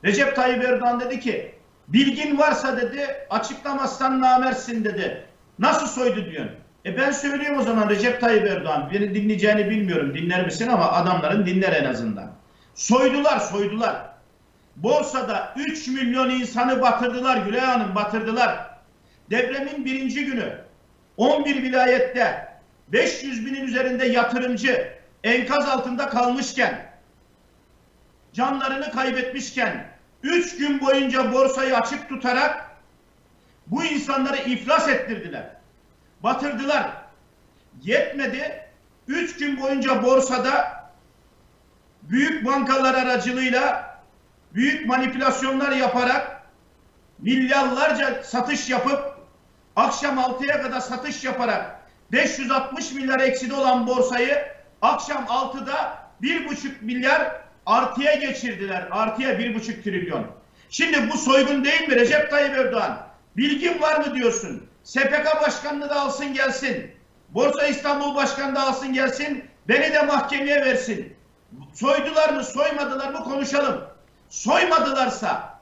Recep 0.05 0.36
Tayyip 0.36 0.64
Erdoğan 0.64 0.99
dedi 0.99 1.20
ki 1.20 1.51
bilgin 1.88 2.38
varsa 2.38 2.78
dedi 2.78 3.05
açıklamazsan 3.30 4.22
namersin 4.22 4.86
dedi. 4.86 5.26
Nasıl 5.60 5.88
soydu 5.88 6.32
diyorsun? 6.32 6.55
E 6.86 6.97
ben 6.97 7.12
söyleyeyim 7.12 7.60
o 7.60 7.64
zaman 7.64 7.89
Recep 7.89 8.22
Tayyip 8.22 8.47
Erdoğan. 8.47 8.89
Beni 8.93 9.16
dinleyeceğini 9.16 9.70
bilmiyorum 9.70 10.14
dinler 10.14 10.45
misin 10.45 10.68
ama 10.68 10.91
adamların 10.91 11.45
dinler 11.45 11.74
en 11.74 11.86
azından. 11.86 12.38
Soydular 12.78 13.39
soydular. 13.39 14.09
Borsada 14.75 15.53
3 15.55 15.88
milyon 15.88 16.30
insanı 16.30 16.82
batırdılar 16.82 17.38
Gülay 17.38 17.59
Hanım 17.59 17.95
batırdılar. 17.95 18.69
Depremin 19.30 19.86
birinci 19.86 20.25
günü 20.25 20.61
11 21.17 21.63
vilayette 21.63 22.53
500 22.88 23.45
binin 23.45 23.61
üzerinde 23.61 24.05
yatırımcı 24.05 24.93
enkaz 25.23 25.69
altında 25.69 26.09
kalmışken 26.09 26.91
canlarını 28.34 28.91
kaybetmişken 28.91 29.88
3 30.23 30.57
gün 30.57 30.82
boyunca 30.82 31.34
borsayı 31.34 31.78
açık 31.78 32.09
tutarak 32.09 32.71
bu 33.67 33.84
insanları 33.84 34.38
iflas 34.38 34.89
ettirdiler. 34.89 35.49
Batırdılar. 36.23 36.91
Yetmedi. 37.84 38.67
3 39.07 39.38
gün 39.38 39.61
boyunca 39.61 40.03
borsada 40.03 40.76
büyük 42.10 42.45
bankalar 42.45 42.93
aracılığıyla 42.93 43.97
büyük 44.53 44.88
manipülasyonlar 44.88 45.72
yaparak 45.72 46.41
milyarlarca 47.20 48.24
satış 48.24 48.70
yapıp 48.70 49.18
akşam 49.76 50.18
6'ya 50.18 50.62
kadar 50.62 50.80
satış 50.80 51.24
yaparak 51.24 51.80
560 52.12 52.91
milyar 52.91 53.20
ekside 53.20 53.53
olan 53.53 53.88
borsayı 53.88 54.45
akşam 54.82 55.24
6'da 55.24 56.08
1,5 56.22 56.82
milyar 56.82 57.41
artıya 57.66 58.16
geçirdiler. 58.16 58.88
Artıya 58.91 59.34
1,5 59.34 59.84
trilyon. 59.84 60.28
Şimdi 60.70 61.10
bu 61.10 61.18
soygun 61.18 61.64
değil 61.64 61.88
mi 61.88 61.95
Recep 61.95 62.32
Tayyip 62.32 62.58
Erdoğan? 62.58 63.08
Bilgin 63.38 63.82
var 63.82 64.08
mı 64.08 64.16
diyorsun? 64.16 64.68
SPK 64.84 65.41
başkanını 65.41 65.89
da 65.89 66.01
alsın 66.01 66.34
gelsin. 66.34 66.91
Borsa 67.30 67.68
İstanbul 67.68 68.16
başkanı 68.16 68.55
da 68.55 68.68
alsın 68.68 68.93
gelsin. 68.93 69.45
Beni 69.68 69.93
de 69.93 70.01
mahkemeye 70.01 70.62
versin. 70.62 71.16
Soydular 71.73 72.29
mı 72.29 72.43
soymadılar 72.43 73.09
mı 73.09 73.23
konuşalım. 73.23 73.83
Soymadılarsa 74.29 75.59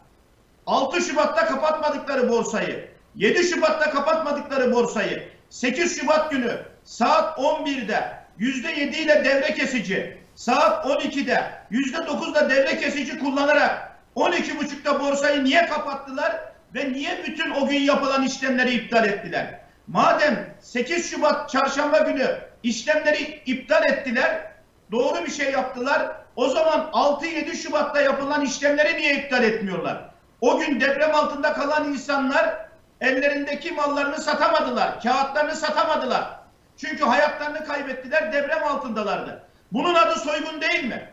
6 0.65 1.01
Şubat'ta 1.01 1.45
kapatmadıkları 1.45 2.29
borsayı, 2.29 2.89
7 3.15 3.43
Şubat'ta 3.43 3.89
kapatmadıkları 3.89 4.71
borsayı, 4.71 5.29
8 5.49 5.99
Şubat 5.99 6.31
günü 6.31 6.65
saat 6.83 7.39
11'de 7.39 8.25
%7 8.39 8.95
ile 8.95 9.25
devre 9.25 9.53
kesici, 9.53 10.17
saat 10.35 10.85
12'de 10.85 11.51
%9'da 11.71 12.49
devre 12.49 12.77
kesici 12.77 13.19
kullanarak 13.19 13.95
12.30'da 14.15 14.99
borsayı 14.99 15.43
niye 15.43 15.65
kapattılar 15.65 16.39
ve 16.75 16.93
niye 16.93 17.23
bütün 17.27 17.51
o 17.51 17.67
gün 17.67 17.79
yapılan 17.79 18.23
işlemleri 18.23 18.73
iptal 18.73 19.05
ettiler? 19.05 19.59
Madem 19.87 20.55
8 20.61 21.11
Şubat 21.11 21.49
çarşamba 21.49 21.99
günü 21.99 22.27
işlemleri 22.63 23.41
iptal 23.45 23.83
ettiler, 23.83 24.54
doğru 24.91 25.25
bir 25.25 25.31
şey 25.31 25.51
yaptılar. 25.51 26.11
O 26.35 26.49
zaman 26.49 26.79
6-7 26.93 27.55
Şubat'ta 27.55 28.01
yapılan 28.01 28.41
işlemleri 28.41 28.97
niye 28.97 29.15
iptal 29.15 29.43
etmiyorlar? 29.43 30.09
O 30.41 30.59
gün 30.59 30.81
deprem 30.81 31.15
altında 31.15 31.53
kalan 31.53 31.93
insanlar 31.93 32.65
ellerindeki 33.01 33.71
mallarını 33.71 34.17
satamadılar, 34.17 35.01
kağıtlarını 35.01 35.55
satamadılar. 35.55 36.39
Çünkü 36.77 37.03
hayatlarını 37.03 37.65
kaybettiler, 37.65 38.33
deprem 38.33 38.63
altındalardı. 38.63 39.43
Bunun 39.71 39.95
adı 39.95 40.19
soygun 40.19 40.61
değil 40.61 40.83
mi? 40.83 41.09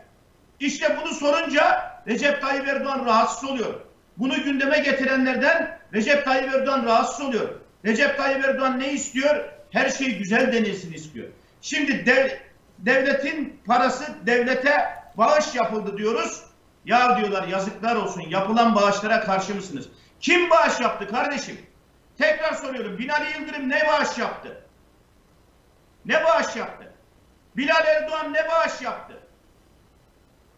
İşte 0.59 0.97
bunu 1.01 1.13
sorunca 1.13 1.93
Recep 2.07 2.41
Tayyip 2.41 2.67
Erdoğan 2.67 3.05
rahatsız 3.05 3.49
oluyor. 3.49 3.73
Bunu 4.17 4.43
gündeme 4.43 4.79
getirenlerden 4.79 5.79
Recep 5.93 6.25
Tayyip 6.25 6.53
Erdoğan 6.53 6.85
rahatsız 6.85 7.25
oluyor. 7.25 7.49
Recep 7.85 8.17
Tayyip 8.17 8.45
Erdoğan 8.45 8.79
ne 8.79 8.91
istiyor? 8.91 9.45
Her 9.71 9.89
şey 9.89 10.17
güzel 10.17 10.53
denilsin 10.53 10.93
istiyor. 10.93 11.27
Şimdi 11.61 12.05
dev, 12.05 12.29
devletin 12.79 13.61
parası 13.65 14.25
devlete 14.25 15.03
bağış 15.17 15.55
yapıldı 15.55 15.97
diyoruz. 15.97 16.43
Ya 16.85 17.17
diyorlar 17.17 17.47
yazıklar 17.47 17.95
olsun 17.95 18.21
yapılan 18.21 18.75
bağışlara 18.75 19.21
karşı 19.21 19.55
mısınız? 19.55 19.89
Kim 20.19 20.49
bağış 20.49 20.79
yaptı 20.79 21.07
kardeşim? 21.07 21.57
Tekrar 22.17 22.53
soruyorum. 22.53 22.97
Binali 22.97 23.39
Yıldırım 23.39 23.69
ne 23.69 23.87
bağış 23.87 24.17
yaptı? 24.17 24.65
Ne 26.05 26.23
bağış 26.25 26.55
yaptı? 26.55 26.91
Bilal 27.57 27.87
Erdoğan 27.87 28.33
ne 28.33 28.49
bağış 28.49 28.81
yaptı? 28.81 29.19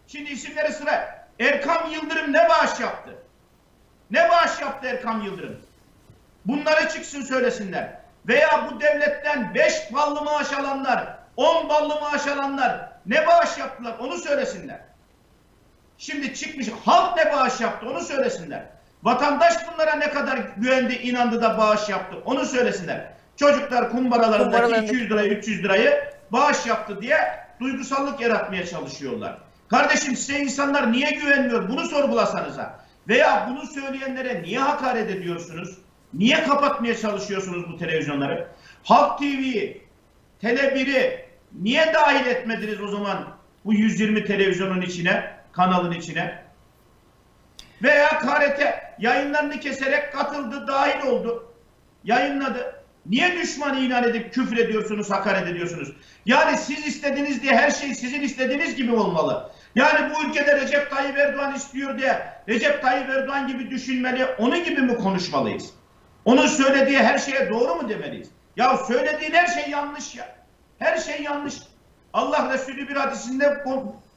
Şimdi 0.07 0.29
isimleri 0.29 0.73
sıra. 0.73 1.27
Erkam 1.39 1.91
Yıldırım 1.91 2.33
ne 2.33 2.49
bağış 2.49 2.79
yaptı? 2.79 3.17
Ne 4.11 4.29
bağış 4.29 4.61
yaptı 4.61 4.87
Erkam 4.87 5.21
Yıldırım? 5.21 5.57
Bunları 6.45 6.89
çıksın 6.89 7.21
söylesinler. 7.21 7.99
Veya 8.27 8.69
bu 8.71 8.81
devletten 8.81 9.53
5 9.53 9.93
ballı 9.93 10.21
maaş 10.21 10.53
alanlar, 10.53 11.17
10 11.37 11.69
ballı 11.69 12.01
maaş 12.01 12.27
alanlar 12.27 12.89
ne 13.05 13.27
bağış 13.27 13.57
yaptılar 13.57 13.95
onu 13.99 14.17
söylesinler. 14.17 14.79
Şimdi 15.97 16.33
çıkmış 16.33 16.67
halk 16.85 17.17
ne 17.17 17.33
bağış 17.33 17.61
yaptı 17.61 17.89
onu 17.89 17.99
söylesinler. 18.01 18.63
Vatandaş 19.03 19.53
bunlara 19.73 19.95
ne 19.95 20.09
kadar 20.09 20.37
güvendi, 20.57 20.93
inandı 20.93 21.41
da 21.41 21.57
bağış 21.57 21.89
yaptı 21.89 22.17
onu 22.25 22.45
söylesinler. 22.45 23.07
Çocuklar 23.37 23.91
kumbaralarındaki 23.91 24.43
Kumbaralarındaki- 24.61 24.85
200 24.85 25.09
lirayı, 25.11 25.31
300 25.33 25.63
lirayı 25.63 26.03
bağış 26.31 26.65
yaptı 26.65 27.01
diye 27.01 27.17
duygusallık 27.59 28.21
yaratmaya 28.21 28.65
çalışıyorlar. 28.65 29.37
Kardeşim 29.69 30.15
size 30.15 30.39
insanlar 30.39 30.91
niye 30.91 31.11
güvenmiyor? 31.11 31.69
Bunu 31.69 31.85
sorgulasanıza. 31.85 32.79
Veya 33.07 33.47
bunu 33.49 33.67
söyleyenlere 33.67 34.41
niye 34.43 34.59
hakaret 34.59 35.09
ediyorsunuz? 35.11 35.77
Niye 36.13 36.43
kapatmaya 36.43 36.97
çalışıyorsunuz 36.97 37.69
bu 37.71 37.77
televizyonları? 37.77 38.47
Halk 38.83 39.17
TV'yi, 39.19 39.85
Tele1'i 40.41 41.24
niye 41.61 41.93
dahil 41.93 42.25
etmediniz 42.25 42.81
o 42.81 42.87
zaman 42.87 43.27
bu 43.65 43.73
120 43.73 44.25
televizyonun 44.25 44.81
içine, 44.81 45.31
kanalın 45.51 45.91
içine? 45.91 46.45
Veya 47.83 48.19
KRT 48.19 48.61
yayınlarını 48.99 49.59
keserek 49.59 50.13
katıldı, 50.13 50.67
dahil 50.67 51.07
oldu. 51.07 51.53
Yayınladı. 52.03 52.75
Niye 53.05 53.37
düşman 53.41 53.77
ilan 53.77 54.03
edip 54.03 54.33
küfür 54.33 54.57
ediyorsunuz, 54.57 55.11
hakaret 55.11 55.47
ediyorsunuz? 55.47 55.93
Yani 56.25 56.57
siz 56.57 56.87
istediniz 56.87 57.41
diye 57.41 57.55
her 57.55 57.71
şey 57.71 57.95
sizin 57.95 58.21
istediğiniz 58.21 58.75
gibi 58.75 58.93
olmalı. 58.93 59.51
Yani 59.75 60.13
bu 60.13 60.29
ülkede 60.29 60.61
Recep 60.61 60.91
Tayyip 60.91 61.17
Erdoğan 61.17 61.55
istiyor 61.55 61.97
diye 61.97 62.27
Recep 62.49 62.81
Tayyip 62.81 63.09
Erdoğan 63.09 63.47
gibi 63.47 63.69
düşünmeli, 63.69 64.25
onun 64.25 64.63
gibi 64.63 64.81
mi 64.81 64.95
konuşmalıyız? 64.97 65.69
Onun 66.25 66.47
söylediği 66.47 66.97
her 66.97 67.17
şeye 67.17 67.49
doğru 67.49 67.75
mu 67.75 67.89
demeliyiz? 67.89 68.29
Ya 68.55 68.77
söylediğin 68.77 69.33
her 69.33 69.47
şey 69.47 69.69
yanlış 69.69 70.15
ya. 70.15 70.34
Her 70.79 70.97
şey 70.97 71.21
yanlış. 71.21 71.55
Allah 72.13 72.53
Resulü 72.53 72.87
bir 72.87 72.95
hadisinde 72.95 73.63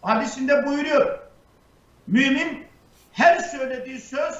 hadisinde 0.03 0.67
buyuruyor. 0.67 1.19
Mümin 2.07 2.67
her 3.13 3.39
söylediği 3.39 4.01
söz 4.01 4.35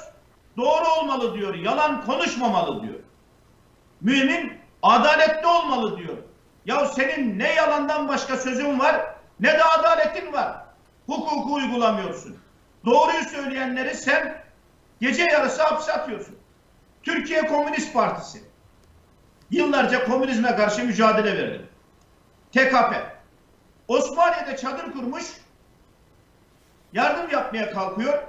doğru 0.57 0.85
olmalı 0.99 1.33
diyor. 1.33 1.55
Yalan 1.55 2.05
konuşmamalı 2.05 2.83
diyor. 2.83 2.99
Mümin 4.01 4.53
adaletli 4.83 5.47
olmalı 5.47 5.97
diyor. 5.97 6.17
Ya 6.65 6.85
senin 6.85 7.39
ne 7.39 7.53
yalandan 7.53 8.07
başka 8.07 8.37
sözün 8.37 8.79
var 8.79 9.15
ne 9.39 9.47
de 9.47 9.63
adaletin 9.63 10.33
var. 10.33 10.55
Hukuku 11.07 11.53
uygulamıyorsun. 11.53 12.37
Doğruyu 12.85 13.23
söyleyenleri 13.23 13.95
sen 13.95 14.43
gece 15.01 15.23
yarısı 15.23 15.63
hapse 15.63 15.93
atıyorsun. 15.93 16.35
Türkiye 17.03 17.47
Komünist 17.47 17.93
Partisi 17.93 18.43
yıllarca 19.51 20.05
komünizme 20.05 20.55
karşı 20.55 20.85
mücadele 20.85 21.37
verdi. 21.37 21.68
TKP 22.51 22.95
Osmaniye'de 23.87 24.57
çadır 24.57 24.91
kurmuş 24.91 25.25
yardım 26.93 27.31
yapmaya 27.31 27.71
kalkıyor 27.71 28.23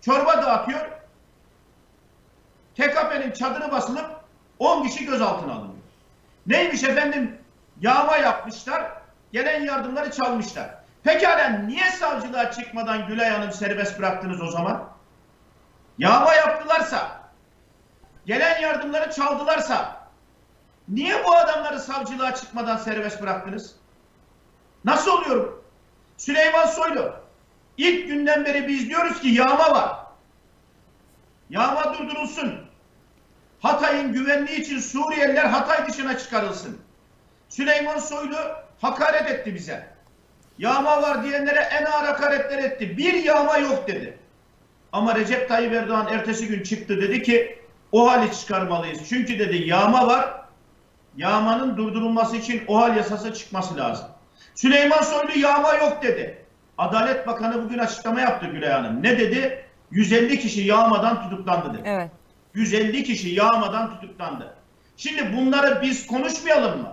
çorba 0.00 0.42
dağıtıyor 0.42 0.96
TKP'nin 2.74 3.32
çadırı 3.32 3.72
basılıp 3.72 4.10
10 4.58 4.82
kişi 4.82 5.06
gözaltına 5.06 5.52
alınıyor. 5.52 5.76
Neymiş 6.46 6.84
efendim? 6.84 7.38
Yağma 7.80 8.16
yapmışlar. 8.16 8.92
Gelen 9.32 9.64
yardımları 9.64 10.10
çalmışlar. 10.10 10.70
Pekala 11.02 11.48
niye 11.48 11.90
savcılığa 11.90 12.52
çıkmadan 12.52 13.06
Gülay 13.06 13.30
Hanım 13.30 13.52
serbest 13.52 13.98
bıraktınız 13.98 14.42
o 14.42 14.50
zaman? 14.50 14.88
Yağma 15.98 16.34
yaptılarsa, 16.34 17.20
gelen 18.26 18.60
yardımları 18.60 19.12
çaldılarsa, 19.12 20.05
niye 20.88 21.24
bu 21.24 21.36
adamları 21.36 21.80
savcılığa 21.80 22.34
çıkmadan 22.34 22.76
serbest 22.76 23.22
bıraktınız? 23.22 23.74
Nasıl 24.84 25.10
oluyor? 25.10 25.52
Süleyman 26.16 26.66
Soylu, 26.66 27.14
ilk 27.76 28.08
günden 28.08 28.44
beri 28.44 28.68
biz 28.68 28.88
diyoruz 28.88 29.20
ki 29.20 29.28
yağma 29.28 29.70
var. 29.74 29.96
Yağma 31.50 31.94
durdurulsun. 31.94 32.60
Hatay'ın 33.60 34.12
güvenliği 34.12 34.60
için 34.60 34.78
Suriyeliler 34.78 35.44
Hatay 35.44 35.88
dışına 35.88 36.18
çıkarılsın. 36.18 36.78
Süleyman 37.48 37.98
Soylu 37.98 38.36
hakaret 38.80 39.30
etti 39.30 39.54
bize. 39.54 39.96
Yağma 40.58 41.02
var 41.02 41.24
diyenlere 41.24 41.60
en 41.60 41.84
ağır 41.84 42.04
hakaretler 42.04 42.58
etti. 42.58 42.96
Bir 42.96 43.14
yağma 43.14 43.58
yok 43.58 43.88
dedi. 43.88 44.18
Ama 44.92 45.14
Recep 45.14 45.48
Tayyip 45.48 45.72
Erdoğan 45.72 46.08
ertesi 46.08 46.48
gün 46.48 46.62
çıktı 46.62 47.00
dedi 47.00 47.22
ki 47.22 47.58
o 47.92 48.10
hali 48.10 48.32
çıkarmalıyız. 48.32 49.08
Çünkü 49.08 49.38
dedi 49.38 49.56
yağma 49.56 50.06
var. 50.06 50.45
Yağmanın 51.16 51.76
durdurulması 51.76 52.36
için 52.36 52.62
o 52.68 52.80
hal 52.80 52.96
yasası 52.96 53.34
çıkması 53.34 53.76
lazım. 53.76 54.06
Süleyman 54.54 55.02
Soylu 55.02 55.38
yağma 55.38 55.74
yok 55.74 56.02
dedi. 56.02 56.44
Adalet 56.78 57.26
Bakanı 57.26 57.64
bugün 57.64 57.78
açıklama 57.78 58.20
yaptı 58.20 58.46
Gülay 58.46 58.70
Hanım. 58.70 59.02
Ne 59.02 59.18
dedi? 59.18 59.64
150 59.90 60.38
kişi 60.38 60.60
yağmadan 60.60 61.22
tutuklandı 61.22 61.74
dedi. 61.74 61.82
Evet. 61.84 62.10
150 62.54 63.04
kişi 63.04 63.28
yağmadan 63.28 63.90
tutuklandı. 63.90 64.54
Şimdi 64.96 65.36
bunları 65.36 65.82
biz 65.82 66.06
konuşmayalım 66.06 66.82
mı? 66.82 66.92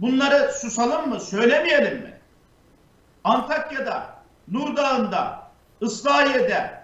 Bunları 0.00 0.52
susalım 0.52 1.08
mı? 1.08 1.20
Söylemeyelim 1.20 1.98
mi? 1.98 2.14
Antakya'da, 3.24 4.06
Nurdağ'ında, 4.48 5.42
Islahiye'de, 5.80 6.80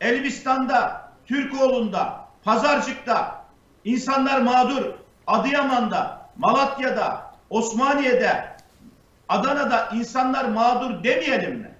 Elbistan'da, 0.00 1.10
Türkoğlu'nda, 1.26 2.24
Pazarcık'ta 2.44 3.44
insanlar 3.84 4.40
mağdur. 4.40 4.84
Adıyaman'da, 5.26 6.19
Malatya'da, 6.36 7.34
Osmaniye'de, 7.50 8.56
Adana'da 9.28 9.88
insanlar 9.94 10.44
mağdur 10.44 11.04
demeyelim 11.04 11.56
mi? 11.56 11.74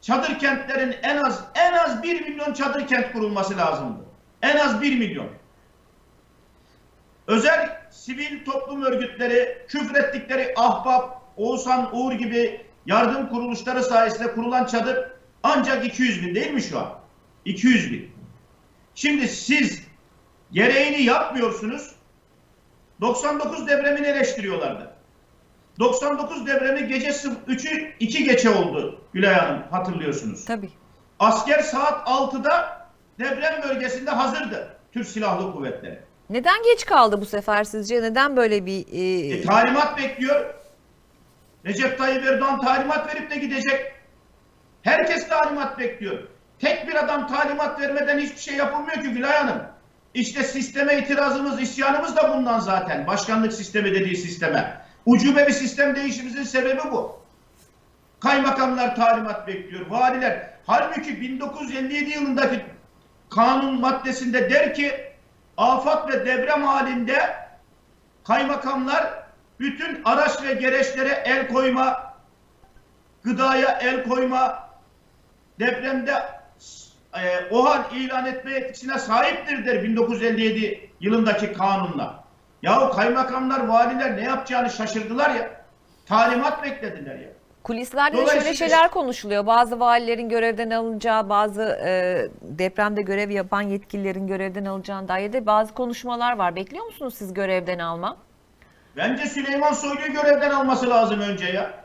Çadır 0.00 0.38
kentlerin 0.38 0.96
en 1.02 1.16
az 1.16 1.44
en 1.54 1.72
az 1.72 2.02
1 2.02 2.20
milyon 2.20 2.52
çadır 2.52 2.86
kent 2.86 3.12
kurulması 3.12 3.56
lazımdı. 3.56 4.04
En 4.42 4.56
az 4.56 4.82
1 4.82 4.98
milyon. 4.98 5.28
Özel 7.26 7.82
sivil 7.90 8.44
toplum 8.44 8.82
örgütleri 8.82 9.66
küfrettikleri 9.68 10.54
Ahbap, 10.56 11.22
Oğuzhan 11.36 11.96
Uğur 11.96 12.12
gibi 12.12 12.66
yardım 12.86 13.28
kuruluşları 13.28 13.82
sayesinde 13.82 14.32
kurulan 14.34 14.64
çadır 14.64 15.12
ancak 15.42 15.84
200 15.84 16.26
bin 16.26 16.34
değil 16.34 16.50
mi 16.50 16.62
şu 16.62 16.78
an? 16.78 16.98
200 17.44 17.92
bin. 17.92 18.10
Şimdi 18.94 19.28
siz 19.28 19.82
gereğini 20.52 21.02
yapmıyorsunuz. 21.02 21.94
99 23.02 23.68
depremini 23.68 24.06
eleştiriyorlardı. 24.06 24.90
99 25.78 26.46
depremi 26.46 26.88
gece 26.88 27.08
3'ü 27.08 27.92
2 28.00 28.24
geçe 28.24 28.50
oldu 28.50 29.00
Gülay 29.12 29.34
Hanım 29.34 29.62
hatırlıyorsunuz. 29.70 30.44
Tabii. 30.44 30.70
Asker 31.18 31.60
saat 31.60 32.08
6'da 32.08 32.86
deprem 33.18 33.62
bölgesinde 33.62 34.10
hazırdı 34.10 34.76
Türk 34.92 35.06
Silahlı 35.06 35.52
Kuvvetleri. 35.52 36.00
Neden 36.30 36.62
geç 36.62 36.84
kaldı 36.84 37.20
bu 37.20 37.26
sefer 37.26 37.64
sizce? 37.64 38.02
Neden 38.02 38.36
böyle 38.36 38.66
bir... 38.66 38.86
E... 38.92 39.34
E, 39.34 39.42
talimat 39.42 39.98
bekliyor. 39.98 40.54
Recep 41.66 41.98
Tayyip 41.98 42.26
Erdoğan 42.26 42.60
talimat 42.60 43.14
verip 43.14 43.30
de 43.30 43.36
gidecek. 43.36 43.92
Herkes 44.82 45.28
talimat 45.28 45.78
bekliyor. 45.78 46.18
Tek 46.58 46.88
bir 46.88 47.04
adam 47.04 47.28
talimat 47.28 47.80
vermeden 47.80 48.18
hiçbir 48.18 48.40
şey 48.40 48.56
yapılmıyor 48.56 49.02
ki 49.02 49.10
Gülay 49.10 49.36
Hanım. 49.36 49.62
İşte 50.14 50.42
sisteme 50.42 50.98
itirazımız, 50.98 51.60
isyanımız 51.60 52.16
da 52.16 52.36
bundan 52.36 52.60
zaten. 52.60 53.06
Başkanlık 53.06 53.52
sistemi 53.52 53.94
dediği 53.94 54.16
sisteme. 54.16 54.80
Ucube 55.06 55.46
bir 55.46 55.52
sistem 55.52 55.96
değişimimizin 55.96 56.42
sebebi 56.42 56.80
bu. 56.92 57.22
Kaymakamlar 58.20 58.96
talimat 58.96 59.46
bekliyor, 59.46 59.86
valiler. 59.86 60.50
Halbuki 60.66 61.20
1957 61.20 62.10
yılındaki 62.10 62.64
kanun 63.30 63.80
maddesinde 63.80 64.50
der 64.50 64.74
ki 64.74 65.12
afat 65.56 66.08
ve 66.08 66.26
deprem 66.26 66.62
halinde 66.62 67.36
kaymakamlar 68.24 69.22
bütün 69.60 70.02
araç 70.04 70.42
ve 70.42 70.54
gereçlere 70.54 71.22
el 71.24 71.48
koyma, 71.48 72.14
gıdaya 73.22 73.78
el 73.82 74.04
koyma, 74.04 74.68
depremde 75.58 76.41
e, 77.14 77.48
o 77.50 77.64
hal 77.64 77.82
ilan 77.94 78.26
etme 78.26 78.50
yetkisine 78.50 78.98
sahiptir 78.98 79.66
der 79.66 79.82
1957 79.82 80.90
yılındaki 81.00 81.52
kanunla. 81.52 82.24
Yahu 82.62 82.96
kaymakamlar, 82.96 83.66
valiler 83.66 84.16
ne 84.16 84.22
yapacağını 84.22 84.70
şaşırdılar 84.70 85.30
ya. 85.30 85.50
Talimat 86.06 86.62
beklediler 86.62 87.18
ya. 87.18 87.28
Kulislerde 87.62 88.16
de 88.16 88.26
şöyle 88.26 88.54
şeyler 88.54 88.90
konuşuluyor. 88.90 89.46
Bazı 89.46 89.80
valilerin 89.80 90.28
görevden 90.28 90.70
alınacağı, 90.70 91.28
bazı 91.28 91.62
e, 91.84 92.22
depremde 92.42 93.02
görev 93.02 93.30
yapan 93.30 93.62
yetkililerin 93.62 94.26
görevden 94.26 94.64
alacağına 94.64 95.08
dair 95.08 95.32
de 95.32 95.46
bazı 95.46 95.74
konuşmalar 95.74 96.36
var. 96.36 96.56
Bekliyor 96.56 96.84
musunuz 96.84 97.14
siz 97.14 97.34
görevden 97.34 97.78
alma? 97.78 98.16
Bence 98.96 99.26
Süleyman 99.26 99.72
Soylu'yu 99.72 100.12
görevden 100.12 100.50
alması 100.50 100.90
lazım 100.90 101.20
önce 101.20 101.46
ya. 101.46 101.81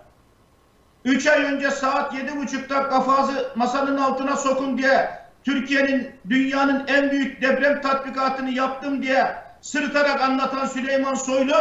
Üç 1.06 1.28
ay 1.28 1.44
önce 1.44 1.72
saat 1.72 2.14
yedi 2.14 2.38
buçukta 2.38 2.90
kafazı 2.90 3.52
masanın 3.56 3.98
altına 3.98 4.36
sokun 4.36 4.78
diye 4.78 5.10
Türkiye'nin, 5.44 6.12
dünyanın 6.30 6.88
en 6.88 7.12
büyük 7.12 7.42
deprem 7.42 7.82
tatbikatını 7.82 8.50
yaptım 8.50 9.02
diye 9.02 9.36
sırıtarak 9.62 10.22
anlatan 10.22 10.66
Süleyman 10.66 11.16
Soylu 11.16 11.56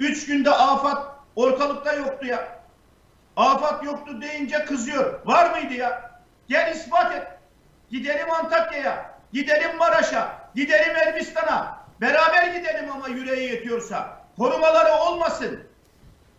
üç 0.00 0.26
günde 0.26 0.50
afat 0.50 1.06
ortalıkta 1.36 1.92
yoktu 1.92 2.26
ya. 2.26 2.60
Afat 3.36 3.84
yoktu 3.84 4.20
deyince 4.20 4.64
kızıyor. 4.64 5.26
Var 5.26 5.50
mıydı 5.50 5.74
ya? 5.74 6.10
Gel 6.48 6.74
ispat 6.74 7.14
et. 7.14 7.26
Gidelim 7.90 8.30
Antakya'ya, 8.30 9.14
gidelim 9.32 9.76
Maraş'a, 9.78 10.50
gidelim 10.54 10.96
Elbistan'a. 10.96 11.80
Beraber 12.00 12.46
gidelim 12.46 12.90
ama 12.92 13.08
yüreği 13.08 13.50
yetiyorsa. 13.50 14.20
Korumaları 14.36 14.92
olmasın. 14.92 15.60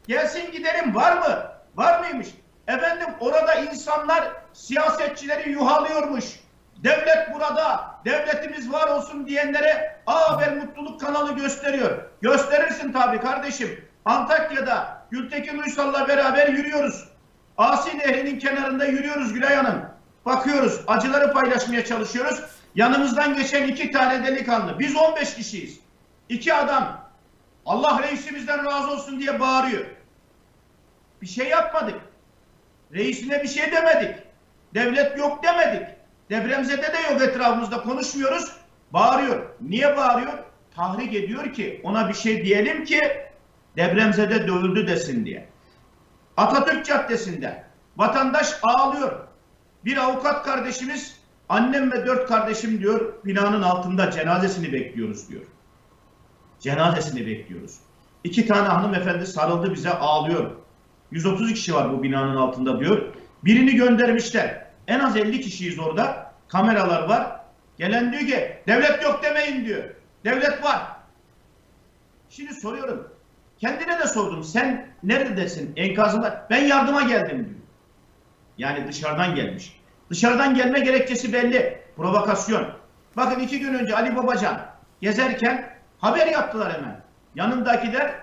Gelsin 0.07 0.51
gidelim 0.51 0.95
var 0.95 1.17
mı? 1.17 1.51
Var 1.75 1.99
mıymış? 1.99 2.27
Efendim 2.67 3.07
orada 3.19 3.53
insanlar 3.53 4.31
siyasetçileri 4.53 5.51
yuhalıyormuş. 5.51 6.25
Devlet 6.83 7.33
burada, 7.33 7.95
devletimiz 8.05 8.71
var 8.71 8.87
olsun 8.87 9.27
diyenlere 9.27 9.95
A 10.07 10.31
Haber 10.31 10.57
Mutluluk 10.57 11.01
kanalı 11.01 11.35
gösteriyor. 11.35 11.97
Gösterirsin 12.21 12.91
tabii 12.91 13.19
kardeşim. 13.21 13.85
Antakya'da 14.05 15.05
Gültekin 15.11 15.59
Uysal'la 15.59 16.07
beraber 16.07 16.47
yürüyoruz. 16.47 17.09
Asi 17.57 17.97
Nehri'nin 17.97 18.39
kenarında 18.39 18.85
yürüyoruz 18.85 19.33
Gülay 19.33 19.55
Hanım. 19.55 19.85
Bakıyoruz, 20.25 20.81
acıları 20.87 21.33
paylaşmaya 21.33 21.85
çalışıyoruz. 21.85 22.43
Yanımızdan 22.75 23.35
geçen 23.35 23.67
iki 23.67 23.91
tane 23.91 24.25
delikanlı. 24.27 24.79
Biz 24.79 24.95
15 24.95 25.35
kişiyiz. 25.35 25.79
İki 26.29 26.53
adam 26.53 27.01
Allah 27.65 28.03
reisimizden 28.03 28.65
razı 28.65 28.91
olsun 28.91 29.19
diye 29.19 29.39
bağırıyor. 29.39 29.85
Bir 31.21 31.27
şey 31.27 31.49
yapmadık. 31.49 32.01
Reisine 32.93 33.43
bir 33.43 33.47
şey 33.47 33.71
demedik. 33.71 34.15
Devlet 34.73 35.17
yok 35.17 35.43
demedik. 35.43 35.87
Depremzede 36.29 36.93
de 36.93 37.11
yok 37.11 37.21
etrafımızda 37.21 37.83
konuşmuyoruz. 37.83 38.51
Bağırıyor. 38.93 39.49
Niye 39.61 39.97
bağırıyor? 39.97 40.33
Tahrik 40.75 41.13
ediyor 41.13 41.53
ki 41.53 41.81
ona 41.83 42.09
bir 42.09 42.13
şey 42.13 42.45
diyelim 42.45 42.85
ki 42.85 43.01
depremzede 43.77 44.47
dövüldü 44.47 44.87
desin 44.87 45.25
diye. 45.25 45.49
Atatürk 46.37 46.85
Caddesi'nde 46.85 47.63
vatandaş 47.97 48.59
ağlıyor. 48.63 49.27
Bir 49.85 49.97
avukat 49.97 50.45
kardeşimiz 50.45 51.19
annem 51.49 51.91
ve 51.91 52.05
dört 52.05 52.27
kardeşim 52.27 52.79
diyor 52.79 53.13
binanın 53.25 53.61
altında 53.61 54.11
cenazesini 54.11 54.73
bekliyoruz 54.73 55.29
diyor. 55.29 55.41
Cenazesini 56.59 57.25
bekliyoruz. 57.25 57.79
İki 58.23 58.47
tane 58.47 58.67
hanımefendi 58.67 59.25
sarıldı 59.25 59.73
bize 59.73 59.93
ağlıyor. 59.93 60.51
130 61.11 61.53
kişi 61.53 61.73
var 61.73 61.93
bu 61.93 62.03
binanın 62.03 62.35
altında 62.35 62.79
diyor. 62.79 63.01
Birini 63.43 63.75
göndermişler. 63.75 64.65
En 64.87 64.99
az 64.99 65.17
50 65.17 65.41
kişiyiz 65.41 65.79
orada. 65.79 66.33
Kameralar 66.47 67.03
var. 67.03 67.41
Gelen 67.77 68.11
diyor 68.11 68.23
ki 68.23 68.57
devlet 68.67 69.03
yok 69.03 69.23
demeyin 69.23 69.65
diyor. 69.65 69.83
Devlet 70.25 70.63
var. 70.63 70.81
Şimdi 72.29 72.53
soruyorum. 72.53 73.07
Kendine 73.59 73.99
de 73.99 74.07
sordum. 74.07 74.43
Sen 74.43 74.87
neredesin? 75.03 75.73
Enkazında. 75.75 76.47
Ben 76.49 76.61
yardıma 76.63 77.01
geldim 77.01 77.37
diyor. 77.37 77.61
Yani 78.57 78.87
dışarıdan 78.87 79.35
gelmiş. 79.35 79.79
Dışarıdan 80.09 80.55
gelme 80.55 80.79
gerekçesi 80.79 81.33
belli. 81.33 81.81
Provokasyon. 81.97 82.67
Bakın 83.17 83.39
iki 83.39 83.59
gün 83.59 83.73
önce 83.73 83.95
Ali 83.95 84.15
Babacan 84.15 84.61
gezerken 85.01 85.77
haber 85.99 86.27
yaptılar 86.27 86.73
hemen. 86.73 87.01
Yanındakiler 87.35 88.15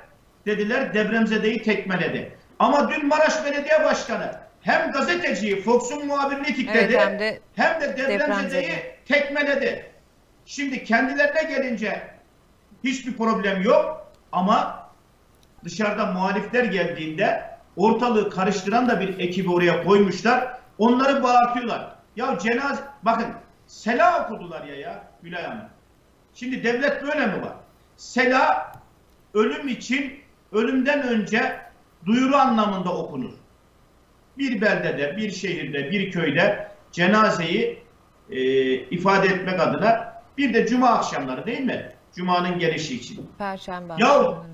dediler 0.47 0.95
depremzedeyi 0.95 1.63
tekmeledi. 1.63 2.38
Ama 2.59 2.91
dün 2.91 3.07
Maraş 3.07 3.45
Belediye 3.45 3.85
Başkanı 3.85 4.33
hem 4.61 4.93
gazeteciyi 4.93 5.63
Fox'un 5.63 6.07
muhabirini 6.07 6.47
tikledi 6.47 6.79
Evet, 6.79 7.01
hem 7.01 7.19
de 7.19 7.41
hem 7.57 7.81
de 7.81 7.97
depremzedeyi 7.97 8.21
depremzede. 8.69 8.97
tekmeledi. 9.09 9.91
Şimdi 10.47 10.85
kendilerine 10.85 11.43
gelince 11.43 12.11
hiçbir 12.85 13.17
problem 13.17 13.63
yok 13.63 14.13
ama 14.33 14.89
dışarıda 15.65 16.07
muhalifler 16.07 16.65
geldiğinde 16.65 17.51
ortalığı 17.77 18.31
karıştıran 18.31 18.89
da 18.89 19.01
bir 19.01 19.19
ekibi 19.19 19.51
oraya 19.51 19.85
koymuşlar. 19.85 20.59
Onları 20.79 21.23
bağırtıyorlar. 21.23 21.95
Ya 22.17 22.39
cenaze 22.39 22.83
bakın 23.03 23.27
sela 23.67 24.25
okudular 24.25 24.65
ya 24.65 24.77
ya 24.77 25.05
Gülay 25.23 25.43
Hanım. 25.43 25.69
Şimdi 26.35 26.65
devlet 26.65 27.03
böyle 27.03 27.27
mi 27.27 27.43
var? 27.43 27.53
Sela 27.97 28.73
ölüm 29.35 29.69
için 29.69 30.21
ölümden 30.53 31.03
önce 31.03 31.61
duyuru 32.07 32.37
anlamında 32.37 32.97
okunur. 32.97 33.33
Bir 34.39 34.61
beldede, 34.61 35.17
bir 35.17 35.31
şehirde, 35.31 35.91
bir 35.91 36.11
köyde 36.11 36.69
cenazeyi 36.93 37.83
e, 38.31 38.41
ifade 38.75 39.27
etmek 39.27 39.61
adına 39.61 40.23
bir 40.39 40.55
de 40.55 40.67
cuma 40.67 40.89
akşamları 40.89 41.47
değil 41.47 41.61
mi? 41.61 41.93
Cuma'nın 42.15 42.59
gelişi 42.59 42.97
için. 42.97 43.31
Perşembe. 43.39 43.93
Ya 43.99 44.09
akşamları. 44.09 44.49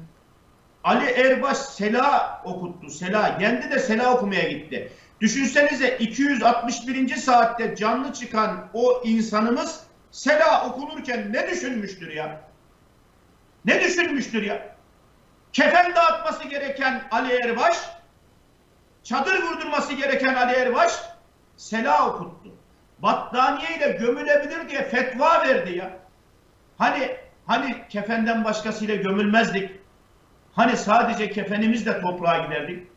Ali 0.84 1.04
Erbaş 1.04 1.58
Sela 1.58 2.42
okuttu. 2.44 2.90
Sela. 2.90 3.38
Kendi 3.38 3.70
de 3.70 3.78
Sela 3.78 4.14
okumaya 4.14 4.48
gitti. 4.48 4.92
Düşünsenize 5.20 5.96
261. 5.98 7.16
saatte 7.16 7.76
canlı 7.76 8.12
çıkan 8.12 8.68
o 8.74 9.02
insanımız 9.04 9.80
Sela 10.10 10.68
okunurken 10.68 11.32
ne 11.32 11.48
düşünmüştür 11.50 12.12
ya? 12.12 12.40
Ne 13.64 13.80
düşünmüştür 13.80 14.42
ya? 14.42 14.73
Kefen 15.54 15.94
dağıtması 15.94 16.48
gereken 16.48 17.02
Ali 17.10 17.32
Erbaş, 17.32 17.76
çadır 19.02 19.42
vurdurması 19.42 19.92
gereken 19.94 20.34
Ali 20.34 20.52
Erbaş 20.52 20.92
Sela 21.56 22.08
okuttu. 22.08 22.50
Battaniye 22.98 23.76
ile 23.76 23.88
gömülebilir 23.88 24.68
diye 24.68 24.82
fetva 24.82 25.42
verdi 25.48 25.78
ya. 25.78 25.90
Hani 26.78 27.16
hani 27.46 27.88
kefenden 27.88 28.44
başkasıyla 28.44 28.94
gömülmezdik. 28.94 29.70
Hani 30.52 30.76
sadece 30.76 31.30
kefenimizle 31.30 32.00
toprağa 32.00 32.38
giderdik. 32.38 32.88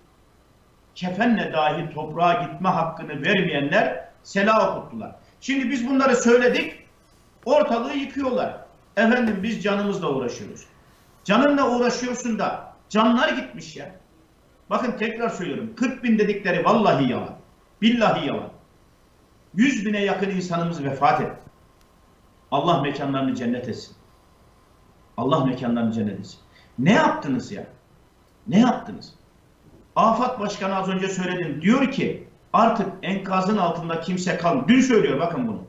Kefenle 0.95 1.53
dahi 1.53 1.93
toprağa 1.93 2.33
gitme 2.33 2.69
hakkını 2.69 3.21
vermeyenler 3.21 4.09
sela 4.23 4.77
okuttular. 4.77 5.15
Şimdi 5.41 5.69
biz 5.69 5.89
bunları 5.89 6.15
söyledik. 6.15 6.87
Ortalığı 7.45 7.93
yıkıyorlar. 7.93 8.57
Efendim 8.97 9.39
biz 9.43 9.63
canımızla 9.63 10.09
uğraşıyoruz. 10.09 10.67
Canınla 11.27 11.69
uğraşıyorsun 11.69 12.39
da 12.39 12.73
canlar 12.89 13.29
gitmiş 13.29 13.75
ya. 13.75 13.95
Bakın 14.69 14.91
tekrar 14.91 15.29
söylüyorum. 15.29 15.73
40 15.75 16.03
bin 16.03 16.19
dedikleri 16.19 16.65
vallahi 16.65 17.11
yalan. 17.11 17.35
Billahi 17.81 18.27
yalan. 18.27 18.49
100 19.53 19.85
bine 19.85 20.03
yakın 20.03 20.29
insanımız 20.29 20.83
vefat 20.83 21.21
etti. 21.21 21.41
Allah 22.51 22.81
mekanlarını 22.81 23.35
cennet 23.35 23.69
etsin. 23.69 23.95
Allah 25.17 25.45
mekanlarını 25.45 25.91
cennet 25.91 26.19
etsin. 26.19 26.39
Ne 26.79 26.93
yaptınız 26.93 27.51
ya? 27.51 27.67
Ne 28.47 28.59
yaptınız? 28.59 29.13
Afat 29.95 30.39
Başkanı 30.39 30.75
az 30.75 30.89
önce 30.89 31.07
söyledim. 31.07 31.61
Diyor 31.61 31.91
ki 31.91 32.27
artık 32.53 32.87
enkazın 33.01 33.57
altında 33.57 34.01
kimse 34.01 34.37
kalmadı. 34.37 34.65
Dün 34.67 34.81
söylüyor 34.81 35.19
bakın 35.19 35.47
bunu. 35.47 35.61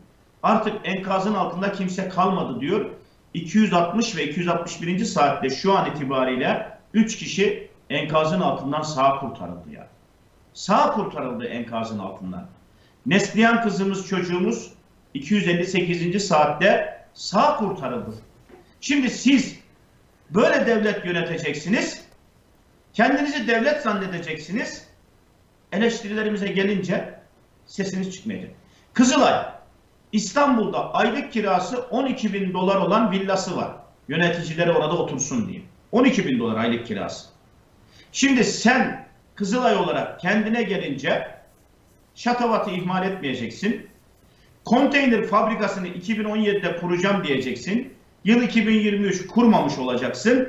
Artık 0.42 0.74
enkazın 0.84 1.34
altında 1.34 1.72
kimse 1.72 2.09
kalmadı 2.09 2.61
diyor. 2.61 2.90
260 3.35 4.16
ve 4.16 4.29
261. 4.29 5.05
saatte 5.05 5.51
şu 5.51 5.79
an 5.79 5.91
itibariyle 5.91 6.79
3 6.95 7.16
kişi 7.16 7.70
enkazın 7.91 8.41
altından 8.41 8.83
sağ 8.83 9.18
kurtarıldı 9.20 9.70
ya. 9.70 9.89
Sağ 10.55 10.91
kurtarıldı 10.91 11.45
enkazın 11.45 11.99
altından. 11.99 12.47
Neslihan 13.07 13.62
kızımız 13.62 14.09
çocuğumuz 14.09 14.72
258. 15.14 16.26
saatte 16.26 16.99
sağ 17.14 17.57
kurtarıldı. 17.57 18.14
Şimdi 18.81 19.11
siz 19.11 19.59
böyle 20.31 20.66
devlet 20.66 21.05
yöneteceksiniz. 21.05 22.05
Kendinizi 22.93 23.49
devlet 23.49 23.83
zannedeceksiniz. 23.83 24.89
Eleştirilerimize 25.72 26.49
gelince 26.49 27.14
sesiniz 27.66 28.14
çıkmayacak. 28.14 28.51
Kızılay, 28.93 29.45
İstanbul'da 30.12 30.94
aylık 30.94 31.32
kirası 31.32 31.78
12 31.90 32.32
bin 32.32 32.52
dolar 32.52 32.76
olan 32.76 33.11
villası 33.11 33.56
var. 33.56 33.72
Yöneticileri 34.09 34.72
orada 34.72 34.96
otursun 34.96 35.48
diye. 35.48 35.62
12 35.92 36.26
bin 36.26 36.38
dolar 36.38 36.56
aylık 36.56 36.86
kirası. 36.86 37.28
Şimdi 38.12 38.44
sen 38.44 39.09
Kızılay 39.38 39.76
olarak 39.76 40.20
kendine 40.20 40.62
gelince 40.62 41.28
şatavatı 42.14 42.70
ihmal 42.70 43.11
etmeyeceksin. 43.11 43.86
Konteyner 44.64 45.26
fabrikasını 45.26 45.88
2017'de 45.88 46.76
kuracağım 46.76 47.24
diyeceksin. 47.24 47.94
Yıl 48.24 48.42
2023 48.42 49.26
kurmamış 49.26 49.78
olacaksın. 49.78 50.48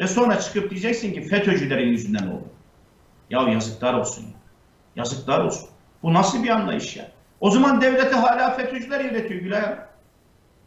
Ve 0.00 0.06
sonra 0.06 0.40
çıkıp 0.40 0.70
diyeceksin 0.70 1.12
ki 1.12 1.22
FETÖ'cülerin 1.22 1.88
yüzünden 1.88 2.26
oldu. 2.26 2.48
Ya 3.30 3.48
yazıklar 3.48 3.94
olsun. 3.94 4.22
ya. 4.22 4.34
Yazıklar 4.96 5.44
olsun. 5.44 5.68
Bu 6.02 6.14
nasıl 6.14 6.44
bir 6.44 6.48
anlayış 6.48 6.96
ya? 6.96 7.10
O 7.44 7.50
zaman 7.50 7.80
devleti 7.80 8.16
hala 8.16 8.50
FETÖ'cüler 8.50 9.00
yönetiyor 9.00 9.40
Gülay. 9.40 9.62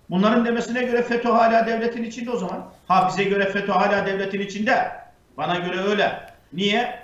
Bunların 0.09 0.45
demesine 0.45 0.83
göre 0.83 1.01
FETÖ 1.01 1.29
hala 1.29 1.67
devletin 1.67 2.03
içinde 2.03 2.31
o 2.31 2.37
zaman. 2.37 2.65
Ha 2.87 3.07
bize 3.09 3.23
göre 3.23 3.45
FETÖ 3.45 3.71
hala 3.71 4.05
devletin 4.05 4.39
içinde. 4.39 4.91
Bana 5.37 5.55
göre 5.55 5.79
öyle. 5.81 6.29
Niye? 6.53 6.99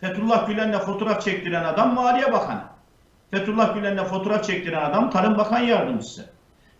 Fethullah 0.00 0.46
Gülen'le 0.46 0.78
fotoğraf 0.78 1.22
çektiren 1.22 1.64
adam 1.64 1.94
Maliye 1.94 2.32
Bakanı. 2.32 2.60
Fethullah 3.30 3.74
Gülen'le 3.74 4.04
fotoğraf 4.04 4.44
çektiren 4.44 4.90
adam 4.90 5.10
Tarım 5.10 5.38
Bakan 5.38 5.60
Yardımcısı. 5.60 6.30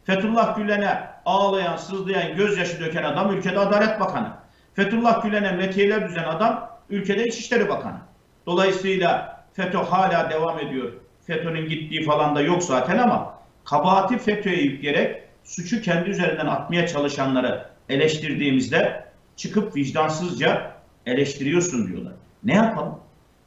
Fethullah 0.04 0.56
Gülen'e 0.56 1.08
ağlayan, 1.24 1.76
sızlayan, 1.76 2.36
gözyaşı 2.36 2.80
döken 2.80 3.02
adam 3.02 3.36
ülkede 3.36 3.58
Adalet 3.58 4.00
Bakanı. 4.00 4.28
Fethullah 4.74 5.22
Gülen'e 5.22 5.52
metiyeler 5.52 6.08
düzen 6.08 6.24
adam 6.24 6.70
ülkede 6.90 7.24
İçişleri 7.24 7.68
Bakanı. 7.68 7.98
Dolayısıyla 8.46 9.44
FETÖ 9.52 9.78
hala 9.78 10.30
devam 10.30 10.58
ediyor. 10.58 11.03
FETÖ'nün 11.26 11.68
gittiği 11.68 12.04
falan 12.04 12.36
da 12.36 12.40
yok 12.40 12.62
zaten 12.62 12.98
ama 12.98 13.38
kabahati 13.64 14.18
FETÖ'ye 14.18 14.62
yükleyerek 14.62 15.22
suçu 15.44 15.82
kendi 15.82 16.10
üzerinden 16.10 16.46
atmaya 16.46 16.86
çalışanları 16.86 17.66
eleştirdiğimizde 17.88 19.04
çıkıp 19.36 19.76
vicdansızca 19.76 20.76
eleştiriyorsun 21.06 21.88
diyorlar. 21.88 22.12
Ne 22.44 22.54
yapalım? 22.54 22.98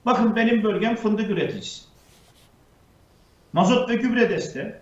Bakın 0.06 0.36
benim 0.36 0.64
bölgem 0.64 0.96
fındık 0.96 1.30
üreticisi. 1.30 1.86
Mazot 3.54 3.90
ve 3.90 3.96
gübre 3.96 4.30
desteği 4.30 4.74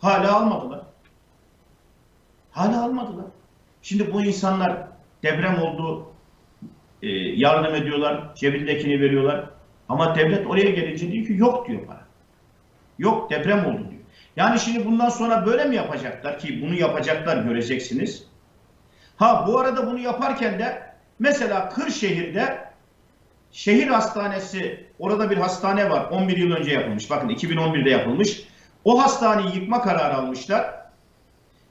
Hala 0.00 0.36
almadılar. 0.36 0.80
Hala 2.50 2.84
almadılar. 2.84 3.26
Şimdi 3.82 4.12
bu 4.12 4.22
insanlar 4.22 4.88
deprem 5.22 5.62
oldu, 5.62 6.06
e, 7.02 7.08
yardım 7.16 7.74
ediyorlar, 7.74 8.34
cebindekini 8.34 9.00
veriyorlar. 9.00 9.50
Ama 9.88 10.14
devlet 10.14 10.46
oraya 10.46 10.70
gelince 10.70 11.12
diyor 11.12 11.26
ki 11.26 11.32
yok 11.32 11.68
diyor 11.68 11.86
para. 11.86 12.05
Yok 12.98 13.30
deprem 13.30 13.66
oldu 13.66 13.90
diyor. 13.90 14.02
Yani 14.36 14.60
şimdi 14.60 14.84
bundan 14.84 15.08
sonra 15.08 15.46
böyle 15.46 15.64
mi 15.64 15.76
yapacaklar 15.76 16.38
ki 16.38 16.62
bunu 16.62 16.74
yapacaklar 16.74 17.36
göreceksiniz. 17.36 18.26
Ha 19.16 19.44
bu 19.48 19.58
arada 19.58 19.86
bunu 19.86 19.98
yaparken 19.98 20.58
de 20.58 20.82
mesela 21.18 21.68
Kırşehir'de 21.68 22.66
şehir 23.52 23.88
hastanesi 23.88 24.86
orada 24.98 25.30
bir 25.30 25.36
hastane 25.36 25.90
var 25.90 26.10
11 26.10 26.36
yıl 26.36 26.52
önce 26.52 26.72
yapılmış. 26.72 27.10
Bakın 27.10 27.28
2011'de 27.28 27.90
yapılmış. 27.90 28.42
O 28.84 29.02
hastaneyi 29.02 29.54
yıkma 29.54 29.82
kararı 29.82 30.14
almışlar. 30.14 30.74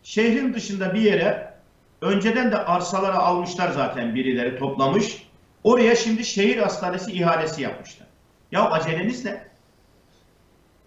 Şehrin 0.03 0.53
dışında 0.53 0.93
bir 0.93 1.01
yere 1.01 1.53
önceden 2.01 2.51
de 2.51 2.57
arsalara 2.57 3.17
almışlar 3.17 3.71
zaten 3.71 4.15
birileri 4.15 4.59
toplamış. 4.59 5.28
Oraya 5.63 5.95
şimdi 5.95 6.26
şehir 6.26 6.57
hastanesi 6.57 7.11
ihalesi 7.11 7.61
yapmışlar. 7.61 8.07
Ya 8.51 8.69
aceleniz 8.69 9.26
ne? 9.26 9.55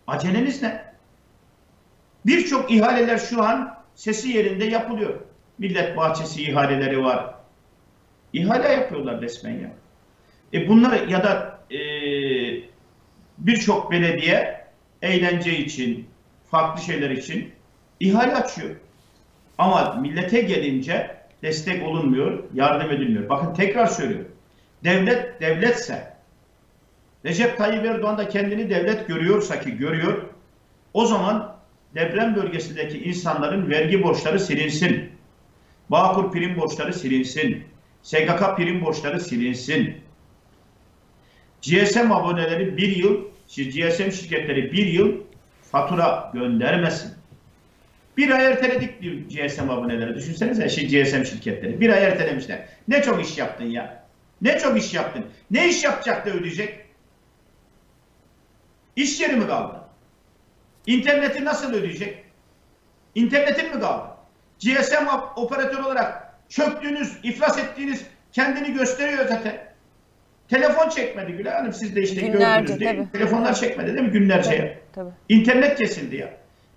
Aceleniz 0.09 0.62
ne? 0.62 0.84
Birçok 2.26 2.70
ihaleler 2.70 3.18
şu 3.18 3.42
an 3.42 3.78
sesi 3.94 4.28
yerinde 4.28 4.64
yapılıyor. 4.64 5.20
Millet 5.59 5.96
bahçesi 5.96 6.42
ihaleleri 6.42 7.04
var. 7.04 7.34
İhale 8.32 8.68
yapıyorlar 8.68 9.20
resmen 9.20 9.52
ya. 9.52 9.70
E 10.52 10.68
bunları 10.68 11.11
ya 11.11 11.22
da 11.24 11.61
e, 11.70 11.78
birçok 13.38 13.90
belediye 13.90 14.64
eğlence 15.02 15.59
için, 15.59 16.09
farklı 16.50 16.82
şeyler 16.82 17.11
için 17.11 17.52
ihale 18.00 18.34
açıyor. 18.34 18.76
Ama 19.59 19.94
millete 20.00 20.40
gelince 20.40 21.16
destek 21.42 21.82
olunmuyor, 21.82 22.44
yardım 22.54 22.90
edilmiyor. 22.90 23.28
Bakın 23.28 23.54
tekrar 23.54 23.86
söylüyorum. 23.86 24.32
Devlet 24.84 25.40
devletse, 25.40 26.18
Recep 27.29 27.59
Tayyip 27.59 27.87
Erdoğan 27.87 28.18
da 28.18 28.29
kendini 28.29 28.70
devlet 28.70 29.09
görüyorsa 29.09 29.61
ki 29.61 29.76
görüyor, 29.76 30.22
o 30.95 31.07
zaman 31.07 31.57
deprem 31.95 32.37
bölgesindeki 32.37 32.99
insanların 32.99 33.70
vergi 33.70 34.03
borçları 34.03 34.41
silinsin. 34.41 35.11
Bağkur 35.89 36.33
prim 36.33 36.57
borçları 36.57 36.93
silinsin. 36.93 37.64
SGK 38.03 38.57
prim 38.57 38.85
borçları 38.85 39.20
silinsin. 39.20 39.97
GSM 41.62 42.12
aboneleri 42.12 42.76
bir 42.76 42.97
yıl, 42.97 43.24
GSM 43.57 44.11
şirketleri 44.11 44.72
bir 44.72 44.87
yıl 44.87 45.14
fatura 45.72 46.31
göndermesin. 46.35 47.12
Bir 48.16 48.31
ay 48.31 48.47
erteledik 48.47 49.03
diyor 49.03 49.14
GSM 49.14 49.70
aboneleri. 49.70 50.14
Düşünsenize 50.14 50.68
şey 50.68 50.87
GSM 50.87 51.24
şirketleri. 51.24 51.81
Bir 51.81 51.91
ay 51.91 52.05
ertelemişler. 52.05 52.68
Ne 52.89 53.03
çok 53.03 53.24
iş 53.24 53.39
yaptın 53.39 53.64
ya. 53.64 54.05
Ne 54.43 54.59
çok 54.59 54.79
iş 54.79 54.95
yaptın. 54.95 55.24
Ne 55.51 55.68
iş 55.68 55.85
yapacak 55.85 56.26
da 56.26 56.31
ödeyecek? 56.31 56.88
İş 58.99 59.20
yeri 59.20 59.36
mi 59.36 59.46
kaldı? 59.46 59.80
İnterneti 60.86 61.44
nasıl 61.44 61.74
ödeyecek? 61.74 62.24
İnternetin 63.14 63.74
mi 63.74 63.80
kaldı? 63.80 64.09
GSM 64.61 65.07
operatör 65.36 65.78
olarak 65.78 66.34
çöktüğünüz, 66.49 67.18
iflas 67.22 67.59
ettiğiniz 67.59 68.07
kendini 68.32 68.72
gösteriyor 68.72 69.28
zaten. 69.28 69.57
Telefon 70.49 70.88
çekmedi 70.88 71.32
Gülay 71.32 71.55
Hanım. 71.55 71.72
Siz 71.72 71.96
de 71.96 72.03
işte 72.03 72.20
Günlerce, 72.20 72.61
gördünüz 72.61 72.80
değil 72.80 72.99
mi? 72.99 73.09
Telefonlar 73.12 73.55
çekmedi 73.55 73.94
değil 73.94 74.07
mi 74.07 74.12
günlerce? 74.12 74.51
Tabii, 74.51 74.78
tabii. 74.92 75.14
İnternet 75.28 75.78
kesildi 75.78 76.16
ya. 76.16 76.30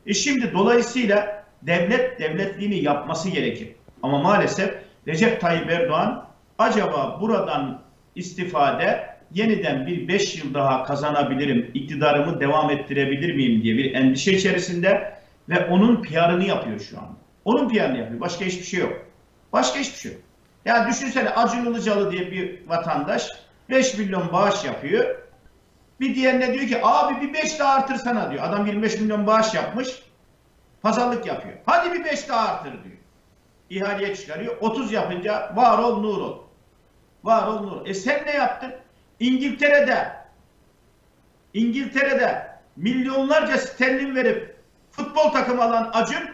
E 0.06 0.14
şimdi 0.14 0.54
dolayısıyla 0.54 1.46
devlet 1.62 2.20
devletliğini 2.20 2.84
yapması 2.84 3.30
gerekir. 3.30 3.70
Ama 4.04 4.18
maalesef 4.18 4.76
Recep 5.08 5.42
Tayyip 5.42 5.72
Erdoğan 5.72 6.28
acaba 6.58 7.18
buradan 7.22 7.82
istifade 8.16 9.11
yeniden 9.34 9.88
bir 9.88 10.08
beş 10.08 10.36
yıl 10.38 10.54
daha 10.54 10.84
kazanabilirim, 10.84 11.72
iktidarımı 11.74 12.40
devam 12.40 12.70
ettirebilir 12.70 13.36
miyim 13.36 13.64
diye 13.64 13.78
bir 13.78 13.96
endişe 13.96 14.32
içerisinde 14.32 15.14
ve 15.50 15.66
onun 15.66 16.04
PR'ını 16.04 16.44
yapıyor 16.44 16.80
şu 16.80 16.98
anda. 16.98 17.12
Onun 17.46 17.70
PR'ını 17.70 17.98
yapıyor. 17.98 18.20
Başka 18.20 18.46
hiçbir 18.46 18.66
şey 18.66 18.80
yok. 18.80 19.06
Başka 19.54 19.80
hiçbir 19.80 19.98
şey 19.98 20.12
yok. 20.12 20.22
Ya 20.66 20.88
düşünsene 20.90 21.30
Acun 21.30 21.66
Ilıcalı 21.66 22.12
diye 22.12 22.32
bir 22.32 22.68
vatandaş 22.68 23.30
5 23.70 23.98
milyon 23.98 24.34
bağış 24.34 24.66
yapıyor. 24.66 25.16
Bir 26.00 26.16
diğerine 26.16 26.54
diyor 26.54 26.68
ki 26.68 26.80
abi 26.84 27.22
bir 27.22 27.34
5 27.34 27.60
daha 27.60 27.74
artırsana 27.74 28.32
diyor. 28.32 28.44
Adam 28.44 28.66
25 28.66 29.00
milyon 29.00 29.28
bağış 29.28 29.54
yapmış. 29.54 29.88
Pazarlık 30.82 31.26
yapıyor. 31.26 31.56
Hadi 31.66 31.94
bir 31.94 32.06
5 32.06 32.30
daha 32.30 32.50
artır 32.50 32.72
diyor. 32.72 32.98
İhaleye 33.70 34.16
çıkarıyor. 34.16 34.58
30 34.62 34.92
yapınca 34.92 35.54
var 35.56 35.80
ol 35.80 36.02
nur 36.02 36.18
ol. 36.22 36.38
Var 37.24 37.48
ol 37.48 37.62
nur. 37.62 37.86
E 37.86 37.94
sen 37.94 38.26
ne 38.26 38.32
yaptın? 38.32 38.74
İngiltere'de 39.22 40.12
İngiltere'de 41.54 42.58
milyonlarca 42.76 43.58
sterlin 43.58 44.16
verip 44.16 44.56
futbol 44.92 45.32
takımı 45.32 45.64
alan 45.64 45.92
Acun 45.94 46.30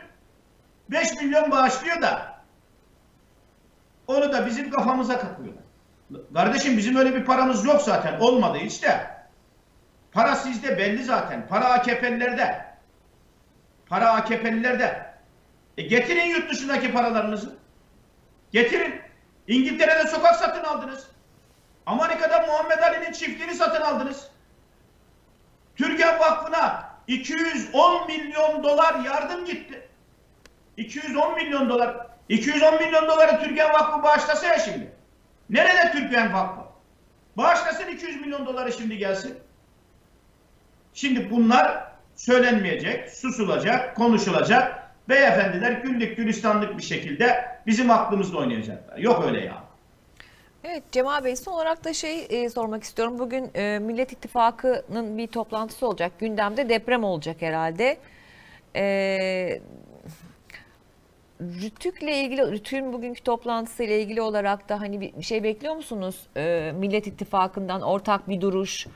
5 0.90 1.14
milyon 1.22 1.52
bağışlıyor 1.52 2.02
da 2.02 2.42
onu 4.08 4.34
da 4.34 4.46
bizim 4.46 4.72
kafamıza 4.72 5.20
kapıyorlar. 5.20 5.64
Kardeşim 6.34 6.78
bizim 6.78 6.96
öyle 6.96 7.16
bir 7.16 7.26
paramız 7.26 7.66
yok 7.66 7.82
zaten. 7.82 8.20
Olmadı 8.20 8.58
hiç 8.58 8.84
de. 8.84 9.08
Para 10.12 10.36
sizde 10.36 10.78
belli 10.78 11.04
zaten. 11.04 11.48
Para 11.48 11.66
AKP'lilerde. 11.66 12.66
Para 13.90 14.14
AKP'lilerde. 14.14 15.14
E 15.78 15.82
getirin 15.82 16.26
yurt 16.26 16.52
dışındaki 16.52 16.94
paralarınızı. 16.94 17.56
Getirin. 18.52 19.02
İngiltere'de 19.48 20.08
sokak 20.08 20.36
satın 20.36 20.64
aldınız. 20.64 21.17
Amerika'da 21.88 22.46
Muhammed 22.48 22.80
Ali'nin 22.80 23.12
çiftliğini 23.12 23.56
satın 23.56 23.82
aldınız. 23.82 24.28
Türkiye 25.76 26.20
Vakfı'na 26.20 26.90
210 27.08 28.08
milyon 28.08 28.64
dolar 28.64 29.00
yardım 29.00 29.46
gitti. 29.46 29.88
210 30.78 31.36
milyon 31.36 31.70
dolar. 31.70 32.08
210 32.30 32.76
milyon 32.76 33.08
doları 33.08 33.40
Türkiye 33.40 33.66
Vakfı 33.66 34.04
bağışlasa 34.04 34.48
ya 34.48 34.60
şimdi. 34.60 34.92
Nerede 35.50 35.92
Türkiye 35.92 36.34
Vakfı? 36.34 36.62
Bağışlasın 37.38 37.88
200 37.88 38.22
milyon 38.22 38.46
doları 38.46 38.74
şimdi 38.74 38.98
gelsin. 38.98 39.40
Şimdi 40.94 41.32
bunlar 41.32 41.84
söylenmeyecek, 42.16 43.10
susulacak, 43.10 43.96
konuşulacak. 43.96 44.88
Beyefendiler 45.10 45.72
güllük 45.72 46.18
gülistanlık 46.18 46.78
bir 46.78 46.84
şekilde 46.84 47.46
bizim 47.66 47.92
aklımızda 47.92 48.38
oynayacaklar. 48.38 48.98
Yok 48.98 49.26
öyle 49.26 49.46
ya. 49.46 49.67
Evet 50.70 50.84
Cemal 50.92 51.24
Bey 51.24 51.36
son 51.36 51.54
olarak 51.54 51.84
da 51.84 51.94
şey 51.94 52.28
e, 52.30 52.50
sormak 52.50 52.84
istiyorum. 52.84 53.20
Bugün 53.20 53.52
e, 53.56 53.80
Millet 53.80 54.12
İttifakı'nın 54.12 55.18
bir 55.18 55.28
toplantısı 55.28 55.88
olacak. 55.88 56.12
Gündemde 56.20 56.70
deprem 56.70 57.04
olacak 57.04 57.36
herhalde. 57.40 57.98
E, 58.76 59.62
Rütük'le 61.42 62.02
ilgili, 62.02 62.52
Rütük'ün 62.52 62.94
bugünkü 62.94 63.24
toplantısıyla 63.24 63.96
ilgili 63.96 64.22
olarak 64.22 64.70
da 64.70 64.82
hani 64.82 65.02
bir, 65.02 65.22
şey 65.22 65.44
bekliyor 65.44 65.76
musunuz? 65.76 66.28
E, 66.38 66.72
Millet 66.76 67.08
İttifakı'ndan 67.08 67.82
ortak 67.82 68.30
bir 68.30 68.42
duruş, 68.42 68.88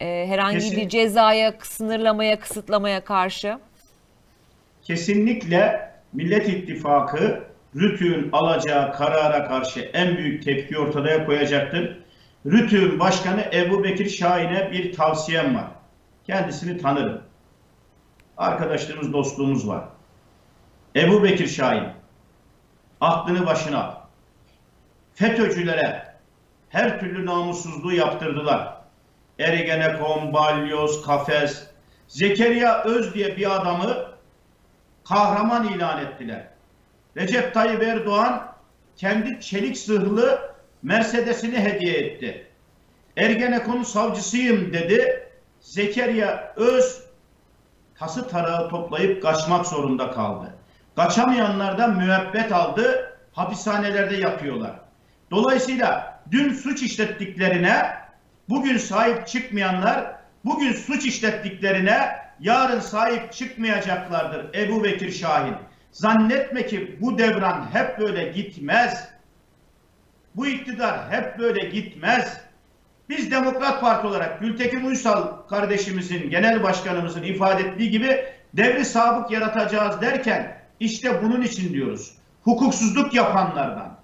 e, 0.00 0.26
herhangi 0.28 0.58
Kesin. 0.58 0.76
bir 0.76 0.88
cezaya, 0.88 1.54
sınırlamaya, 1.62 2.40
kısıtlamaya 2.40 3.04
karşı? 3.04 3.58
Kesinlikle 4.82 5.90
Millet 6.12 6.48
İttifakı 6.48 7.55
Rütü'nün 7.76 8.32
alacağı 8.32 8.92
karara 8.92 9.48
karşı 9.48 9.80
en 9.80 10.16
büyük 10.16 10.42
tepki 10.44 10.78
ortaya 10.78 11.26
koyacaktır. 11.26 11.98
Rütü'nün 12.46 13.00
başkanı 13.00 13.44
Ebu 13.52 13.84
Bekir 13.84 14.08
Şahin'e 14.08 14.72
bir 14.72 14.92
tavsiyem 14.92 15.54
var. 15.54 15.66
Kendisini 16.26 16.78
tanırım. 16.78 17.22
Arkadaşlığımız, 18.36 19.12
dostluğumuz 19.12 19.68
var. 19.68 19.84
Ebu 20.96 21.22
Bekir 21.22 21.46
Şahin, 21.46 21.84
aklını 23.00 23.46
başına. 23.46 24.06
FETÖ'cülere 25.14 26.14
her 26.68 27.00
türlü 27.00 27.26
namussuzluğu 27.26 27.92
yaptırdılar. 27.92 28.76
Ergenekon, 29.38 30.32
Balyoz, 30.32 31.06
Kafes, 31.06 31.66
Zekeriya 32.08 32.82
Öz 32.84 33.14
diye 33.14 33.36
bir 33.36 33.56
adamı 33.56 34.06
kahraman 35.04 35.68
ilan 35.68 36.06
ettiler. 36.06 36.55
Recep 37.16 37.54
Tayyip 37.54 37.82
Erdoğan 37.82 38.52
kendi 38.96 39.40
çelik 39.40 39.78
zırhlı 39.78 40.54
Mercedes'ini 40.82 41.58
hediye 41.58 41.98
etti. 41.98 42.46
Ergenekon 43.16 43.82
savcısıyım 43.82 44.72
dedi. 44.72 45.28
Zekeriya 45.60 46.54
Öz 46.56 47.02
tası 47.98 48.28
tarağı 48.28 48.68
toplayıp 48.68 49.22
kaçmak 49.22 49.66
zorunda 49.66 50.10
kaldı. 50.10 50.54
Kaçamayanlardan 50.96 51.96
müebbet 51.96 52.52
aldı, 52.52 53.18
hapishanelerde 53.32 54.16
yapıyorlar. 54.16 54.80
Dolayısıyla 55.30 56.20
dün 56.30 56.52
suç 56.52 56.82
işlettiklerine, 56.82 57.82
bugün 58.48 58.76
sahip 58.76 59.26
çıkmayanlar, 59.26 60.16
bugün 60.44 60.72
suç 60.72 61.06
işlettiklerine 61.06 62.18
yarın 62.40 62.80
sahip 62.80 63.32
çıkmayacaklardır 63.32 64.54
Ebu 64.54 64.84
Bekir 64.84 65.12
Şahin. 65.12 65.56
Zannetme 65.96 66.66
ki 66.66 66.98
bu 67.00 67.18
devran 67.18 67.66
hep 67.72 67.98
böyle 67.98 68.32
gitmez. 68.32 69.08
Bu 70.34 70.46
iktidar 70.46 71.10
hep 71.10 71.38
böyle 71.38 71.68
gitmez. 71.68 72.40
Biz 73.08 73.30
Demokrat 73.30 73.80
Parti 73.80 74.06
olarak 74.06 74.40
Gültekin 74.40 74.84
Uysal 74.84 75.46
kardeşimizin, 75.48 76.30
genel 76.30 76.62
başkanımızın 76.62 77.22
ifade 77.22 77.62
ettiği 77.62 77.90
gibi 77.90 78.24
devri 78.54 78.84
sabık 78.84 79.30
yaratacağız 79.30 80.00
derken 80.00 80.58
işte 80.80 81.22
bunun 81.22 81.42
için 81.42 81.72
diyoruz. 81.72 82.14
Hukuksuzluk 82.42 83.14
yapanlardan, 83.14 83.98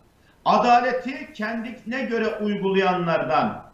adaleti 0.44 1.32
kendine 1.32 2.02
göre 2.02 2.26
uygulayanlardan, 2.26 3.64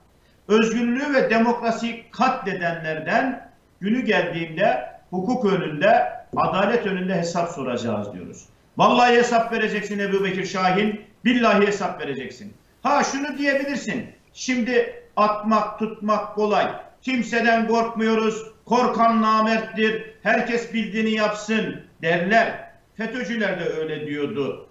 özgürlüğü 0.49 1.15
ve 1.15 1.31
demokrasiyi 1.31 2.11
katledenlerden 2.11 3.51
günü 3.81 4.01
geldiğinde 4.01 4.91
hukuk 5.11 5.45
önünde, 5.45 6.18
adalet 6.37 6.87
önünde 6.87 7.15
hesap 7.15 7.49
soracağız 7.51 8.13
diyoruz. 8.13 8.45
Vallahi 8.77 9.17
hesap 9.17 9.53
vereceksin 9.53 9.99
Ebu 9.99 10.25
Bekir 10.25 10.47
Şahin, 10.47 11.01
billahi 11.25 11.67
hesap 11.67 12.01
vereceksin. 12.01 12.55
Ha 12.83 13.05
şunu 13.05 13.39
diyebilirsin, 13.39 14.05
şimdi 14.33 15.03
atmak, 15.17 15.79
tutmak 15.79 16.35
kolay. 16.35 16.69
Kimseden 17.03 17.69
korkmuyoruz, 17.69 18.47
korkan 18.65 19.23
namerttir, 19.23 20.03
herkes 20.23 20.75
bildiğini 20.75 21.11
yapsın 21.11 21.77
derler. 22.03 22.69
FETÖ'cüler 22.95 23.61
de 23.61 23.65
öyle 23.65 24.07
diyordu 24.07 24.67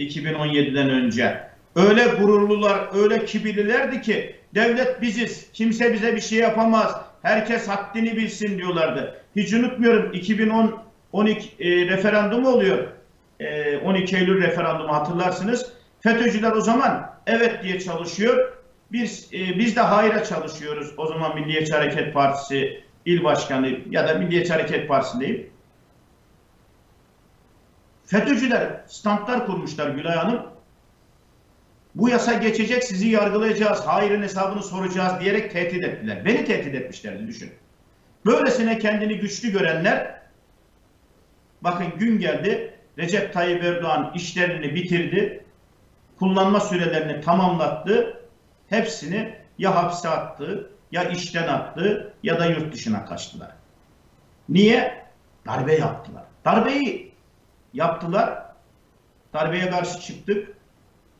2017'den 0.00 0.90
önce. 0.90 1.48
Öyle 1.76 2.06
gururlular, 2.06 2.88
öyle 2.94 3.24
kibirlilerdi 3.24 4.00
ki 4.00 4.36
devlet 4.54 5.02
biziz, 5.02 5.52
kimse 5.52 5.92
bize 5.92 6.16
bir 6.16 6.20
şey 6.20 6.38
yapamaz, 6.38 7.00
herkes 7.22 7.68
haddini 7.68 8.16
bilsin 8.16 8.58
diyorlardı. 8.58 9.22
Hiç 9.36 9.52
unutmuyorum 9.52 10.12
2010 10.12 10.87
12 11.12 11.64
e, 11.64 11.86
referandumu 11.86 12.48
oluyor. 12.48 12.88
E, 13.40 13.76
12 13.76 14.16
Eylül 14.16 14.42
referandumu 14.42 14.94
hatırlarsınız. 14.94 15.72
FETÖ'cüler 16.00 16.52
o 16.52 16.60
zaman 16.60 17.10
evet 17.26 17.62
diye 17.62 17.80
çalışıyor. 17.80 18.52
Biz 18.92 19.28
e, 19.32 19.58
biz 19.58 19.76
de 19.76 19.80
hayra 19.80 20.24
çalışıyoruz. 20.24 20.94
O 20.96 21.06
zaman 21.06 21.34
Milliyetçi 21.34 21.72
Hareket 21.72 22.14
Partisi 22.14 22.84
il 23.04 23.24
başkanı 23.24 23.78
ya 23.90 24.08
da 24.08 24.14
Milliyetçi 24.14 24.52
Hareket 24.52 24.88
Partisi'ndeyim. 24.88 25.50
FETÖ'cüler 28.06 28.80
standlar 28.86 29.46
kurmuşlar 29.46 29.90
Gülay 29.90 30.16
Hanım. 30.16 30.42
Bu 31.94 32.08
yasa 32.08 32.32
geçecek 32.32 32.84
sizi 32.84 33.08
yargılayacağız, 33.08 33.80
hayrın 33.80 34.22
hesabını 34.22 34.62
soracağız 34.62 35.20
diyerek 35.20 35.52
tehdit 35.52 35.84
ettiler. 35.84 36.24
Beni 36.24 36.44
tehdit 36.44 36.74
etmişlerdi 36.74 37.26
düşün. 37.26 37.50
Böylesine 38.26 38.78
kendini 38.78 39.18
güçlü 39.18 39.52
görenler 39.52 40.17
bakın 41.62 41.98
gün 41.98 42.18
geldi 42.18 42.74
Recep 42.98 43.32
Tayyip 43.32 43.64
Erdoğan 43.64 44.12
işlerini 44.14 44.74
bitirdi. 44.74 45.44
Kullanma 46.18 46.60
sürelerini 46.60 47.20
tamamlattı. 47.20 48.20
Hepsini 48.68 49.34
ya 49.58 49.74
hapse 49.74 50.08
attı, 50.08 50.70
ya 50.92 51.04
işten 51.04 51.48
attı 51.48 52.14
ya 52.22 52.40
da 52.40 52.46
yurt 52.46 52.74
dışına 52.74 53.04
kaçtılar. 53.04 53.50
Niye? 54.48 55.04
Darbe 55.46 55.74
yaptılar. 55.74 56.24
Darbeyi 56.44 57.14
yaptılar. 57.74 58.42
Darbeye 59.34 59.70
karşı 59.70 60.00
çıktık. 60.00 60.56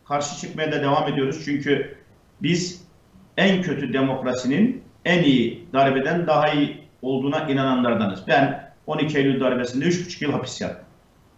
Karşı 0.04 0.40
çıkmaya 0.40 0.72
da 0.72 0.82
devam 0.82 1.08
ediyoruz. 1.08 1.42
Çünkü 1.44 1.98
biz 2.42 2.84
en 3.36 3.62
kötü 3.62 3.92
demokrasinin 3.92 4.84
en 5.04 5.22
iyi 5.22 5.68
darbeden 5.72 6.26
daha 6.26 6.48
iyi 6.48 6.88
olduğuna 7.02 7.40
inananlardanız. 7.40 8.28
Ben 8.28 8.67
12 8.88 9.18
Eylül 9.18 9.40
darbesinde 9.40 9.84
3,5 9.84 10.24
yıl 10.24 10.32
hapis 10.32 10.60
yattım. 10.60 10.86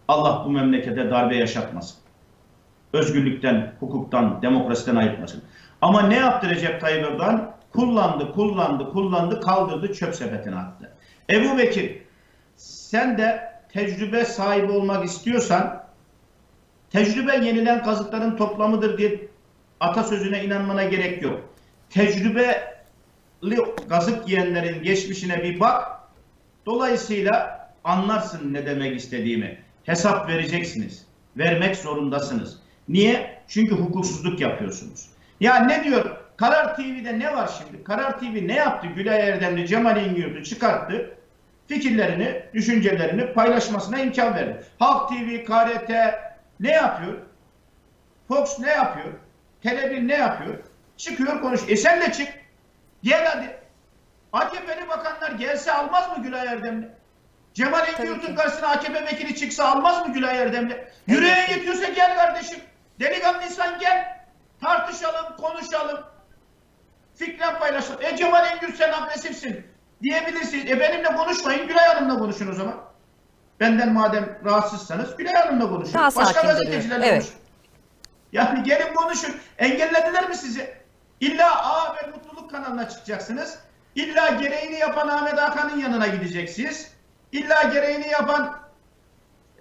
Allah 0.07 0.43
bu 0.45 0.49
memlekete 0.49 1.09
darbe 1.09 1.35
yaşatmasın. 1.35 1.97
Özgürlükten, 2.93 3.73
hukuktan, 3.79 4.41
demokrasiden 4.41 4.95
ayırtmasın. 4.95 5.43
Ama 5.81 6.01
ne 6.01 6.15
yaptı 6.15 6.49
Recep 6.49 6.81
Tayyip 6.81 7.05
Erdoğan? 7.05 7.51
Kullandı, 7.73 8.31
kullandı, 8.31 8.89
kullandı, 8.89 9.41
kaldırdı, 9.41 9.93
çöp 9.93 10.15
sepetine 10.15 10.55
attı. 10.55 10.91
Ebu 11.29 11.57
Bekir, 11.57 11.97
sen 12.55 13.17
de 13.17 13.53
tecrübe 13.73 14.25
sahibi 14.25 14.71
olmak 14.71 15.05
istiyorsan, 15.05 15.83
tecrübe 16.89 17.45
yenilen 17.45 17.83
kazıkların 17.83 18.35
toplamıdır 18.35 18.97
diye 18.97 19.27
atasözüne 19.79 20.43
inanmana 20.43 20.83
gerek 20.83 21.23
yok. 21.23 21.41
Tecrübeli 21.89 23.57
kazık 23.89 24.29
yiyenlerin 24.29 24.83
geçmişine 24.83 25.43
bir 25.43 25.59
bak, 25.59 26.00
dolayısıyla 26.65 27.67
anlarsın 27.83 28.53
ne 28.53 28.65
demek 28.65 28.97
istediğimi. 28.97 29.57
Hesap 29.83 30.29
vereceksiniz. 30.29 31.05
Vermek 31.37 31.75
zorundasınız. 31.75 32.59
Niye? 32.89 33.41
Çünkü 33.47 33.75
hukuksuzluk 33.75 34.39
yapıyorsunuz. 34.39 35.09
Ya 35.39 35.65
ne 35.65 35.83
diyor? 35.83 36.17
Karar 36.37 36.75
TV'de 36.75 37.19
ne 37.19 37.33
var 37.33 37.51
şimdi? 37.57 37.83
Karar 37.83 38.19
TV 38.19 38.47
ne 38.47 38.55
yaptı? 38.55 38.87
Gülay 38.87 39.29
Erdemli, 39.29 39.67
Cemal 39.67 40.05
İngiliz'i 40.05 40.49
çıkarttı. 40.49 41.17
Fikirlerini, 41.67 42.43
düşüncelerini 42.53 43.33
paylaşmasına 43.33 43.99
imkan 43.99 44.35
verdi. 44.35 44.65
Halk 44.79 45.09
TV, 45.09 45.45
KRT 45.45 45.89
ne 46.59 46.71
yapıyor? 46.71 47.17
Fox 48.27 48.59
ne 48.59 48.69
yapıyor? 48.69 49.13
Tele1 49.63 50.07
ne 50.07 50.15
yapıyor? 50.15 50.55
Çıkıyor 50.97 51.41
konuş. 51.41 51.61
E 51.67 51.77
sen 51.77 52.01
de 52.01 52.11
çık. 52.11 52.27
Gel 53.03 53.25
hadi. 53.25 53.60
AKP'li 54.33 54.89
bakanlar 54.89 55.31
gelse 55.31 55.71
almaz 55.73 56.17
mı 56.17 56.23
Gülay 56.23 56.47
Erdemli? 56.47 56.89
Cemal 57.53 57.87
Engin 57.99 58.35
karşısına 58.35 58.67
AKP 58.67 59.05
vekili 59.05 59.35
çıksa 59.35 59.65
almaz 59.67 60.07
mı 60.07 60.13
Gülay 60.13 60.37
Erdemli? 60.37 60.87
Yüreğe 61.07 61.51
yetiyorsa 61.51 61.85
gel 61.85 62.15
kardeşim. 62.15 62.59
Delikanlıysan 62.99 63.79
gel. 63.79 64.21
Tartışalım, 64.61 65.37
konuşalım. 65.37 66.03
Fikren 67.15 67.59
paylaşalım. 67.59 68.01
E 68.01 68.15
Cemal 68.17 68.45
Engin 68.45 68.75
sen 68.75 68.91
agresifsin 68.91 69.67
diyebilirsiniz. 70.01 70.65
E 70.71 70.79
benimle 70.79 71.15
konuşmayın, 71.15 71.67
Gülay 71.67 71.87
Hanım'la 71.87 72.17
konuşun 72.17 72.51
o 72.51 72.53
zaman. 72.53 72.75
Benden 73.59 73.93
madem 73.93 74.39
rahatsızsanız 74.45 75.17
Gülay 75.17 75.33
Hanım'la 75.33 75.69
konuşun. 75.69 75.93
Daha 75.93 76.15
Başka 76.15 76.41
gazetecilerle. 76.41 77.05
Evet. 77.05 77.23
konuşun. 77.23 77.41
Yani 78.31 78.63
gelin 78.63 78.93
konuşun. 78.93 79.35
Engellediler 79.57 80.29
mi 80.29 80.35
sizi? 80.35 80.73
İlla 81.19 81.63
A 81.65 81.95
ve 81.95 82.07
Mutluluk 82.07 82.51
kanalına 82.51 82.89
çıkacaksınız. 82.89 83.59
İlla 83.95 84.29
gereğini 84.29 84.75
yapan 84.75 85.07
Ahmet 85.07 85.37
Hakan'ın 85.37 85.79
yanına 85.79 86.07
gideceksiniz. 86.07 86.91
İlla 87.31 87.63
gereğini 87.63 88.07
yapan 88.07 88.59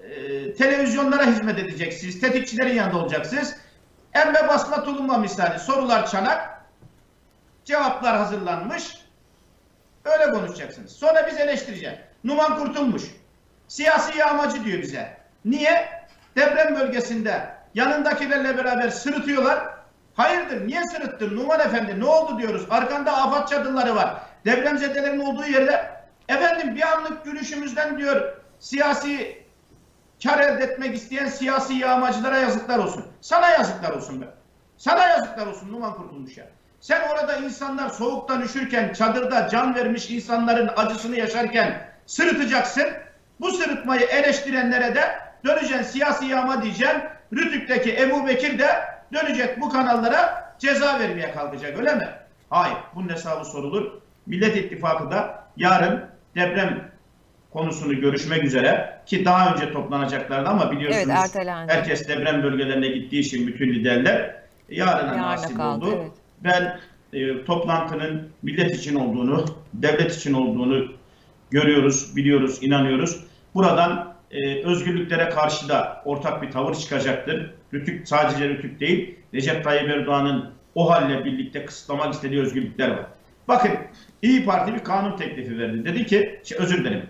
e, 0.02 0.54
televizyonlara 0.54 1.26
hizmet 1.26 1.58
edeceksiniz. 1.58 2.20
Tetikçilerin 2.20 2.74
yanında 2.74 2.98
olacaksınız. 2.98 3.56
Emre 4.14 4.48
basma 4.48 4.84
tulumba 4.84 5.18
misali. 5.18 5.58
Sorular 5.58 6.06
çanak. 6.06 6.60
Cevaplar 7.64 8.16
hazırlanmış. 8.16 8.98
Öyle 10.04 10.30
konuşacaksınız. 10.30 10.92
Sonra 10.92 11.26
biz 11.26 11.38
eleştireceğiz. 11.38 11.98
Numan 12.24 12.58
kurtulmuş. 12.58 13.02
Siyasi 13.68 14.18
yağmacı 14.18 14.64
diyor 14.64 14.82
bize. 14.82 15.16
Niye? 15.44 15.88
Deprem 16.36 16.74
bölgesinde 16.76 17.54
yanındakilerle 17.74 18.56
beraber 18.56 18.88
sırıtıyorlar. 18.90 19.79
Hayırdır? 20.20 20.66
Niye 20.66 20.84
sırıttın 20.84 21.36
Numan 21.36 21.60
Efendi? 21.60 22.00
Ne 22.00 22.04
oldu 22.04 22.38
diyoruz. 22.38 22.66
Arkanda 22.70 23.12
afat 23.12 23.48
çadırları 23.48 23.96
var. 23.96 24.14
Depremzedelerin 24.44 25.20
olduğu 25.20 25.44
yerde 25.44 25.90
efendim 26.28 26.76
bir 26.76 26.92
anlık 26.92 27.24
gülüşümüzden 27.24 27.98
diyor 27.98 28.36
siyasi 28.58 29.42
kar 30.22 30.38
elde 30.38 30.64
etmek 30.64 30.96
isteyen 30.96 31.26
siyasi 31.26 31.74
yağmacılara 31.74 32.38
yazıklar 32.38 32.78
olsun. 32.78 33.04
Sana 33.20 33.48
yazıklar 33.48 33.90
olsun 33.90 34.22
be. 34.22 34.24
Sana 34.76 35.06
yazıklar 35.06 35.46
olsun 35.46 35.72
Numan 35.72 35.94
Kurtulmuş 35.94 36.36
ya. 36.36 36.46
Sen 36.80 37.00
orada 37.08 37.36
insanlar 37.36 37.88
soğuktan 37.88 38.42
üşürken, 38.42 38.92
çadırda 38.92 39.48
can 39.48 39.74
vermiş 39.74 40.10
insanların 40.10 40.70
acısını 40.76 41.16
yaşarken 41.16 41.88
sırıtacaksın. 42.06 42.86
Bu 43.40 43.52
sırıtmayı 43.52 44.02
eleştirenlere 44.02 44.94
de 44.94 45.18
döneceksin 45.44 45.82
siyasi 45.82 46.26
yağma 46.26 46.62
diyeceksin. 46.62 47.02
Rütük'teki 47.32 47.96
Ebu 47.96 48.26
Bekir 48.26 48.58
de 48.58 48.99
dönecek 49.14 49.60
bu 49.60 49.68
kanallara 49.68 50.54
ceza 50.58 50.98
vermeye 51.00 51.32
kalkacak 51.32 51.78
öyle 51.78 51.94
mi? 51.94 52.08
Hayır. 52.50 52.76
Bunun 52.94 53.08
hesabı 53.08 53.44
sorulur. 53.44 53.90
Millet 54.26 54.56
İttifakı 54.56 55.10
da 55.10 55.44
yarın 55.56 56.04
deprem 56.36 56.90
konusunu 57.52 58.00
görüşmek 58.00 58.44
üzere 58.44 59.00
ki 59.06 59.24
daha 59.24 59.54
önce 59.54 59.72
toplanacaklardı 59.72 60.48
ama 60.48 60.70
biliyorsunuz 60.72 61.06
Evet, 61.08 61.18
ertelendi. 61.24 61.72
herkes 61.72 62.08
deprem 62.08 62.42
bölgelerine 62.42 62.88
gittiği 62.88 63.20
için 63.20 63.46
bütün 63.46 63.68
liderler 63.68 64.34
yarına 64.68 64.92
Yarına 65.06 65.22
nasip 65.26 65.56
kaldı, 65.56 65.86
oldu. 65.86 65.96
evet. 66.02 66.10
Ben 66.44 66.78
e, 67.12 67.44
toplantının 67.44 68.28
millet 68.42 68.74
için 68.74 68.94
olduğunu, 68.94 69.44
devlet 69.74 70.14
için 70.16 70.32
olduğunu 70.32 70.92
görüyoruz, 71.50 72.16
biliyoruz, 72.16 72.58
inanıyoruz. 72.62 73.24
Buradan 73.54 74.14
e, 74.30 74.64
özgürlüklere 74.64 75.28
karşı 75.28 75.68
da 75.68 76.02
ortak 76.04 76.42
bir 76.42 76.50
tavır 76.50 76.74
çıkacaktır. 76.74 77.50
Rütük 77.74 78.08
sadece 78.08 78.48
Rütük 78.48 78.80
değil, 78.80 79.18
Recep 79.34 79.64
Tayyip 79.64 79.90
Erdoğan'ın 79.90 80.52
o 80.74 80.90
halle 80.90 81.24
birlikte 81.24 81.64
kısıtlamak 81.64 82.14
istediği 82.14 82.40
özgürlükler 82.40 82.88
var. 82.90 83.06
Bakın 83.48 83.72
İyi 84.22 84.44
Parti 84.44 84.74
bir 84.74 84.84
kanun 84.84 85.16
teklifi 85.16 85.58
verdi. 85.58 85.84
Dedi 85.84 86.06
ki, 86.06 86.40
şey, 86.44 86.58
özür 86.58 86.84
dilerim, 86.84 87.06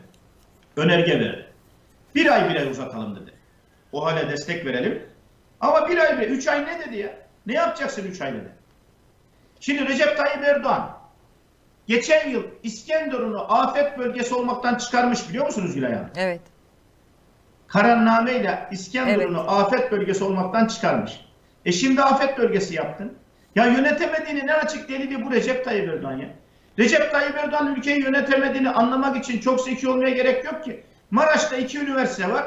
önerge 0.76 1.20
verdi. 1.20 1.46
Bir 2.14 2.34
ay 2.34 2.50
bile 2.50 2.66
uzatalım 2.66 3.16
dedi. 3.16 3.32
O 3.92 4.04
hale 4.04 4.30
destek 4.30 4.66
verelim. 4.66 5.02
Ama 5.60 5.88
bir 5.88 5.98
ay 5.98 6.18
bile, 6.18 6.26
üç 6.26 6.48
ay 6.48 6.66
ne 6.66 6.86
dedi 6.86 6.96
ya? 6.98 7.14
Ne 7.46 7.54
yapacaksın 7.54 8.06
üç 8.06 8.20
ay 8.20 8.32
dedi. 8.32 8.48
Şimdi 9.60 9.88
Recep 9.88 10.16
Tayyip 10.16 10.44
Erdoğan 10.44 10.98
geçen 11.86 12.30
yıl 12.30 12.44
İskenderun'u 12.62 13.40
afet 13.40 13.98
bölgesi 13.98 14.34
olmaktan 14.34 14.74
çıkarmış 14.74 15.28
biliyor 15.28 15.46
musunuz 15.46 15.74
Gülay 15.74 15.92
Hanım? 15.92 16.10
Evet. 16.16 16.40
Kararnameyle 17.72 18.68
İskenderun'u 18.70 19.40
afet 19.40 19.92
bölgesi 19.92 20.24
olmaktan 20.24 20.66
çıkarmış. 20.66 21.20
E 21.64 21.72
şimdi 21.72 22.02
afet 22.02 22.38
bölgesi 22.38 22.74
yaptın. 22.74 23.12
Ya 23.54 23.66
yönetemediğini 23.66 24.46
ne 24.46 24.54
açık 24.54 24.88
delili 24.88 25.26
bu 25.26 25.30
Recep 25.30 25.64
Tayyip 25.64 25.88
Erdoğan 25.88 26.16
ya. 26.16 26.28
Recep 26.78 27.12
Tayyip 27.12 27.36
Erdoğan 27.36 27.76
ülkeyi 27.76 28.02
yönetemediğini 28.02 28.70
anlamak 28.70 29.16
için 29.16 29.40
çok 29.40 29.60
zeki 29.60 29.88
olmaya 29.88 30.10
gerek 30.10 30.44
yok 30.44 30.64
ki. 30.64 30.82
Maraş'ta 31.10 31.56
iki 31.56 31.78
üniversite 31.78 32.30
var. 32.30 32.46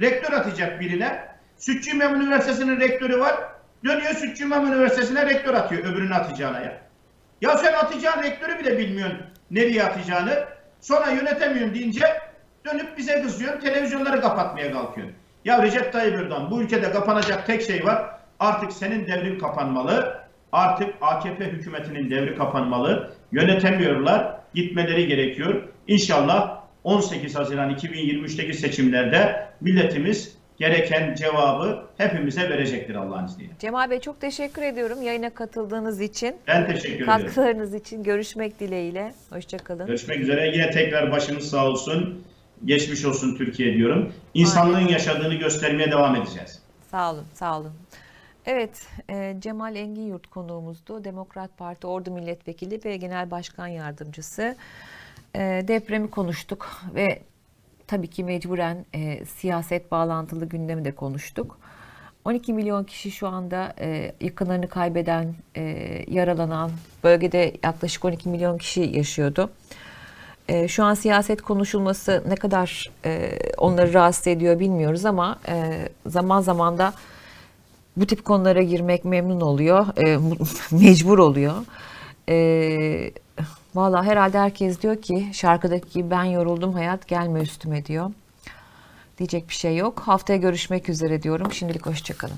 Rektör 0.00 0.32
atacak 0.32 0.80
birine. 0.80 1.28
Sütçü 1.58 1.90
İmam 1.90 2.14
Üniversitesi'nin 2.14 2.80
rektörü 2.80 3.20
var. 3.20 3.34
Dönüyor 3.84 4.14
Sütçü 4.14 4.44
İmam 4.44 4.66
Üniversitesi'ne 4.66 5.26
rektör 5.26 5.54
atıyor 5.54 5.84
öbürünü 5.84 6.14
atacağına 6.14 6.60
ya. 6.60 6.78
Ya 7.40 7.58
sen 7.58 7.72
atacağın 7.72 8.22
rektörü 8.22 8.58
bile 8.58 8.78
bilmiyorsun 8.78 9.20
nereye 9.50 9.84
atacağını. 9.84 10.44
Sonra 10.80 11.10
yönetemiyorum 11.10 11.74
deyince 11.74 12.25
dönüp 12.66 12.98
bize 12.98 13.22
kızıyorsun. 13.22 13.60
Televizyonları 13.60 14.20
kapatmaya 14.20 14.72
kalkıyorsun. 14.72 15.16
Ya 15.44 15.62
Recep 15.62 15.92
Tayyip 15.92 16.14
Erdoğan 16.14 16.50
bu 16.50 16.62
ülkede 16.62 16.90
kapanacak 16.90 17.46
tek 17.46 17.62
şey 17.62 17.84
var. 17.84 18.10
Artık 18.40 18.72
senin 18.72 19.06
devrin 19.06 19.38
kapanmalı. 19.38 20.18
Artık 20.52 20.94
AKP 21.00 21.44
hükümetinin 21.44 22.10
devri 22.10 22.36
kapanmalı. 22.36 23.12
Yönetemiyorlar. 23.32 24.36
Gitmeleri 24.54 25.06
gerekiyor. 25.06 25.62
İnşallah 25.88 26.60
18 26.84 27.36
Haziran 27.36 27.70
2023'teki 27.70 28.54
seçimlerde 28.54 29.46
milletimiz 29.60 30.36
gereken 30.58 31.14
cevabı 31.14 31.82
hepimize 31.96 32.50
verecektir 32.50 32.94
Allah'ın 32.94 33.26
izniyle. 33.26 33.52
Cemal 33.58 33.90
Bey 33.90 34.00
çok 34.00 34.20
teşekkür 34.20 34.62
ediyorum 34.62 35.02
yayına 35.02 35.30
katıldığınız 35.30 36.00
için. 36.00 36.36
Ben 36.46 36.66
teşekkür 36.66 36.94
ederim. 36.94 37.06
Katkılarınız 37.06 37.74
için 37.74 38.02
görüşmek 38.02 38.60
dileğiyle. 38.60 39.12
Hoşçakalın. 39.30 39.86
Görüşmek 39.86 40.20
üzere. 40.20 40.50
Yine 40.54 40.70
tekrar 40.70 41.12
başınız 41.12 41.50
sağ 41.50 41.66
olsun. 41.66 42.22
Geçmiş 42.64 43.04
olsun 43.04 43.36
Türkiye 43.36 43.74
diyorum. 43.74 44.12
İnsanlığın 44.34 44.74
Aynen. 44.74 44.88
yaşadığını 44.88 45.34
göstermeye 45.34 45.90
devam 45.90 46.16
edeceğiz. 46.16 46.58
Sağ 46.90 47.12
olun, 47.12 47.24
sağ 47.34 47.60
olun. 47.60 47.72
Evet, 48.46 48.86
e, 49.10 49.36
Cemal 49.40 49.76
Engin 49.76 50.06
Yurt 50.06 50.26
konuğumuzdu. 50.26 51.04
Demokrat 51.04 51.58
Parti 51.58 51.86
Ordu 51.86 52.10
Milletvekili 52.10 52.80
ve 52.84 52.96
Genel 52.96 53.30
Başkan 53.30 53.66
Yardımcısı. 53.66 54.56
E, 55.34 55.64
depremi 55.68 56.10
konuştuk 56.10 56.82
ve 56.94 57.22
tabii 57.86 58.08
ki 58.08 58.24
mecburen 58.24 58.86
e, 58.94 59.24
siyaset 59.24 59.90
bağlantılı 59.90 60.46
gündemi 60.46 60.84
de 60.84 60.92
konuştuk. 60.92 61.58
12 62.24 62.52
milyon 62.52 62.84
kişi 62.84 63.10
şu 63.10 63.28
anda 63.28 63.74
e, 63.80 64.12
yakınlarını 64.20 64.68
kaybeden, 64.68 65.34
e, 65.56 65.62
yaralanan, 66.08 66.70
bölgede 67.04 67.52
yaklaşık 67.64 68.04
12 68.04 68.28
milyon 68.28 68.58
kişi 68.58 68.80
yaşıyordu. 68.80 69.50
E, 70.48 70.68
şu 70.68 70.84
an 70.84 70.94
siyaset 70.94 71.42
konuşulması 71.42 72.24
ne 72.28 72.34
kadar 72.34 72.90
e, 73.04 73.38
onları 73.58 73.94
rahatsız 73.94 74.26
ediyor 74.26 74.58
bilmiyoruz 74.60 75.04
ama 75.04 75.38
e, 75.48 75.88
zaman 76.06 76.40
zaman 76.40 76.78
da 76.78 76.92
bu 77.96 78.06
tip 78.06 78.24
konulara 78.24 78.62
girmek 78.62 79.04
memnun 79.04 79.40
oluyor, 79.40 79.86
e, 80.06 80.18
mecbur 80.84 81.18
oluyor. 81.18 81.54
E, 82.28 83.10
Valla 83.76 84.04
herhalde 84.04 84.38
herkes 84.38 84.82
diyor 84.82 85.02
ki 85.02 85.28
şarkıdaki 85.32 86.10
ben 86.10 86.24
yoruldum 86.24 86.72
hayat 86.72 87.08
gelme 87.08 87.40
üstüme 87.40 87.86
diyor. 87.86 88.10
Diyecek 89.18 89.48
bir 89.48 89.54
şey 89.54 89.76
yok. 89.76 90.00
Haftaya 90.00 90.38
görüşmek 90.38 90.88
üzere 90.88 91.22
diyorum. 91.22 91.52
Şimdilik 91.52 91.86
hoşçakalın. 91.86 92.36